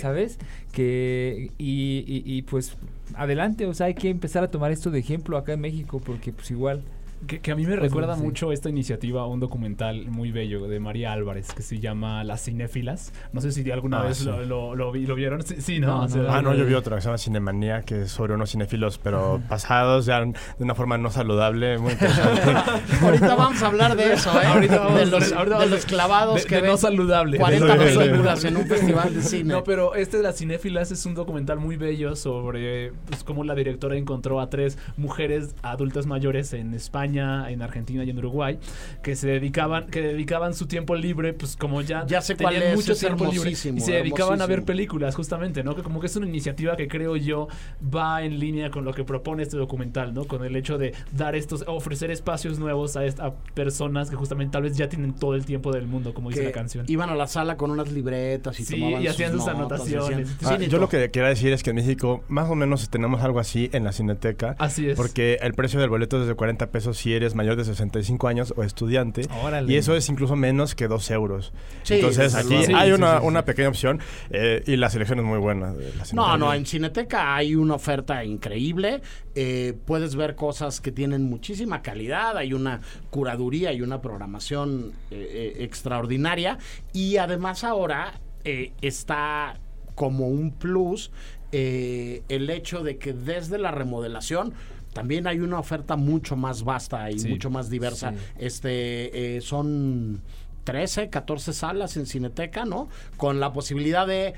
¿sabes? 0.00 0.38
Que 0.72 1.50
y, 1.58 2.04
y, 2.06 2.22
y, 2.24 2.42
pues 2.42 2.76
adelante, 3.14 3.66
o 3.66 3.74
sea, 3.74 3.86
hay 3.86 3.94
que 3.94 4.10
empezar 4.10 4.44
a 4.44 4.50
tomar 4.50 4.70
esto 4.70 4.90
de 4.90 4.98
ejemplo 5.00 5.36
acá 5.36 5.54
en 5.54 5.60
México 5.60 6.00
porque 6.04 6.32
pues 6.32 6.50
igual 6.50 6.82
que, 7.26 7.40
que, 7.40 7.52
a 7.52 7.56
mí 7.56 7.62
me 7.64 7.70
Pues, 7.76 7.82
recuerda 7.90 8.16
sí. 8.16 8.22
mucho 8.22 8.52
esta 8.52 8.68
iniciativa 8.68 9.22
a 9.22 9.26
un 9.26 9.40
documental 9.40 10.06
muy 10.08 10.30
bello 10.32 10.66
de 10.68 10.80
María 10.80 11.12
Álvarez 11.12 11.52
que 11.52 11.62
se 11.62 11.80
llama 11.80 12.24
Las 12.24 12.42
Cinéfilas. 12.44 13.12
No 13.32 13.40
sé 13.40 13.52
si 13.52 13.70
alguna 13.70 14.00
Ah, 14.00 14.04
vez 14.04 14.18
sí. 14.18 14.24
lo, 14.26 14.42
lo, 14.44 14.74
lo 14.74 14.92
vi- 14.92 15.06
lo 15.06 15.14
vieron. 15.14 15.42
Sí, 15.42 15.56
sí, 15.60 15.80
¿no? 15.80 16.06
Ah, 16.28 16.42
no, 16.42 16.54
yo 16.54 16.64
vi 16.66 16.74
otra 16.74 16.96
que 16.96 17.02
se 17.02 17.06
llama 17.08 17.18
Cinemanía, 17.18 17.82
que 17.82 18.02
es 18.02 18.10
sobre 18.10 18.34
unos 18.34 18.50
cinéfilos, 18.50 18.98
pero 18.98 19.40
pasados 19.48 20.06
ya 20.06 20.20
de 20.20 20.32
una 20.58 20.74
forma 20.74 20.98
no 20.98 21.10
saludable, 21.10 21.78
muy 21.78 21.92
interesante. 21.92 22.42
Ahorita 23.02 23.34
vamos 23.34 23.62
a 23.62 23.66
hablar 23.66 23.96
de 23.96 24.12
eso, 24.14 24.30
¿eh? 24.40 24.46
Ahorita 24.46 24.78
vamos 24.78 24.94
de 24.96 25.02
a 25.02 25.06
los, 25.06 25.32
ahorita 25.32 25.58
de 25.60 25.66
los 25.66 25.86
clavados 25.86 26.42
de- 26.42 26.48
que 26.48 26.54
de 26.56 26.60
ven 26.62 26.70
no 26.72 26.76
saludable. 26.76 27.38
40 27.38 27.66
De 27.66 27.70
no 27.72 27.76
saludable. 27.78 28.06
películas 28.10 28.44
en 28.44 28.56
un 28.56 28.66
festival 28.66 29.14
de 29.14 29.22
cine. 29.22 29.52
No, 29.54 29.64
pero 29.64 29.94
este 29.94 30.16
de 30.18 30.22
las 30.22 30.36
cinéfilas 30.36 30.90
es 30.90 31.04
un 31.06 31.14
documental 31.14 31.58
muy 31.58 31.76
bello 31.76 32.16
sobre 32.16 32.92
pues, 33.06 33.24
cómo 33.24 33.44
la 33.44 33.54
directora 33.54 33.96
encontró 33.96 34.40
a 34.40 34.50
tres 34.50 34.78
mujeres 34.96 35.54
adultas 35.62 36.06
mayores 36.06 36.52
en 36.52 36.74
España, 36.74 37.13
en 37.18 37.62
Argentina 37.62 38.04
y 38.04 38.10
en 38.10 38.18
Uruguay 38.18 38.58
que 39.02 39.16
se 39.16 39.26
dedicaban 39.28 39.86
que 39.88 40.00
dedicaban 40.02 40.54
su 40.54 40.66
tiempo 40.66 40.94
libre, 40.94 41.32
pues 41.32 41.56
como 41.56 41.80
ya, 41.82 42.06
Ya 42.06 42.20
sé 42.20 42.36
cuál 42.36 42.54
tenían 42.54 42.70
es, 42.72 42.76
mucho 42.76 42.92
es 42.92 42.98
tiempo 43.00 43.26
libre 43.30 43.50
y 43.50 43.54
se 43.54 43.92
dedicaban 43.92 44.40
a 44.42 44.46
ver 44.46 44.64
películas 44.64 45.14
justamente, 45.14 45.62
¿no? 45.62 45.74
Que 45.74 45.82
como 45.82 46.00
que 46.00 46.06
es 46.06 46.16
una 46.16 46.26
iniciativa 46.26 46.76
que 46.76 46.88
creo 46.88 47.16
yo 47.16 47.48
va 47.94 48.22
en 48.22 48.38
línea 48.38 48.70
con 48.70 48.84
lo 48.84 48.92
que 48.92 49.04
propone 49.04 49.42
este 49.42 49.56
documental, 49.56 50.12
¿no? 50.14 50.24
Con 50.24 50.44
el 50.44 50.56
hecho 50.56 50.78
de 50.78 50.94
dar 51.12 51.34
estos 51.34 51.64
ofrecer 51.66 52.10
espacios 52.10 52.58
nuevos 52.58 52.96
a, 52.96 53.00
a 53.18 53.34
personas 53.54 54.10
que 54.10 54.16
justamente 54.16 54.52
tal 54.52 54.62
vez 54.62 54.76
ya 54.76 54.88
tienen 54.88 55.12
todo 55.14 55.34
el 55.34 55.44
tiempo 55.44 55.72
del 55.72 55.86
mundo, 55.86 56.14
como 56.14 56.30
dice 56.30 56.44
la 56.44 56.52
canción. 56.52 56.84
Iban 56.88 57.10
a 57.10 57.14
la 57.14 57.26
sala 57.26 57.56
con 57.56 57.70
unas 57.70 57.90
libretas 57.92 58.58
y 58.60 58.64
Sí, 58.64 58.74
tomaban 58.80 59.02
y 59.02 59.06
hacían 59.06 59.32
sus 59.32 59.40
notas, 59.46 59.54
anotaciones. 59.54 60.28
Ah, 60.42 60.48
"Sí, 60.48 60.52
yo 60.54 60.58
Nito". 60.58 60.78
lo 60.78 60.88
que 60.88 61.10
quería 61.10 61.28
decir 61.28 61.52
es 61.52 61.62
que 61.62 61.70
en 61.70 61.76
México 61.76 62.22
más 62.28 62.48
o 62.50 62.54
menos 62.54 62.88
tenemos 62.90 63.22
algo 63.22 63.40
así 63.40 63.70
en 63.72 63.84
la 63.84 63.92
Cineteca. 63.92 64.56
Así 64.58 64.88
es. 64.88 64.96
Porque 64.96 65.38
el 65.42 65.54
precio 65.54 65.80
del 65.80 65.90
boleto 65.90 66.20
es 66.20 66.28
de 66.28 66.34
40 66.34 66.70
pesos 66.70 66.96
si 67.04 67.12
eres 67.12 67.34
mayor 67.34 67.56
de 67.56 67.64
65 67.66 68.28
años 68.28 68.54
o 68.56 68.62
estudiante. 68.62 69.26
Órale. 69.42 69.70
Y 69.70 69.76
eso 69.76 69.94
es 69.94 70.08
incluso 70.08 70.36
menos 70.36 70.74
que 70.74 70.88
2 70.88 71.10
euros. 71.10 71.52
Sí, 71.82 71.96
Entonces 71.96 72.34
aquí. 72.34 72.64
Sí, 72.64 72.72
hay 72.74 72.88
sí, 72.88 72.94
una, 72.94 73.12
sí, 73.16 73.18
sí. 73.20 73.26
una 73.26 73.44
pequeña 73.44 73.68
opción 73.68 74.00
eh, 74.30 74.62
y 74.66 74.76
la 74.76 74.88
selección 74.88 75.18
es 75.18 75.24
muy 75.26 75.38
buena. 75.38 75.74
de 75.74 75.90
la 75.90 75.98
No, 75.98 76.04
Cineteca. 76.06 76.36
no, 76.38 76.54
en 76.54 76.64
Cineteca 76.66 77.36
hay 77.36 77.54
una 77.56 77.74
oferta 77.74 78.24
increíble. 78.24 79.02
eh, 79.34 79.74
puedes 79.84 80.16
ver 80.16 80.34
cosas 80.34 80.80
que 80.80 80.92
tienen 80.92 81.24
muchísima 81.24 81.82
calidad. 81.82 82.38
Hay 82.38 82.54
una 82.54 82.80
curaduría 83.10 83.72
y 83.74 83.82
una 83.82 84.00
programación 84.00 84.92
eh, 85.10 85.52
eh, 85.58 85.64
extraordinaria. 85.64 86.56
Y 86.94 87.18
además 87.18 87.64
ahora 87.64 88.20
eh, 88.44 88.72
está 88.80 89.60
como 89.94 90.28
un 90.28 90.52
plus 90.52 91.10
eh, 91.52 92.22
el 92.28 92.48
hecho 92.50 92.82
de 92.82 92.96
que 92.98 93.12
desde 93.12 93.58
la 93.58 93.70
remodelación 93.70 94.54
también 94.94 95.26
hay 95.26 95.40
una 95.40 95.58
oferta 95.58 95.96
mucho 95.96 96.36
más 96.36 96.62
vasta 96.64 97.10
y 97.10 97.18
Sí, 97.18 97.28
mucho 97.28 97.50
más 97.50 97.68
diversa. 97.68 98.12
sí. 98.12 98.16
Este 98.38 99.36
eh, 99.36 99.40
son 99.42 100.22
13, 100.64 101.10
14 101.10 101.52
salas 101.52 101.96
en 101.98 102.06
Cineteca, 102.06 102.64
¿no? 102.64 102.88
Con 103.18 103.38
la 103.40 103.52
posibilidad 103.52 104.06
de 104.06 104.32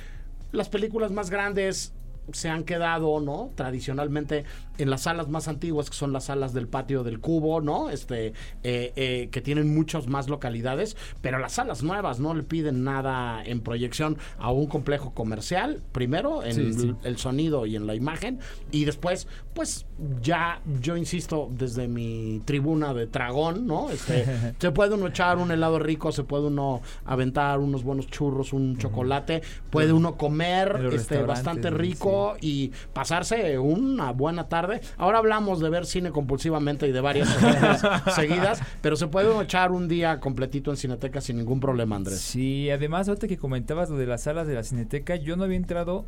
las 0.51 0.69
películas 0.69 1.13
más 1.13 1.31
grandes 1.31 1.93
se 2.33 2.49
han 2.49 2.65
quedado, 2.65 3.21
¿no? 3.21 3.53
Tradicionalmente 3.55 4.45
en 4.79 4.91
las 4.91 5.03
salas 5.03 5.29
más 5.29 5.49
antiguas, 5.49 5.91
que 5.91 5.97
son 5.97 6.13
las 6.13 6.25
salas 6.25 6.53
del 6.53 6.69
patio 6.69 7.03
del 7.05 7.21
cubo, 7.21 7.61
¿no? 7.61 7.91
Este, 7.91 8.29
eh, 8.63 8.93
eh, 8.97 9.29
que 9.31 9.41
tienen 9.41 9.75
muchas 9.75 10.07
más 10.09 10.29
localidades, 10.29 10.97
pero 11.21 11.39
las 11.39 11.53
salas 11.53 11.83
nuevas 11.83 12.21
no 12.21 12.35
le 12.35 12.43
piden 12.43 12.85
nada 12.85 13.45
en 13.45 13.61
proyección 13.61 14.19
a 14.39 14.51
un 14.51 14.67
complejo 14.67 15.15
comercial, 15.15 15.83
primero 15.93 16.45
en 16.45 16.55
Sí, 16.55 16.73
sí. 16.73 16.95
el 17.05 17.19
sonido 17.19 17.67
y 17.67 17.77
en 17.77 17.87
la 17.87 17.95
imagen, 17.95 18.39
y 18.71 18.85
después, 18.85 19.29
pues 19.55 19.87
ya, 20.23 20.61
yo 20.81 20.97
insisto, 20.97 21.49
desde 21.51 21.89
mi 21.89 22.43
tribuna 22.45 22.95
de 22.95 23.07
tragón, 23.07 23.67
¿no? 23.67 23.91
Este, 23.91 24.25
se 24.59 24.71
puede 24.71 24.95
uno 24.95 25.09
echar 25.09 25.39
un 25.39 25.51
helado 25.51 25.79
rico, 25.79 26.13
se 26.13 26.25
puede 26.25 26.47
uno 26.47 26.81
aventar 27.05 27.59
unos 27.59 27.83
buenos 27.85 28.07
churros, 28.09 28.53
un 28.53 28.77
chocolate, 28.79 29.43
puede 29.71 29.93
uno 29.93 30.17
comer 30.17 30.91
este, 30.93 31.23
bastante 31.23 31.71
rico 31.71 32.37
y 32.41 32.73
pasarse 32.93 33.59
una 33.59 34.13
buena 34.13 34.49
tarde. 34.49 34.66
Ahora 34.97 35.19
hablamos 35.19 35.61
de 35.61 35.71
ver 35.71 35.87
cine 35.87 36.11
compulsivamente 36.11 36.87
y 36.87 36.93
de 36.93 37.01
varias 37.01 37.29
seguidas, 38.15 38.63
pero 38.81 38.97
se 38.97 39.07
puede 39.09 39.43
echar 39.43 39.73
un 39.73 39.89
día 39.89 40.21
completito 40.21 40.71
en 40.71 40.77
Cineteca 40.77 41.21
sin 41.21 41.37
ningún 41.37 41.61
problema, 41.61 41.97
Andrés. 41.97 42.21
Sí, 42.21 42.71
además, 42.71 43.09
ahorita 43.09 43.29
que 43.29 43.37
comentabas 43.37 43.91
lo 43.91 43.97
de 43.97 44.07
las 44.07 44.23
salas 44.23 44.47
de 44.47 44.55
la 44.55 44.63
Cineteca, 44.63 45.17
yo 45.17 45.37
no 45.37 45.45
había 45.45 45.57
entrado 45.57 46.05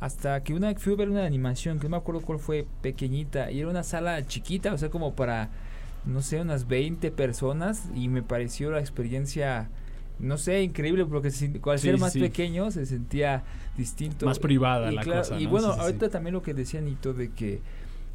hasta 0.00 0.42
que 0.42 0.54
una 0.54 0.74
fui 0.76 0.94
a 0.94 0.96
ver 0.96 1.10
una 1.10 1.24
animación, 1.26 1.78
que 1.78 1.84
no 1.84 1.90
me 1.90 1.96
acuerdo 1.98 2.22
cuál 2.22 2.38
fue, 2.38 2.66
pequeñita, 2.80 3.50
y 3.50 3.60
era 3.60 3.68
una 3.68 3.82
sala 3.82 4.26
chiquita, 4.26 4.72
o 4.72 4.78
sea, 4.78 4.88
como 4.88 5.14
para, 5.14 5.50
no 6.06 6.22
sé, 6.22 6.40
unas 6.40 6.66
20 6.66 7.10
personas, 7.10 7.84
y 7.94 8.08
me 8.08 8.22
pareció 8.22 8.70
la 8.70 8.80
experiencia, 8.80 9.68
no 10.18 10.38
sé, 10.38 10.62
increíble, 10.62 11.04
porque 11.04 11.28
al 11.28 11.32
Sí, 11.34 11.50
ser 11.78 11.98
más 11.98 12.14
sí. 12.14 12.20
pequeño 12.20 12.70
se 12.70 12.86
sentía 12.86 13.42
distinto. 13.76 14.24
Más 14.24 14.38
privada 14.38 14.90
y 14.90 14.94
la 14.94 15.02
claro, 15.02 15.20
cosa, 15.20 15.38
Y 15.38 15.44
¿no? 15.44 15.50
bueno, 15.50 15.74
sí. 15.74 15.80
ahorita 15.80 16.08
también 16.08 16.32
lo 16.32 16.42
que 16.42 16.54
decía 16.54 16.80
Nito 16.80 17.12
de 17.12 17.30
que 17.32 17.60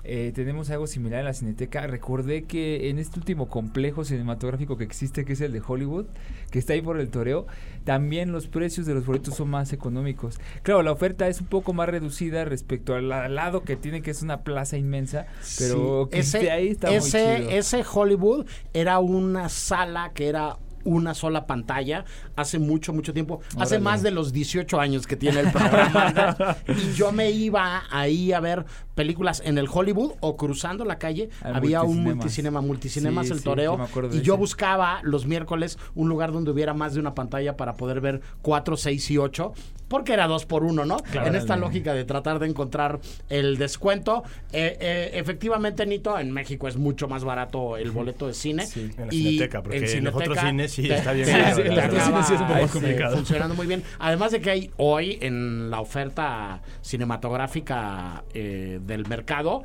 eh, 0.08 0.32
tenemos 0.34 0.70
algo 0.70 0.88
similar 0.88 1.20
en 1.20 1.26
la 1.26 1.34
Cineteca. 1.34 1.86
Recordé 1.88 2.44
que 2.44 2.90
en 2.90 3.00
este 3.00 3.20
último 3.20 3.48
complejo 3.48 4.06
cinematográfico 4.06 4.78
que 4.78 4.84
existe, 4.84 5.26
que 5.26 5.34
es 5.34 5.42
el 5.42 5.52
de 5.52 5.62
Hollywood, 5.66 6.06
que 6.52 6.60
está 6.60 6.74
ahí 6.74 6.82
por 6.82 7.00
el 7.00 7.10
toreo, 7.10 7.48
también 7.84 8.32
los 8.32 8.48
precios 8.48 8.86
de 8.86 8.94
los 8.94 9.06
boletos 9.06 9.36
son 9.36 9.50
más 9.50 9.74
económicos. 9.74 10.40
Claro, 10.64 10.84
la 10.84 10.92
oferta 10.92 11.28
es 11.28 11.42
un 11.42 11.48
poco 11.48 11.74
más 11.74 11.90
reducida 11.90 12.46
respecto 12.46 12.94
al, 12.96 13.10
lado 13.10 13.64
que 13.64 13.76
tiene, 13.76 14.02
que 14.02 14.12
es 14.12 14.22
una 14.22 14.42
plaza 14.42 14.78
inmensa, 14.78 15.28
pero 15.58 16.06
Sí, 16.06 16.12
que 16.12 16.20
esté 16.20 16.52
ahí 16.52 16.68
está 16.70 16.94
ese, 16.94 17.28
muy 17.28 17.38
chido. 17.38 17.50
ese 17.58 17.84
Hollywood 17.92 18.46
era 18.74 19.00
una 19.00 19.50
sala 19.50 20.12
que 20.14 20.28
era 20.28 20.58
una 20.86 21.14
sola 21.14 21.46
pantalla 21.46 22.06
hace 22.38 22.58
mucho, 22.60 22.94
mucho 22.94 23.14
tiempo. 23.14 23.42
Hace 23.60 23.80
más 23.80 24.02
de 24.02 24.12
los 24.12 24.32
18 24.32 24.80
años 24.80 25.06
que 25.06 25.18
tiene 25.18 25.42
el 25.42 25.52
programa. 25.52 26.56
y 26.68 26.94
yo 26.94 27.12
me 27.12 27.32
iba 27.32 27.84
ahí 27.92 28.32
a 28.32 28.40
ver 28.40 28.66
películas 28.96 29.42
en 29.44 29.58
el 29.58 29.68
Hollywood 29.72 30.14
o 30.22 30.38
cruzando 30.38 30.86
la 30.86 30.98
calle. 30.98 31.30
Al 31.42 31.56
había 31.56 31.84
un 31.84 32.04
multicinema, 32.04 32.62
multicinemas 32.62 33.28
Sí, 33.28 33.34
el 33.34 33.40
sí, 33.40 33.44
toreo. 33.44 33.78
y 34.14 34.22
yo 34.22 34.34
ese. 34.34 34.40
buscaba 34.40 35.00
los 35.04 35.26
miércoles 35.26 35.78
un 35.96 36.08
lugar 36.08 36.32
donde 36.32 36.52
hubiera 36.52 36.74
más 36.74 36.94
de 36.94 37.00
una 37.00 37.14
pantalla 37.16 37.58
para 37.58 37.74
poder 37.74 38.00
ver 38.00 38.22
4, 38.42 38.78
6 38.78 39.12
y 39.12 39.18
8. 39.18 39.54
Porque 39.88 40.14
era 40.14 40.28
dos 40.28 40.46
por 40.46 40.64
uno, 40.64 40.86
¿no? 40.86 40.98
Claro. 40.98 41.28
en 41.28 41.36
esta 41.36 41.56
lógica 41.56 41.94
de 41.94 42.06
tratar 42.06 42.40
de 42.40 42.48
encontrar 42.48 43.00
el 43.30 43.58
descuento. 43.58 44.24
Eh, 44.52 44.78
eh, 44.80 45.12
efectivamente, 45.14 45.86
Nito, 45.86 46.18
en 46.18 46.32
México 46.32 46.68
es 46.68 46.78
mucho 46.78 47.08
más 47.08 47.24
barato 47.24 47.78
el 47.78 47.92
boleto 47.92 48.28
de 48.28 48.34
cine. 48.34 48.66
En 48.76 49.08
la 49.08 49.14
Y 49.14 49.24
Cineteca, 49.24 49.62
porque 49.62 49.98
en 49.98 50.04
los 50.04 50.16
otros 50.16 50.40
cines 50.40 50.72
sí 50.72 50.90
está 50.90 51.12
bien 51.14 51.30
en 51.30 51.76
los 51.76 51.86
otros 51.86 52.04
cines 52.04 52.26
sí 52.28 52.34
es 52.34 52.42
un 52.42 52.48
poco 52.48 52.60
este, 52.60 52.80
complicado. 52.80 53.16
funcionando 53.16 53.56
muy 53.56 53.68
bien. 53.68 53.84
Además 54.00 54.32
de 54.32 54.42
que 54.42 54.50
hay 54.50 54.72
hoy 54.78 55.18
en 55.22 55.70
la 55.70 55.80
oferta 55.82 56.62
cinematográfica 56.82 58.24
eh, 58.34 58.80
del 58.82 59.08
mercado 59.08 59.64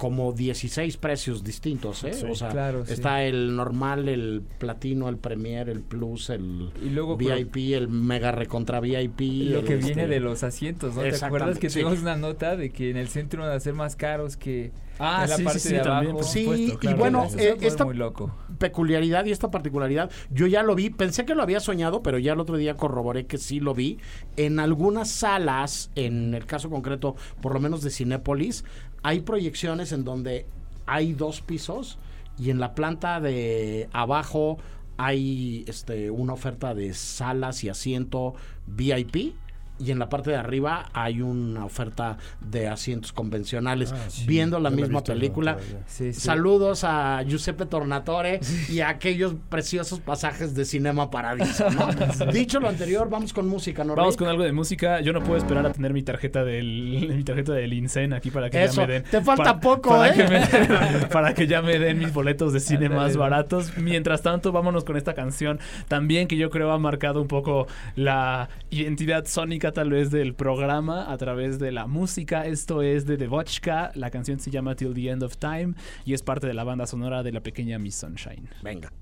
como 0.00 0.32
16 0.32 0.96
precios 0.96 1.44
distintos, 1.44 2.04
¿eh? 2.04 2.14
Sí. 2.14 2.24
o 2.26 2.34
sea, 2.34 2.48
Claro, 2.48 2.86
sí. 2.86 2.94
está 2.94 3.22
el 3.22 3.54
normal, 3.54 4.08
el 4.08 4.42
platino, 4.56 5.10
el 5.10 5.18
premier, 5.18 5.68
el 5.68 5.82
plus, 5.82 6.30
el 6.30 6.70
Y 6.82 6.88
luego 6.88 7.18
VIP, 7.18 7.74
el 7.74 7.88
mega 7.88 8.32
recontra 8.32 8.80
VIP. 8.80 9.20
Lo 9.52 9.62
que 9.62 9.74
este, 9.74 9.86
viene 9.88 10.06
de 10.08 10.18
los 10.20 10.42
asientos, 10.42 10.94
¿no? 10.94 11.02
¿Te 11.02 11.14
acuerdas 11.22 11.58
que 11.58 11.68
sí. 11.68 11.80
tuvimos 11.82 12.00
una 12.00 12.16
nota 12.16 12.56
de 12.56 12.70
que 12.70 12.88
en 12.88 12.96
el 12.96 13.08
centro 13.08 13.42
van 13.42 13.52
a 13.52 13.60
ser 13.60 13.74
más 13.74 13.94
caros 13.94 14.38
que 14.38 14.72
Ah, 15.02 15.22
en 15.24 15.30
la 15.30 15.36
sí, 15.36 15.40
sí, 15.42 15.44
parte 15.44 15.58
sí, 15.60 15.68
de 15.74 15.80
también, 15.80 16.10
abajo. 16.10 16.16
por 16.18 16.24
Sí, 16.24 16.42
supuesto, 16.44 16.74
y 16.74 16.76
claro. 16.76 16.96
bueno, 16.98 17.28
eh, 17.38 17.56
esta 17.62 17.84
muy 17.86 17.94
loco. 17.96 18.34
peculiaridad 18.58 19.24
y 19.24 19.30
esta 19.30 19.50
particularidad, 19.50 20.10
yo 20.30 20.46
ya 20.46 20.62
lo 20.62 20.74
vi, 20.74 20.90
pensé 20.90 21.24
que 21.24 21.34
lo 21.34 21.42
había 21.42 21.58
soñado, 21.60 22.02
pero 22.02 22.18
ya 22.18 22.34
el 22.34 22.40
otro 22.40 22.58
día 22.58 22.74
corroboré 22.76 23.24
que 23.24 23.38
sí 23.38 23.60
lo 23.60 23.72
vi. 23.72 23.96
En 24.36 24.60
algunas 24.60 25.08
salas, 25.10 25.90
en 25.94 26.34
el 26.34 26.44
caso 26.44 26.68
concreto, 26.68 27.16
por 27.40 27.54
lo 27.54 27.60
menos 27.60 27.80
de 27.82 27.88
Cinépolis, 27.88 28.64
hay 29.02 29.20
proyecciones 29.20 29.92
en 29.92 30.04
donde 30.04 30.46
hay 30.86 31.12
dos 31.12 31.40
pisos 31.40 31.98
y 32.38 32.50
en 32.50 32.60
la 32.60 32.74
planta 32.74 33.20
de 33.20 33.88
abajo 33.92 34.58
hay 34.96 35.64
este 35.66 36.10
una 36.10 36.34
oferta 36.34 36.74
de 36.74 36.92
salas 36.94 37.64
y 37.64 37.68
asiento 37.68 38.34
VIP. 38.66 39.34
Y 39.82 39.90
en 39.90 39.98
la 39.98 40.08
parte 40.08 40.30
de 40.30 40.36
arriba 40.36 40.90
hay 40.92 41.22
una 41.22 41.64
oferta 41.64 42.18
de 42.40 42.68
asientos 42.68 43.12
convencionales. 43.12 43.92
Ah, 43.92 43.96
sí, 44.08 44.26
viendo 44.26 44.60
la 44.60 44.68
misma 44.70 45.02
película. 45.02 45.56
todavía. 45.56 45.82
Sí, 45.86 46.12
sí. 46.12 46.20
Saludos 46.20 46.84
a 46.84 47.22
Giuseppe 47.26 47.64
Tornatore 47.66 48.40
y 48.68 48.80
a 48.80 48.90
aquellos 48.90 49.34
preciosos 49.48 50.00
pasajes 50.00 50.54
de 50.54 50.64
Cinema 50.64 51.10
Paradiso. 51.10 51.70
¿no? 51.70 51.88
Dicho 52.32 52.60
lo 52.60 52.68
anterior, 52.68 53.08
vamos 53.08 53.32
con 53.32 53.48
música, 53.48 53.82
¿no? 53.84 53.94
Vamos 53.94 54.16
con 54.16 54.28
algo 54.28 54.42
de 54.42 54.52
música. 54.52 55.00
Yo 55.00 55.12
no 55.12 55.22
puedo 55.22 55.38
esperar 55.38 55.64
a 55.66 55.72
tener 55.72 55.92
mi 55.92 56.02
tarjeta 56.02 56.44
del 56.44 57.08
mi 57.16 57.24
tarjeta 57.24 57.52
del 57.52 57.72
INSEN 57.72 58.12
aquí 58.12 58.30
para 58.30 58.50
que 58.50 58.62
Eso, 58.62 58.82
ya 58.82 58.86
me 58.86 58.92
den. 58.94 59.02
te 59.04 59.20
falta 59.22 59.44
para- 59.44 59.60
poco, 59.60 59.90
para 59.90 60.08
¿eh? 60.10 60.16
Que 60.16 60.28
me- 60.28 61.06
para 61.10 61.34
que 61.34 61.46
ya 61.46 61.62
me 61.62 61.78
den 61.78 61.98
mis 61.98 62.12
boletos 62.12 62.52
de 62.52 62.60
cine 62.60 62.88
más 62.88 63.16
baratos. 63.16 63.76
Mientras 63.78 64.22
tanto, 64.22 64.52
vámonos 64.52 64.84
con 64.84 64.96
esta 64.96 65.14
canción 65.14 65.58
también 65.88 66.28
que 66.28 66.36
yo 66.36 66.50
creo 66.50 66.70
ha 66.72 66.78
marcado 66.78 67.22
un 67.22 67.28
poco 67.28 67.66
la 67.96 68.48
identidad 68.70 69.24
sónica 69.26 69.69
tal 69.72 69.90
vez 69.90 70.10
del 70.10 70.34
programa 70.34 71.10
a 71.12 71.16
través 71.16 71.58
de 71.58 71.72
la 71.72 71.86
música. 71.86 72.46
Esto 72.46 72.82
es 72.82 73.06
de 73.06 73.16
The 73.16 73.26
Vodka. 73.26 73.92
La 73.94 74.10
canción 74.10 74.38
se 74.38 74.50
llama 74.50 74.74
Till 74.74 74.94
the 74.94 75.08
End 75.08 75.22
of 75.22 75.36
Time 75.36 75.74
y 76.04 76.14
es 76.14 76.22
parte 76.22 76.46
de 76.46 76.54
la 76.54 76.64
banda 76.64 76.86
sonora 76.86 77.22
de 77.22 77.32
la 77.32 77.40
pequeña 77.40 77.78
Miss 77.78 77.96
Sunshine. 77.96 78.48
Venga. 78.62 78.92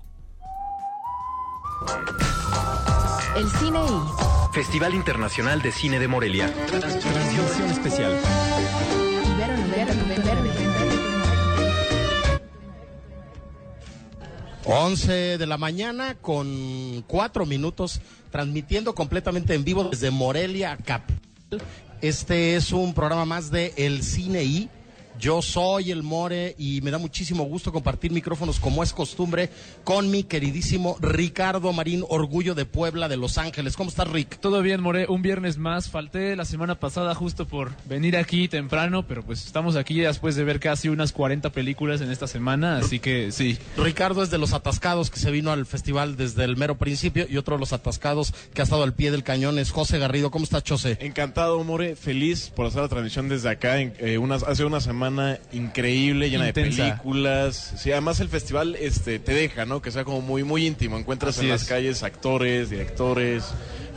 El 3.37 3.47
cine 3.47 3.79
y 3.79 4.53
Festival 4.53 4.93
Internacional 4.95 5.61
de 5.61 5.71
Cine 5.71 5.99
de 5.99 6.07
Morelia. 6.07 6.51
Transmisión 6.67 7.69
especial. 7.69 8.13
Ibero 9.35 9.55
90, 9.55 10.48
11 14.65 15.37
de 15.37 15.47
la 15.47 15.57
mañana 15.57 16.15
con 16.15 17.03
4 17.07 17.45
minutos, 17.45 18.01
transmitiendo 18.31 18.93
completamente 18.93 19.53
en 19.55 19.63
vivo 19.63 19.85
desde 19.85 20.11
Morelia, 20.11 20.77
Capital. 20.77 21.61
Este 22.01 22.55
es 22.55 22.71
un 22.71 22.93
programa 22.93 23.25
más 23.25 23.51
de 23.51 23.73
El 23.77 24.03
Cine 24.03 24.43
I. 24.43 24.69
Yo 25.19 25.41
soy 25.41 25.91
el 25.91 26.01
More 26.01 26.55
y 26.57 26.79
me 26.79 26.91
da 26.91 26.97
muchísimo 26.97 27.43
gusto 27.43 27.73
compartir 27.73 28.13
micrófonos 28.13 28.57
como 28.57 28.83
es 28.83 28.93
costumbre 28.93 29.49
con 29.83 30.09
mi 30.09 30.23
queridísimo 30.23 30.95
Ricardo 31.01 31.73
Marín, 31.73 32.05
Orgullo 32.07 32.55
de 32.55 32.63
Puebla 32.63 33.09
de 33.09 33.17
Los 33.17 33.37
Ángeles. 33.37 33.75
¿Cómo 33.75 33.89
estás, 33.89 34.07
Rick? 34.07 34.39
Todo 34.39 34.61
bien, 34.61 34.79
More. 34.79 35.07
Un 35.09 35.21
viernes 35.21 35.57
más. 35.57 35.89
Falté 35.89 36.37
la 36.37 36.45
semana 36.45 36.79
pasada 36.79 37.13
justo 37.15 37.45
por 37.45 37.71
venir 37.83 38.15
aquí 38.15 38.47
temprano, 38.47 39.05
pero 39.05 39.21
pues 39.21 39.45
estamos 39.45 39.75
aquí 39.75 39.99
después 39.99 40.37
de 40.37 40.45
ver 40.45 40.61
casi 40.61 40.87
unas 40.87 41.11
40 41.11 41.49
películas 41.49 41.99
en 41.99 42.11
esta 42.11 42.27
semana, 42.27 42.77
así 42.77 42.99
que 42.99 43.33
sí. 43.33 43.57
Ricardo 43.75 44.23
es 44.23 44.29
de 44.29 44.37
los 44.37 44.53
atascados 44.53 45.09
que 45.09 45.19
se 45.19 45.31
vino 45.31 45.51
al 45.51 45.65
festival 45.65 46.15
desde 46.15 46.45
el 46.45 46.55
mero 46.55 46.77
principio 46.77 47.25
y 47.29 47.35
otro 47.35 47.57
de 47.57 47.59
los 47.59 47.73
atascados 47.73 48.33
que 48.53 48.61
ha 48.61 48.63
estado 48.63 48.83
al 48.83 48.93
pie 48.93 49.11
del 49.11 49.23
cañón 49.23 49.59
es 49.59 49.71
José 49.71 49.99
Garrido. 49.99 50.31
¿Cómo 50.31 50.45
estás, 50.45 50.63
José? 50.65 50.97
Encantado, 51.01 51.61
More, 51.65 51.97
feliz 51.97 52.53
por 52.55 52.67
hacer 52.67 52.83
la 52.83 52.87
transmisión 52.87 53.27
desde 53.27 53.49
acá. 53.49 53.81
En, 53.81 53.93
eh, 53.99 54.17
unas, 54.17 54.43
hace 54.43 54.63
una 54.63 54.79
semana 54.79 55.08
increíble, 55.51 56.29
llena 56.29 56.47
Intensa. 56.47 56.83
de 56.83 56.89
películas. 56.91 57.73
Sí, 57.77 57.91
además 57.91 58.19
el 58.19 58.29
festival 58.29 58.75
este, 58.75 59.19
te 59.19 59.33
deja, 59.33 59.65
¿no? 59.65 59.81
Que 59.81 59.91
sea 59.91 60.03
como 60.03 60.21
muy, 60.21 60.43
muy 60.43 60.65
íntimo. 60.65 60.97
Encuentras 60.97 61.37
Así 61.37 61.47
en 61.47 61.53
es. 61.53 61.61
las 61.61 61.69
calles 61.69 62.03
actores, 62.03 62.69
directores. 62.69 63.45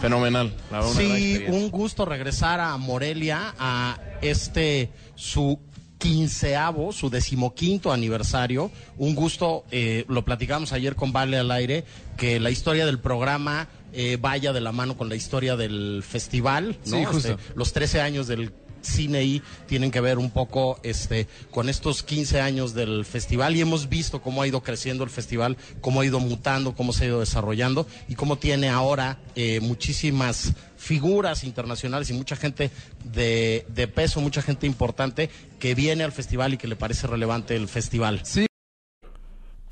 Fenomenal. 0.01 0.53
La 0.71 0.83
Sí, 0.83 1.45
un 1.47 1.71
gusto 1.71 2.05
regresar 2.05 2.59
a 2.59 2.77
Morelia 2.77 3.55
a 3.59 3.99
este 4.21 4.91
su 5.15 5.61
quinceavo, 5.99 6.93
su 6.93 7.09
decimoquinto 7.09 7.93
aniversario. 7.93 8.73
Un 8.99 9.15
gusto, 9.15 9.65
eh, 9.71 10.05
lo 10.09 10.25
platicamos 10.25 10.73
ayer 10.73 10.97
con 10.97 11.13
Vale 11.13 11.39
al 11.39 11.53
aire, 11.53 11.85
que 12.17 12.41
la 12.41 12.51
historia 12.51 12.85
del 12.85 12.99
programa 12.99 13.69
eh, 13.93 14.19
vaya 14.21 14.53
de 14.53 14.61
la 14.61 14.73
mano 14.73 14.97
con 14.97 15.09
la 15.09 15.15
historia 15.15 15.55
del 15.55 16.03
festival, 16.03 16.79
¿no? 16.87 16.97
Sí, 16.99 17.05
justo. 17.05 17.29
Este, 17.33 17.53
los 17.55 17.73
13 17.73 18.01
años 18.01 18.27
del 18.27 18.53
cine 18.83 19.25
y 19.25 19.43
tienen 19.67 19.91
que 19.91 20.01
ver 20.01 20.19
un 20.19 20.31
poco 20.31 20.79
este 20.83 21.27
con 21.51 21.69
estos 21.69 22.03
15 22.03 22.41
años 22.41 22.75
del 22.75 23.05
festival 23.05 23.57
y 23.57 23.61
hemos 23.61 23.89
visto 23.89 24.21
cómo 24.21 24.43
ha 24.43 24.47
ido 24.47 24.63
creciendo 24.63 25.05
el 25.05 25.11
festival, 25.11 25.57
cómo 25.81 26.01
ha 26.01 26.07
ido 26.07 26.21
mutando, 26.21 26.75
cómo 26.75 26.93
se 26.93 27.05
ha 27.05 27.07
ido 27.09 27.21
desarrollando 27.21 27.87
y 28.09 28.15
cómo 28.15 28.37
tiene 28.37 28.69
ahora 28.69 29.19
eh, 29.35 29.61
muchísimas 29.61 30.53
figuras 30.77 31.45
internacionales 31.45 32.11
y 32.11 32.13
mucha 32.13 32.37
gente 32.37 32.71
de, 33.05 33.65
de 33.69 33.89
peso, 33.89 34.21
mucha 34.21 34.43
gente 34.43 34.67
importante 34.67 35.31
que 35.59 35.75
viene 35.75 36.05
al 36.05 36.13
festival 36.13 36.55
y 36.55 36.57
que 36.59 36.67
le 36.67 36.77
parece 36.77 37.07
relevante 37.07 37.55
el 37.55 37.69
festival. 37.69 38.21
Sí. 38.25 38.47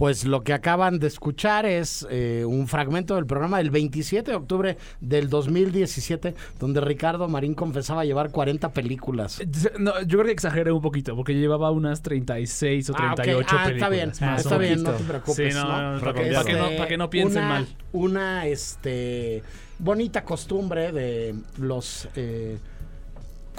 Pues 0.00 0.24
lo 0.24 0.42
que 0.42 0.54
acaban 0.54 0.98
de 0.98 1.08
escuchar 1.08 1.66
es 1.66 2.06
eh, 2.08 2.46
un 2.48 2.68
fragmento 2.68 3.16
del 3.16 3.26
programa 3.26 3.58
del 3.58 3.68
27 3.68 4.30
de 4.30 4.34
octubre 4.38 4.78
del 5.02 5.28
2017, 5.28 6.34
donde 6.58 6.80
Ricardo 6.80 7.28
Marín 7.28 7.52
confesaba 7.52 8.06
llevar 8.06 8.30
40 8.30 8.72
películas. 8.72 9.42
No, 9.78 10.00
yo 10.00 10.16
creo 10.16 10.24
que 10.24 10.32
exageré 10.32 10.72
un 10.72 10.80
poquito, 10.80 11.14
porque 11.14 11.34
llevaba 11.34 11.70
unas 11.70 12.00
36 12.00 12.88
o 12.88 12.94
Ah, 12.96 13.10
ok. 13.12 13.16
38 13.16 13.48
Ah, 13.50 13.64
películas. 13.66 13.74
está 13.74 13.88
bien, 13.90 14.10
está 14.38 14.56
bien, 14.58 14.82
no 14.82 14.92
te 14.92 15.04
preocupes. 15.04 15.52
Sí, 15.52 15.60
no, 15.60 15.66
para, 16.00 16.14
que 16.14 16.30
no, 16.30 16.40
este, 16.40 16.76
para 16.78 16.88
que 16.88 16.96
no 16.96 17.10
piensen 17.10 17.42
una, 17.42 17.48
mal. 17.50 17.66
Una 17.92 18.46
este, 18.46 19.42
bonita 19.78 20.24
costumbre 20.24 20.92
de 20.92 21.34
los 21.58 22.08
eh, 22.16 22.56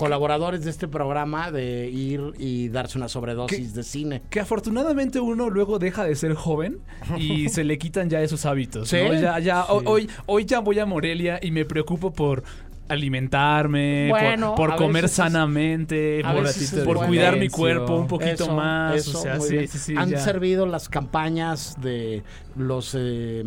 colaboradores 0.01 0.63
de 0.63 0.69
este 0.71 0.87
programa 0.87 1.51
de 1.51 1.89
ir 1.89 2.21
y 2.39 2.69
darse 2.69 2.97
una 2.97 3.07
sobredosis 3.07 3.73
de 3.73 3.83
cine. 3.83 4.21
Que 4.29 4.39
afortunadamente 4.39 5.19
uno 5.19 5.49
luego 5.49 5.77
deja 5.79 6.03
de 6.03 6.15
ser 6.15 6.33
joven 6.33 6.79
y 7.17 7.49
se 7.49 7.63
le 7.63 7.77
quitan 7.77 8.09
ya 8.09 8.21
esos 8.21 8.45
hábitos. 8.45 8.89
¿Sí? 8.89 8.97
¿no? 8.97 9.13
Ya, 9.13 9.39
ya, 9.39 9.63
Sí. 9.63 9.83
hoy, 9.85 10.09
hoy 10.25 10.45
ya 10.45 10.59
voy 10.59 10.79
a 10.79 10.85
Morelia 10.85 11.39
y 11.41 11.51
me 11.51 11.65
preocupo 11.65 12.11
por 12.11 12.43
alimentarme, 12.89 14.07
por- 14.09 14.19
Bueno, 14.21 14.55
por, 14.55 14.71
a 14.73 14.75
comer 14.75 15.03
veces 15.03 15.15
sanamente, 15.17 16.21
por, 16.23 16.33
por 16.85 16.95
bueno. 16.97 17.07
cuidar 17.07 17.37
mi 17.37 17.47
cuerpo 17.49 17.95
un 17.95 18.07
poquito 18.07 18.43
Eso, 18.45 18.55
más. 18.55 18.95
eso, 18.95 19.17
o 19.19 19.21
sea, 19.21 19.39
sí, 19.39 19.67
sí, 19.67 19.77
sí, 19.77 19.93
Han 19.97 20.09
ya. 20.09 20.19
servido 20.19 20.65
las 20.65 20.89
campañas 20.89 21.77
de 21.81 22.23
los 22.55 22.95
eh, 22.99 23.43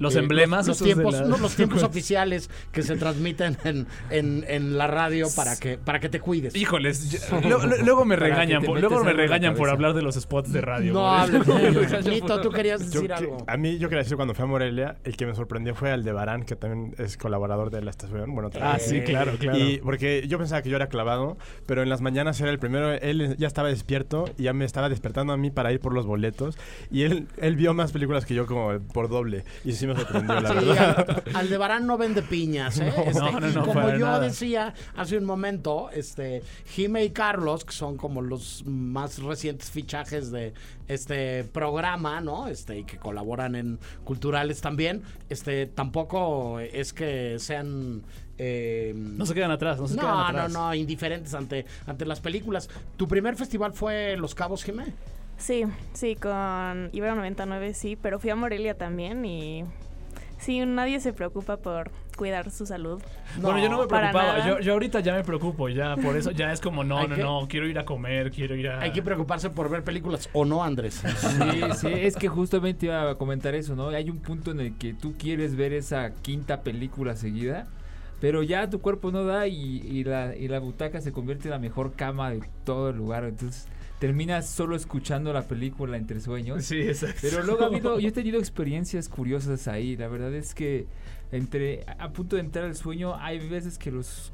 Los 0.00 0.16
eh, 0.16 0.20
emblemas, 0.20 0.66
los, 0.66 0.78
de 0.80 0.84
tiempos, 0.86 1.14
la- 1.14 1.26
no, 1.26 1.38
los 1.38 1.54
tiempos 1.54 1.82
oficiales 1.84 2.50
que 2.72 2.82
se 2.82 2.96
transmiten 2.96 3.56
en, 3.64 3.86
en, 4.10 4.44
en 4.48 4.76
la 4.76 4.86
radio 4.86 5.28
para 5.36 5.56
que 5.56 5.78
para 5.78 6.00
que 6.00 6.08
te 6.08 6.18
cuides. 6.20 6.54
Híjoles, 6.56 7.10
yo- 7.10 7.40
lo- 7.48 7.64
lo- 7.66 7.76
luego 7.82 8.04
me 8.04 8.16
que 8.16 8.20
regañan, 8.20 8.62
por, 8.62 8.80
luego 8.80 9.04
me 9.04 9.12
regañan 9.12 9.54
por 9.54 9.68
hablar 9.70 9.94
de 9.94 10.02
los 10.02 10.14
spots 10.16 10.52
de 10.52 10.60
radio. 10.60 10.92
No 10.92 11.08
hables. 11.08 11.46
Nito, 12.06 12.40
tú 12.40 12.50
querías 12.50 12.80
Yo 12.80 12.86
decir 13.02 13.06
que- 13.08 13.14
algo. 13.14 13.44
a 13.46 13.56
mí, 13.56 13.78
yo 13.78 13.88
quería 13.88 14.02
decir, 14.02 14.16
cuando 14.16 14.34
fui 14.34 14.42
a 14.42 14.46
Morelia, 14.46 14.96
el 15.04 15.16
que 15.16 15.26
me 15.26 15.34
sorprendió 15.34 15.74
fue 15.74 15.90
Aldebarán, 15.92 16.44
que 16.44 16.56
también 16.56 16.94
es 16.98 17.16
colaborador 17.16 17.70
de 17.70 17.82
la 17.82 17.90
estación. 17.90 18.34
Bueno, 18.34 18.50
Ah, 18.60 18.78
sí, 18.80 19.00
claro, 19.02 19.32
claro. 19.38 19.58
Y 19.58 19.78
porque 19.78 20.24
yo 20.28 20.38
pensaba 20.38 20.62
que 20.62 20.70
yo 20.70 20.76
era 20.76 20.88
clavado, 20.88 21.36
pero 21.66 21.82
en 21.82 21.88
las 21.88 22.00
mañanas 22.00 22.40
era 22.40 22.50
el 22.50 22.58
primero. 22.58 22.92
Él 22.92 23.36
ya 23.38 23.46
estaba 23.46 23.68
despierto 23.68 24.24
y 24.38 24.44
ya 24.44 24.52
me 24.52 24.64
estaba 24.64 24.88
despertando 24.88 25.32
a 25.32 25.36
mí 25.36 25.50
para 25.50 25.72
ir 25.72 25.80
por 25.80 25.92
los 25.94 26.06
boletos. 26.06 26.58
Y 26.90 27.02
él, 27.02 27.26
él 27.38 27.56
vio 27.56 27.74
más 27.74 27.92
películas 27.92 28.24
que 28.26 28.34
yo 28.34 28.46
como 28.46 28.78
por 28.92 29.08
doble. 29.08 29.44
Y 29.64 29.72
sí 29.72 29.86
me 29.94 30.00
sorprendió, 30.00 30.40
la 30.40 30.52
verdad. 30.52 31.22
Aldebarán 31.34 31.86
no 31.86 31.96
vende 31.98 32.22
piñas, 32.22 32.78
¿eh? 32.80 32.92
No, 32.96 33.02
Este, 33.04 33.20
no, 33.20 33.40
no, 33.40 33.48
no, 33.50 33.66
como 33.66 33.90
yo 33.90 33.98
nada. 34.06 34.20
decía 34.20 34.74
hace 34.96 35.16
un 35.16 35.24
momento, 35.24 35.90
este, 35.90 36.42
Jime 36.66 37.04
y 37.04 37.10
Carlos, 37.10 37.64
que 37.64 37.72
son 37.72 37.96
como 37.96 38.22
los 38.22 38.64
más 38.66 39.18
recientes 39.22 39.70
fichajes 39.70 40.30
de 40.30 40.52
este 40.88 41.44
programa, 41.44 42.20
¿no? 42.20 42.48
Este, 42.48 42.78
y 42.78 42.84
que 42.84 42.96
colaboran 42.98 43.54
en 43.54 43.78
culturales 44.04 44.60
también, 44.60 45.02
este, 45.28 45.66
tampoco 45.66 46.58
es 46.60 46.92
que 46.92 47.38
sean 47.38 48.02
eh, 48.38 48.94
No 48.96 49.26
se 49.26 49.34
quedan 49.34 49.50
atrás, 49.50 49.78
no 49.78 49.86
se 49.86 49.94
quedan 49.96 50.06
no, 50.08 50.14
no, 50.16 50.26
atrás. 50.26 50.52
no, 50.52 50.74
indiferentes 50.74 51.34
ante, 51.34 51.66
ante 51.86 52.06
las 52.06 52.20
películas. 52.20 52.68
¿Tu 52.96 53.06
primer 53.06 53.36
festival 53.36 53.72
fue 53.74 54.16
Los 54.16 54.34
Cabos, 54.34 54.64
Jimé? 54.64 54.94
Sí, 55.40 55.64
sí, 55.94 56.14
con 56.16 56.90
Ibero 56.92 57.16
99 57.16 57.74
sí, 57.74 57.96
pero 57.96 58.18
fui 58.20 58.30
a 58.30 58.36
Morelia 58.36 58.74
también 58.76 59.24
y 59.24 59.64
sí, 60.38 60.64
nadie 60.66 61.00
se 61.00 61.12
preocupa 61.12 61.56
por 61.56 61.90
cuidar 62.16 62.50
su 62.50 62.66
salud. 62.66 63.00
Bueno, 63.40 63.58
yo 63.58 63.70
no 63.70 63.80
me 63.80 63.86
preocupaba. 63.86 64.46
Yo, 64.46 64.60
yo 64.60 64.74
ahorita 64.74 65.00
ya 65.00 65.14
me 65.14 65.24
preocupo, 65.24 65.70
ya 65.70 65.96
por 65.96 66.14
eso 66.16 66.30
ya 66.32 66.52
es 66.52 66.60
como 66.60 66.84
no, 66.84 67.08
no, 67.08 67.14
que- 67.16 67.22
no, 67.22 67.46
quiero 67.48 67.66
ir 67.66 67.78
a 67.78 67.86
comer, 67.86 68.30
quiero 68.30 68.54
ir 68.54 68.68
a 68.68 68.80
Hay 68.80 68.92
que 68.92 69.00
preocuparse 69.02 69.48
por 69.48 69.70
ver 69.70 69.82
películas, 69.82 70.28
¿o 70.34 70.44
no, 70.44 70.62
Andrés? 70.62 71.02
Sí, 71.16 71.60
sí, 71.76 71.88
es 71.90 72.16
que 72.16 72.28
justamente 72.28 72.86
iba 72.86 73.10
a 73.10 73.14
comentar 73.14 73.54
eso, 73.54 73.74
¿no? 73.74 73.88
Hay 73.88 74.10
un 74.10 74.18
punto 74.18 74.50
en 74.50 74.60
el 74.60 74.76
que 74.76 74.92
tú 74.92 75.14
quieres 75.18 75.56
ver 75.56 75.72
esa 75.72 76.10
quinta 76.20 76.60
película 76.60 77.16
seguida, 77.16 77.66
pero 78.20 78.42
ya 78.42 78.68
tu 78.68 78.80
cuerpo 78.80 79.10
no 79.10 79.24
da 79.24 79.46
y, 79.46 79.78
y 79.78 80.04
la, 80.04 80.36
y 80.36 80.48
la 80.48 80.58
butaca 80.58 81.00
se 81.00 81.12
convierte 81.12 81.48
en 81.48 81.52
la 81.52 81.58
mejor 81.58 81.92
cama 81.92 82.30
de 82.30 82.42
todo 82.64 82.90
el 82.90 82.96
lugar. 82.96 83.24
Entonces, 83.24 83.66
terminas 83.98 84.48
solo 84.48 84.76
escuchando 84.76 85.32
la 85.32 85.42
película 85.42 85.96
entre 85.96 86.20
sueños. 86.20 86.64
Sí, 86.64 86.80
exacto. 86.80 87.20
Pero 87.22 87.42
luego 87.42 87.62
ha 87.62 87.66
habido, 87.66 87.98
yo 87.98 88.08
he 88.08 88.12
tenido 88.12 88.38
experiencias 88.38 89.08
curiosas 89.08 89.68
ahí. 89.68 89.96
La 89.96 90.08
verdad 90.08 90.34
es 90.34 90.54
que 90.54 90.86
entre 91.32 91.84
a 91.98 92.10
punto 92.12 92.36
de 92.36 92.42
entrar 92.42 92.64
al 92.64 92.76
sueño 92.76 93.14
hay 93.16 93.46
veces 93.48 93.78
que 93.78 93.90
los 93.90 94.32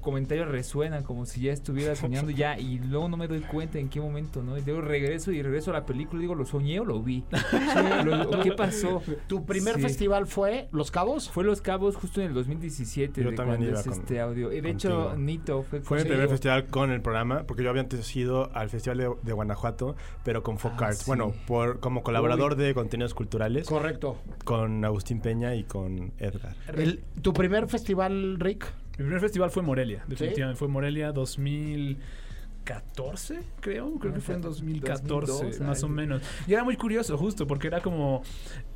comentarios 0.00 0.48
resuenan 0.48 1.02
como 1.04 1.26
si 1.26 1.42
ya 1.42 1.52
estuviera 1.52 1.94
soñando 1.96 2.30
ya 2.30 2.58
y 2.58 2.78
luego 2.78 3.08
no 3.08 3.16
me 3.16 3.28
doy 3.28 3.40
cuenta 3.40 3.78
en 3.78 3.88
qué 3.88 4.00
momento, 4.00 4.42
¿no? 4.42 4.56
Y 4.58 4.62
luego 4.62 4.80
regreso 4.80 5.32
y 5.32 5.42
regreso 5.42 5.70
a 5.70 5.74
la 5.74 5.86
película 5.86 6.18
y 6.20 6.22
digo, 6.22 6.34
¿lo 6.34 6.44
soñé 6.46 6.80
o 6.80 6.84
lo 6.84 7.02
vi? 7.02 7.24
¿Qué 8.42 8.52
pasó? 8.52 9.02
¿Tu 9.26 9.44
primer 9.44 9.76
Sí. 9.76 9.82
festival 9.82 10.26
fue 10.26 10.68
Los 10.72 10.90
Cabos? 10.90 11.30
Fue 11.30 11.44
Los 11.44 11.60
Cabos 11.62 11.96
justo 11.96 12.20
en 12.20 12.28
el 12.28 12.34
2017 12.34 13.22
Yo 13.22 13.30
de 13.30 13.36
también 13.36 13.56
cuando 13.58 13.70
iba 13.70 13.80
es 13.80 13.86
con- 13.86 13.98
este 13.98 14.20
audio. 14.20 14.52
Y 14.52 14.60
de 14.60 14.70
hecho. 14.70 15.14
Nito 15.16 15.62
fue 15.62 15.80
Fue 15.80 15.98
mi 15.98 16.04
primer 16.08 16.28
festival 16.28 16.66
con 16.66 16.90
el 16.90 17.00
programa, 17.00 17.44
porque 17.44 17.62
yo 17.62 17.70
había 17.70 17.82
antes 17.82 18.14
ido 18.16 18.50
al 18.54 18.70
Festival 18.70 18.98
de, 18.98 19.10
de 19.22 19.32
Guanajuato, 19.32 19.96
pero 20.24 20.42
con 20.42 20.58
Folk 20.58 20.80
Ah, 20.82 20.86
Arts. 20.86 20.98
sí. 20.98 21.04
Bueno, 21.06 21.32
por, 21.46 21.80
como 21.80 22.02
colaborador 22.02 22.52
Uy. 22.52 22.58
de 22.64 22.74
contenidos 22.74 23.14
culturales. 23.14 23.66
Correcto. 23.66 24.16
Con 24.44 24.84
Agustín 24.84 25.20
Peña 25.20 25.54
y 25.54 25.64
con 25.64 26.12
Edgar. 26.18 26.54
El- 26.74 27.02
¿Tu 27.22 27.32
primer 27.32 27.68
festival, 27.68 28.38
Rick? 28.38 28.66
Mi 28.98 29.04
primer 29.04 29.20
festival 29.20 29.50
fue 29.50 29.62
Morelia, 29.62 30.04
definitivamente. 30.08 30.58
Fue 30.58 30.68
Morelia 30.68 31.12
2014, 31.12 33.38
creo. 33.60 33.98
Creo 33.98 34.12
que 34.12 34.20
fue 34.20 34.34
en 34.34 34.42
2014, 34.42 35.06
2002, 35.32 35.60
más 35.60 35.82
o 35.84 35.88
menos. 35.88 36.20
Y 36.46 36.52
era 36.52 36.64
muy 36.64 36.76
curioso, 36.76 37.16
justo, 37.16 37.46
porque 37.46 37.68
era 37.68 37.80
como. 37.80 38.22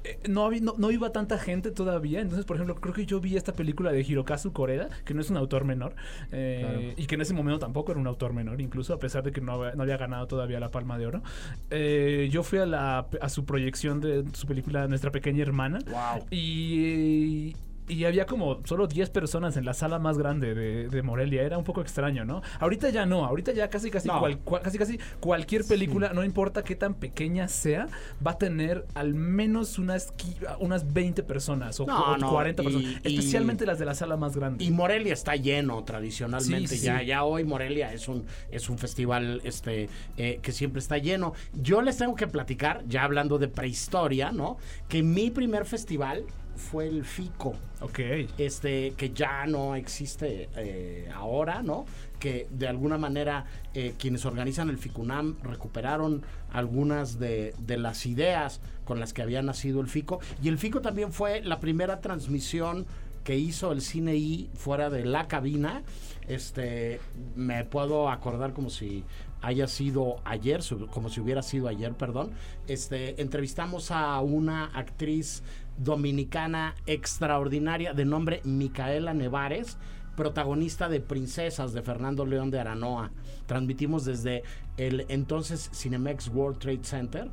eh, 0.04 0.18
no, 0.28 0.44
había- 0.46 0.60
no, 0.60 0.74
no 0.78 0.90
iba 0.90 1.10
tanta 1.12 1.38
gente 1.38 1.70
todavía. 1.72 2.20
Entonces, 2.20 2.46
por 2.46 2.56
ejemplo, 2.56 2.76
creo 2.76 2.94
que 2.94 3.04
yo 3.04 3.20
vi 3.20 3.36
esta 3.36 3.52
película 3.52 3.90
de 3.92 4.00
Hirokazu 4.00 4.52
Koreda, 4.52 4.88
que 5.04 5.12
no 5.12 5.20
es 5.20 5.28
un 5.30 5.36
autor 5.36 5.64
menor. 5.64 5.94
eh, 6.30 6.60
Claro. 6.62 6.80
Y 6.96 7.06
que 7.06 7.16
en 7.16 7.20
ese 7.20 7.34
momento 7.34 7.58
tampoco 7.58 7.90
era 7.92 8.00
un 8.00 8.06
autor 8.06 8.32
menor, 8.32 8.60
incluso, 8.60 8.94
a 8.94 8.98
pesar 8.98 9.22
de 9.24 9.32
que 9.32 9.40
no 9.40 9.52
había, 9.52 9.74
no 9.74 9.82
había 9.82 9.96
ganado 9.96 10.26
todavía 10.28 10.60
la 10.60 10.70
Palma 10.70 10.98
de 10.98 11.06
Oro. 11.06 11.22
Eh, 11.70 12.28
yo 12.32 12.42
fui 12.44 12.60
a, 12.60 12.66
la, 12.66 13.06
a 13.20 13.28
su 13.28 13.44
proyección 13.44 14.00
de 14.00 14.24
su 14.34 14.46
película 14.46 14.86
Nuestra 14.88 15.10
Pequeña 15.10 15.42
Hermana. 15.42 15.80
Wow. 15.86 16.26
Y, 16.30 17.54
y 17.89 18.05
había 18.05 18.26
como 18.26 18.61
solo 18.64 18.87
10 18.87 19.11
personas 19.11 19.57
en 19.57 19.64
la 19.64 19.74
sala 19.74 19.99
más 19.99 20.16
grande 20.16 20.55
de, 20.55 20.89
de 20.89 21.03
Morelia. 21.03 21.43
Era 21.43 21.59
un 21.59 21.64
poco 21.64 21.80
extraño, 21.80 22.24
¿no? 22.24 22.41
Ahorita 22.61 22.89
ya 22.91 23.05
no. 23.07 23.24
Ahorita 23.24 23.53
ya 23.53 23.68
casi 23.68 23.91
casi, 23.91 24.09
No. 24.09 24.20
cual- 24.20 24.39
cual- 24.39 24.62
casi, 24.62 24.78
casi 24.78 24.99
cualquier 25.20 25.64
película, 25.64 26.12
no 26.12 26.24
importa 26.24 26.62
qué 26.62 26.76
tan 26.76 26.95
pequeña 26.95 27.49
sea, 27.49 27.89
va 28.24 28.33
a 28.33 28.39
tener 28.39 28.87
al 28.95 29.14
menos 29.14 29.78
unas, 29.78 30.12
unas 30.61 30.93
20 30.93 31.22
personas 31.22 31.78
o, 31.80 31.87
No, 31.87 32.12
o 32.12 32.16
no, 32.16 32.30
40 32.30 32.62
y- 32.62 32.64
personas. 32.64 32.91
y- 33.05 33.09
especialmente 33.16 33.66
las 33.66 33.78
de 33.78 33.85
la 33.85 33.95
sala 33.95 34.16
más 34.16 34.37
grande. 34.37 34.64
Y 34.64 34.70
Morelia 34.70 35.12
está 35.12 35.35
lleno 35.37 35.83
tradicionalmente. 35.85 36.68
Sí, 36.68 36.78
sí, 36.78 36.87
ya, 36.87 37.03
ya 37.03 37.24
hoy 37.24 37.45
Morelia 37.45 37.93
es 37.93 38.09
un, 38.09 38.24
es 38.51 38.68
un 38.70 38.78
festival 38.78 39.41
este, 39.45 39.89
eh, 40.16 40.39
que 40.41 40.53
siempre 40.53 40.78
está 40.78 40.99
lleno. 40.99 41.33
Yo 41.53 41.83
les 41.83 41.97
tengo 41.99 42.14
que 42.14 42.26
platicar, 42.28 42.85
ya 42.87 43.03
hablando 43.05 43.39
de 43.39 43.49
prehistoria, 43.49 44.30
¿no? 44.33 44.57
Que 44.89 45.03
mi 45.03 45.30
primer 45.30 45.64
festival 45.66 46.24
fue 46.57 46.86
el 46.88 47.05
FICO. 47.05 47.55
Ok. 47.80 47.98
Este, 48.38 48.92
que 48.92 49.11
ya 49.11 49.46
no 49.46 49.74
existe 49.74 50.48
eh, 50.57 51.11
ahora, 51.14 51.62
¿no? 51.62 51.84
Que 52.18 52.46
de 52.50 52.68
alguna 52.68 52.98
manera 52.98 53.44
eh, 53.74 53.94
quienes 53.98 54.24
organizan 54.24 54.70
el 54.70 54.78
FICUNAM 54.78 55.38
recuperaron 55.42 56.22
algunas 56.53 57.18
de, 57.18 57.55
de 57.59 57.78
las 57.78 58.07
ideas 58.07 58.61
con 58.84 59.00
las 59.00 59.12
que 59.12 59.22
había 59.22 59.42
nacido 59.42 59.80
el 59.80 59.88
FICO. 59.88 60.20
Y 60.42 60.48
el 60.48 60.59
FICO 60.59 60.80
también 60.80 61.12
fue 61.12 61.40
la 61.42 61.61
primera 61.61 62.00
transmisión 62.00 62.86
que 63.24 63.36
hizo 63.36 63.72
el 63.72 63.80
cine 63.80 64.16
I 64.16 64.50
fuera 64.55 64.90
de 64.90 65.05
la 65.05 65.28
cabina. 65.28 65.82
Este, 66.28 67.00
me 67.34 67.64
puedo 67.64 68.09
acordar 68.11 68.53
como 68.53 68.70
si 68.70 69.05
haya 69.42 69.66
sido 69.66 70.16
ayer, 70.24 70.61
como 70.90 71.09
si 71.09 71.20
hubiera 71.20 71.42
sido 71.42 71.68
ayer, 71.68 71.92
perdón. 71.94 72.30
Este, 72.68 73.20
entrevistamos 73.20 73.90
a 73.90 74.20
una 74.20 74.66
actriz 74.66 75.42
dominicana 75.78 76.74
extraordinaria 76.86 77.92
de 77.94 78.04
nombre 78.04 78.40
Micaela 78.44 79.14
Nevares 79.14 79.78
protagonista 80.16 80.88
de 80.88 81.00
Princesas 81.00 81.72
de 81.72 81.82
Fernando 81.82 82.26
León 82.26 82.50
de 82.50 82.60
Aranoa. 82.60 83.10
Transmitimos 83.46 84.04
desde 84.04 84.42
el 84.76 85.06
entonces 85.08 85.70
Cinemex 85.72 86.28
World 86.28 86.58
Trade 86.58 86.84
Center. 86.84 87.30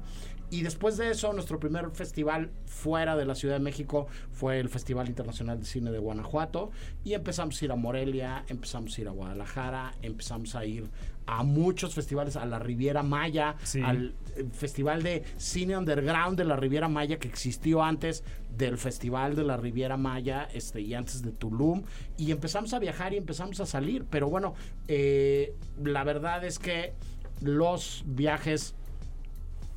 Y 0.52 0.62
después 0.64 0.98
de 0.98 1.12
eso, 1.12 1.32
nuestro 1.34 1.60
primer 1.60 1.92
festival 1.92 2.52
fuera 2.66 3.16
de 3.16 3.26
la 3.26 3.36
Ciudad 3.36 3.56
de 3.56 3.60
México 3.60 4.08
fue 4.32 4.60
el 4.60 4.70
Festival 4.70 5.08
Internacional 5.08 5.60
de 5.60 5.66
Cine 5.66 5.92
de 5.92 6.00
Guanajuato. 6.00 6.72
Y 7.04 7.14
empezamos 7.14 7.62
a 7.62 7.66
ir 7.66 7.72
a 7.72 7.76
Morelia, 7.76 8.44
empezamos 8.48 8.98
a 8.98 9.02
ir 9.02 9.08
a 9.08 9.12
Guadalajara, 9.12 9.94
empezamos 10.02 10.56
a 10.56 10.66
ir 10.66 10.90
a 11.28 11.44
muchos 11.44 11.94
festivales, 11.94 12.36
a 12.36 12.46
la 12.46 12.58
Riviera 12.58 13.04
Maya, 13.04 13.56
Sí. 13.62 13.82
al 13.84 14.16
eh, 14.36 14.46
Festival 14.52 15.04
de 15.04 15.24
Cine 15.38 15.78
Underground 15.78 16.36
de 16.38 16.46
la 16.46 16.56
Riviera 16.56 16.88
Maya 16.88 17.20
que 17.20 17.28
existió 17.28 17.84
antes 17.84 18.24
del 18.58 18.80
Festival 18.80 19.36
de 19.36 19.44
la 19.44 19.56
Riviera 19.56 19.96
Maya 19.98 20.50
este, 20.52 20.82
y 20.82 20.96
antes 20.96 21.22
de 21.22 21.32
Tulum. 21.32 21.84
Y 22.18 22.32
empezamos 22.32 22.74
a 22.74 22.80
viajar 22.80 23.14
y 23.14 23.18
empezamos 23.18 23.60
a 23.60 23.68
salir. 23.68 24.06
Pero 24.10 24.28
bueno, 24.30 24.56
eh, 24.88 25.54
la 25.84 26.04
verdad 26.04 26.44
es 26.44 26.58
que 26.58 26.94
los 27.42 28.04
viajes 28.08 28.74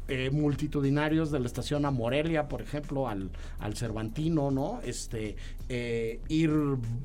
eh, 0.08 0.30
multitudinarios 0.30 1.30
de 1.30 1.40
la 1.40 1.46
estación 1.46 1.84
a 1.84 1.90
Morelia, 1.90 2.48
por 2.48 2.60
ejemplo, 2.60 3.08
al, 3.08 3.30
al 3.60 3.76
Cervantino, 3.76 4.50
¿no? 4.50 4.80
Este, 4.84 5.36
eh, 5.68 6.20
ir 6.28 6.50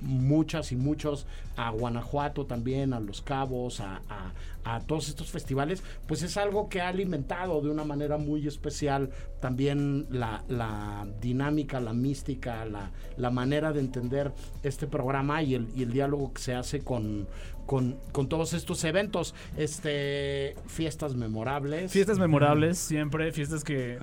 muchas 0.02 0.72
y 0.72 0.76
muchos 0.76 1.26
a 1.56 1.72
Guanajuato 1.72 2.46
también, 2.46 2.94
a 2.94 3.00
Los 3.00 3.22
Cabos, 3.22 3.80
a, 3.80 4.02
a- 4.10 4.34
a 4.70 4.82
todos 4.82 5.08
estos 5.08 5.32
festivales, 5.32 5.82
pues 6.08 6.24
es 6.24 6.36
algo 6.36 6.68
que 6.68 6.82
ha 6.82 6.90
alimentado 6.90 7.62
de 7.62 7.70
una 7.70 7.86
manera 7.86 8.18
muy 8.18 8.46
especial 8.48 9.12
también 9.40 10.08
la, 10.12 10.44
la 10.50 11.08
dinámica, 11.22 11.80
la 11.80 11.94
mística, 11.94 12.66
la, 12.66 12.92
la 13.16 13.30
manera 13.32 13.72
de 13.72 13.80
entender 13.80 14.34
este 14.64 14.86
programa 14.86 15.42
y 15.42 15.56
el, 15.56 15.70
y 15.74 15.84
el 15.84 15.94
diálogo 15.94 16.34
que 16.34 16.42
se 16.42 16.54
hace 16.54 16.82
con, 16.82 17.30
con, 17.66 17.96
con 18.12 18.28
todos 18.28 18.52
estos 18.52 18.84
eventos. 18.84 19.34
Este, 19.56 20.56
fiestas 20.68 21.16
memorables. 21.16 21.92
Fiestas 21.94 22.20
memorables, 22.20 22.78
siempre, 22.78 23.32
fiestas 23.32 23.64
que... 23.64 24.00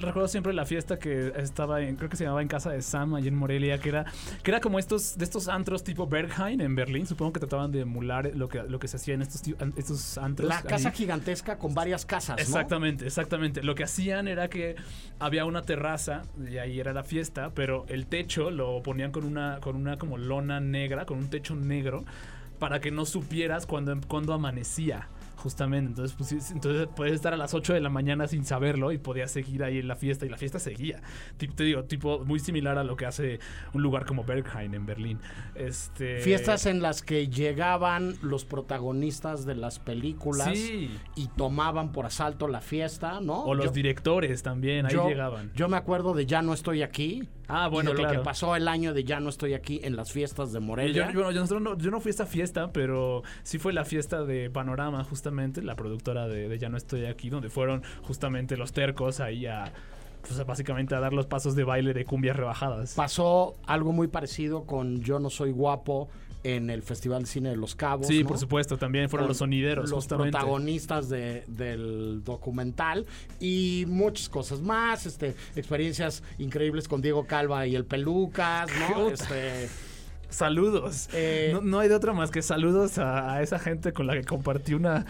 Recuerdo 0.00 0.26
siempre 0.26 0.52
la 0.54 0.64
fiesta 0.64 0.98
que 0.98 1.32
estaba 1.36 1.82
en, 1.82 1.94
creo 1.94 2.10
que 2.10 2.16
se 2.16 2.24
llamaba 2.24 2.42
en 2.42 2.48
casa 2.48 2.70
de 2.70 2.82
Sam, 2.82 3.14
allí 3.14 3.28
en 3.28 3.36
Morelia, 3.36 3.78
que 3.78 3.89
era, 3.90 4.06
que 4.42 4.50
era 4.50 4.60
como 4.60 4.78
estos, 4.78 5.16
de 5.18 5.24
estos 5.24 5.48
antros 5.48 5.84
tipo 5.84 6.06
Berghain 6.06 6.60
en 6.60 6.74
Berlín, 6.74 7.06
supongo 7.06 7.32
que 7.32 7.40
trataban 7.40 7.70
de 7.70 7.80
emular 7.80 8.30
lo 8.34 8.48
que, 8.48 8.62
lo 8.62 8.78
que 8.78 8.88
se 8.88 8.96
hacía 8.96 9.14
en 9.14 9.22
estos, 9.22 9.42
estos 9.76 10.18
antros. 10.18 10.48
La 10.48 10.62
casa 10.62 10.90
gigantesca 10.90 11.58
con 11.58 11.74
varias 11.74 12.04
casas, 12.06 12.36
¿no? 12.36 12.42
Exactamente, 12.42 13.06
exactamente. 13.06 13.62
Lo 13.62 13.74
que 13.74 13.84
hacían 13.84 14.28
era 14.28 14.48
que 14.48 14.76
había 15.18 15.44
una 15.44 15.62
terraza 15.62 16.22
y 16.50 16.58
ahí 16.58 16.80
era 16.80 16.92
la 16.92 17.02
fiesta, 17.02 17.50
pero 17.54 17.84
el 17.88 18.06
techo 18.06 18.50
lo 18.50 18.82
ponían 18.82 19.12
con 19.12 19.24
una, 19.24 19.58
con 19.60 19.76
una 19.76 19.98
como 19.98 20.18
lona 20.18 20.60
negra, 20.60 21.06
con 21.06 21.18
un 21.18 21.30
techo 21.30 21.54
negro, 21.54 22.04
para 22.58 22.80
que 22.80 22.90
no 22.90 23.06
supieras 23.06 23.66
cuando, 23.66 23.98
cuando 24.06 24.32
amanecía. 24.32 25.08
Justamente, 25.42 25.88
entonces, 25.88 26.14
pues, 26.16 26.50
entonces 26.50 26.86
puedes 26.94 27.14
estar 27.14 27.32
a 27.32 27.36
las 27.36 27.54
8 27.54 27.72
de 27.72 27.80
la 27.80 27.88
mañana 27.88 28.26
sin 28.28 28.44
saberlo 28.44 28.92
y 28.92 28.98
podías 28.98 29.30
seguir 29.30 29.64
ahí 29.64 29.78
en 29.78 29.88
la 29.88 29.96
fiesta 29.96 30.26
y 30.26 30.28
la 30.28 30.36
fiesta 30.36 30.58
seguía. 30.58 31.00
Tip- 31.38 31.54
te 31.54 31.64
digo, 31.64 31.84
tipo 31.84 32.24
muy 32.26 32.38
similar 32.40 32.76
a 32.78 32.84
lo 32.84 32.94
que 32.96 33.06
hace 33.06 33.40
un 33.72 33.82
lugar 33.82 34.04
como 34.04 34.22
Berghain 34.24 34.74
en 34.74 34.84
Berlín. 34.84 35.18
Este, 35.54 36.18
Fiestas 36.20 36.66
en 36.66 36.82
las 36.82 37.02
que 37.02 37.28
llegaban 37.28 38.14
los 38.22 38.44
protagonistas 38.44 39.46
de 39.46 39.54
las 39.54 39.78
películas 39.78 40.58
Sí. 40.58 40.90
y 41.16 41.28
tomaban 41.28 41.92
por 41.92 42.06
asalto 42.06 42.46
la 42.48 42.60
fiesta, 42.60 43.20
¿no? 43.20 43.44
O 43.44 43.54
los 43.54 43.66
Yo- 43.66 43.72
directores 43.72 44.42
también, 44.42 44.86
ahí 44.86 44.92
yo- 44.94 45.08
llegaban. 45.08 45.50
Yo 45.54 45.68
me 45.68 45.76
acuerdo 45.76 46.12
de 46.14 46.26
Ya 46.26 46.42
no 46.42 46.52
estoy 46.52 46.82
aquí. 46.82 47.28
Ah, 47.50 47.68
bueno, 47.68 47.90
y 47.90 47.94
de 47.94 48.02
lo 48.02 48.08
que 48.08 48.18
pasó 48.24 48.56
el 48.56 48.68
año 48.68 48.94
de 48.94 49.04
Ya 49.04 49.20
no 49.20 49.28
estoy 49.28 49.54
aquí 49.54 49.80
en 49.82 49.96
las 49.96 50.12
fiestas 50.12 50.52
de 50.52 50.60
Morelia. 50.60 51.10
yo- 51.12 51.20
yo- 51.30 51.32
nosotros 51.32 51.62
no, 51.62 51.76
yo 51.78 51.90
no 51.90 52.00
fui 52.00 52.10
a 52.10 52.12
esta 52.12 52.26
fiesta, 52.26 52.72
pero 52.72 53.22
sí 53.42 53.58
fue 53.58 53.72
la 53.72 53.84
fiesta 53.84 54.24
de 54.24 54.50
Panorama, 54.50 55.02
justamente, 55.04 55.62
la 55.62 55.74
productora 55.76 56.28
de, 56.28 56.48
de 56.48 56.58
Ya 56.58 56.68
no 56.68 56.76
estoy 56.76 57.06
aquí, 57.06 57.30
donde 57.30 57.50
fueron 57.50 57.82
justamente 58.02 58.56
los 58.56 58.72
tercos 58.72 59.20
ahí 59.20 59.46
a, 59.46 59.72
pues, 60.22 60.44
básicamente 60.46 60.94
a 60.94 61.00
dar 61.00 61.12
los 61.12 61.26
pasos 61.26 61.54
de 61.56 61.64
baile 61.64 61.94
de 61.94 62.04
cumbias 62.04 62.36
rebajadas. 62.36 62.94
Pasó 62.94 63.56
algo 63.66 63.92
muy 63.92 64.08
parecido 64.08 64.64
con 64.64 65.00
Yo 65.02 65.18
no 65.18 65.30
soy 65.30 65.50
guapo 65.52 66.08
en 66.42 66.70
el 66.70 66.82
Festival 66.82 67.22
de 67.22 67.26
Cine 67.26 67.48
de 67.50 67.56
Los 67.56 67.74
Cabos. 67.74 68.06
Sí, 68.06 68.22
¿no? 68.22 68.28
por 68.30 68.38
supuesto, 68.38 68.78
también 68.78 69.08
fueron 69.10 69.24
Con 69.26 69.28
los 69.30 69.36
sonideros, 69.38 69.90
Los 69.90 69.98
justamente. 70.04 70.32
protagonistas 70.32 71.08
de- 71.08 71.44
del 71.48 72.22
documental 72.24 73.04
y 73.40 73.84
muchas 73.88 74.28
cosas 74.28 74.60
más. 74.62 75.04
Este, 75.06 75.34
experiencias 75.56 76.22
increíbles 76.38 76.88
con 76.88 77.02
Diego 77.02 77.26
Calva 77.26 77.66
y 77.66 77.76
el 77.76 77.84
Pelucas, 77.84 78.70
¿no? 78.90 79.08
Este, 79.10 79.68
Saludos. 80.28 81.08
Eh, 81.12 81.50
no, 81.52 81.60
no 81.60 81.78
hay 81.80 81.88
de 81.88 81.94
otra 81.96 82.12
más 82.12 82.30
que 82.30 82.40
saludos 82.40 82.98
a, 82.98 83.34
a 83.34 83.42
esa 83.42 83.58
gente 83.58 83.92
con 83.92 84.06
la 84.06 84.14
que 84.14 84.22
compartí 84.22 84.74
una, 84.74 85.04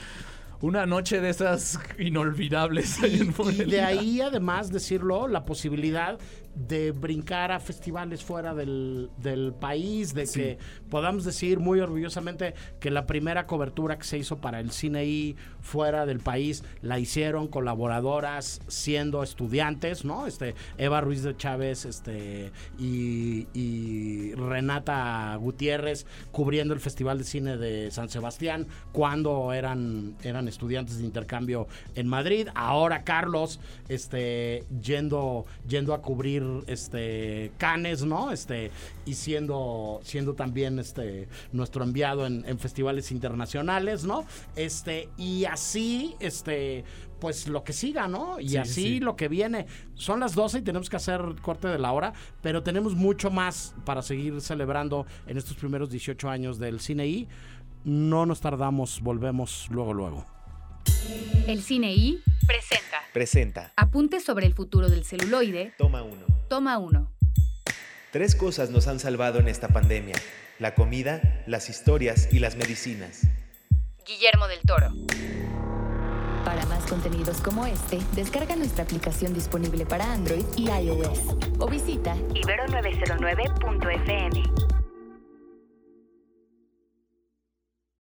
una 0.63 0.87
noche 0.87 1.21
de 1.21 1.29
esas 1.29 1.79
inolvidables. 1.99 2.99
Y 3.03 3.65
de 3.65 3.83
ahí, 3.83 4.21
además, 4.23 4.73
decirlo, 4.73 5.29
la 5.29 5.45
posibilidad 5.45 6.19
de 6.55 6.93
brincar 6.93 7.53
a 7.53 7.61
festivales 7.61 8.23
fuera 8.23 8.55
del, 8.55 9.11
del 9.19 9.53
país, 9.53 10.15
de 10.15 10.27
Sí. 10.27 10.41
que 10.41 10.59
podamos 10.91 11.25
decir 11.25 11.59
muy 11.59 11.81
orgullosamente 11.81 12.55
que 12.81 12.91
la 12.91 13.07
primera 13.07 13.47
cobertura 13.47 13.99
que 13.99 14.05
se 14.05 14.19
hizo 14.19 14.39
para 14.39 14.61
el 14.61 14.71
cine 14.71 15.05
I 15.07 15.37
fuera 15.61 16.07
del 16.07 16.21
país 16.21 16.65
la 16.83 16.99
hicieron 16.99 17.49
colaboradoras 17.49 18.61
siendo 18.69 19.23
estudiantes, 19.23 20.05
¿no? 20.05 20.27
Este, 20.27 20.55
Eva 20.79 21.01
Ruiz 21.01 21.23
de 21.23 21.37
Chávez 21.37 21.85
este, 21.85 22.53
y, 22.79 23.47
y 23.55 24.35
Renata 24.35 25.35
Gutiérrez 25.37 26.07
cubriendo 26.33 26.75
el 26.75 26.81
Festival 26.81 27.19
de 27.19 27.25
Cine 27.25 27.57
de 27.57 27.91
San 27.91 28.09
Sebastián 28.09 28.67
cuando 28.93 29.53
eran, 29.53 30.17
eran 30.23 30.49
estudiantes 30.49 30.99
de 30.99 31.05
intercambio 31.05 31.67
en 31.95 32.07
Madrid. 32.07 32.49
Ahora 32.55 33.05
Carlos 33.05 33.61
este, 33.89 34.65
yendo, 34.83 35.47
yendo 35.69 35.95
a 35.95 36.03
cubrir 36.03 36.40
este, 36.67 37.53
Canes, 37.59 38.05
¿no? 38.05 38.33
Este, 38.33 38.71
y 39.07 39.15
siendo, 39.15 40.01
siendo 40.03 40.35
también 40.35 40.79
este, 40.79 41.29
nuestro 41.53 41.85
enviado 41.85 42.27
en, 42.27 42.45
en 42.47 42.59
festivales 42.59 43.11
internacionales, 43.13 44.05
¿no? 44.05 44.25
Este, 44.57 45.09
y 45.17 45.45
así, 45.45 46.15
este, 46.21 46.85
pues 47.21 47.49
lo 47.49 47.63
que 47.63 47.73
siga, 47.73 48.09
¿no? 48.09 48.41
Y 48.41 48.51
Sí, 48.51 48.57
así 48.57 48.83
sí. 48.83 49.01
lo 49.01 49.15
que 49.17 49.29
viene. 49.29 49.67
Son 49.95 50.21
las 50.21 50.35
12 50.35 50.59
y 50.59 50.63
tenemos 50.63 50.89
que 50.91 50.97
hacer 50.97 51.21
corte 51.43 51.69
de 51.69 51.79
la 51.79 51.93
hora, 51.93 52.13
pero 52.41 52.63
tenemos 52.63 52.95
mucho 52.95 53.31
más 53.31 53.75
para 53.85 54.03
seguir 54.03 54.41
celebrando 54.41 55.07
en 55.27 55.37
estos 55.37 55.57
primeros 55.57 55.91
18 55.91 56.29
años 56.29 56.59
del 56.59 56.81
cine 56.81 57.07
y 57.07 57.29
no 57.85 58.27
nos 58.27 58.41
tardamos, 58.41 59.01
volvemos 59.01 59.69
luego, 59.71 59.95
luego. 59.95 60.27
El 61.47 61.63
Cine 61.63 61.93
I 61.93 62.23
presenta 62.47 62.91
Presenta. 63.13 63.73
Apuntes 63.77 64.25
sobre 64.25 64.47
el 64.47 64.55
futuro 64.55 64.89
del 64.89 65.05
celuloide. 65.05 65.75
Toma 65.77 66.03
uno. 66.03 66.25
Toma 66.49 66.79
uno. 66.79 67.11
Tres 68.13 68.37
cosas 68.37 68.71
nos 68.71 68.87
han 68.87 69.01
salvado 69.01 69.41
en 69.41 69.49
esta 69.49 69.69
pandemia. 69.69 70.15
La 70.59 70.75
comida, 70.75 71.43
las 71.47 71.69
historias 71.69 72.33
y 72.33 72.39
las 72.39 72.57
medicinas. 72.57 73.27
Guillermo 74.07 74.49
del 74.49 74.61
Toro. 74.61 74.95
Para 76.45 76.65
más 76.67 76.85
contenidos 76.87 77.41
como 77.41 77.67
este, 77.67 77.99
descarga 78.15 78.55
nuestra 78.57 78.85
aplicación 78.85 79.35
disponible 79.35 79.87
para 79.87 80.13
Android 80.13 80.45
y 80.57 80.71
iOS 80.71 81.21
o 81.59 81.69
visita 81.69 82.15
Ibero909.fm. 82.17 84.80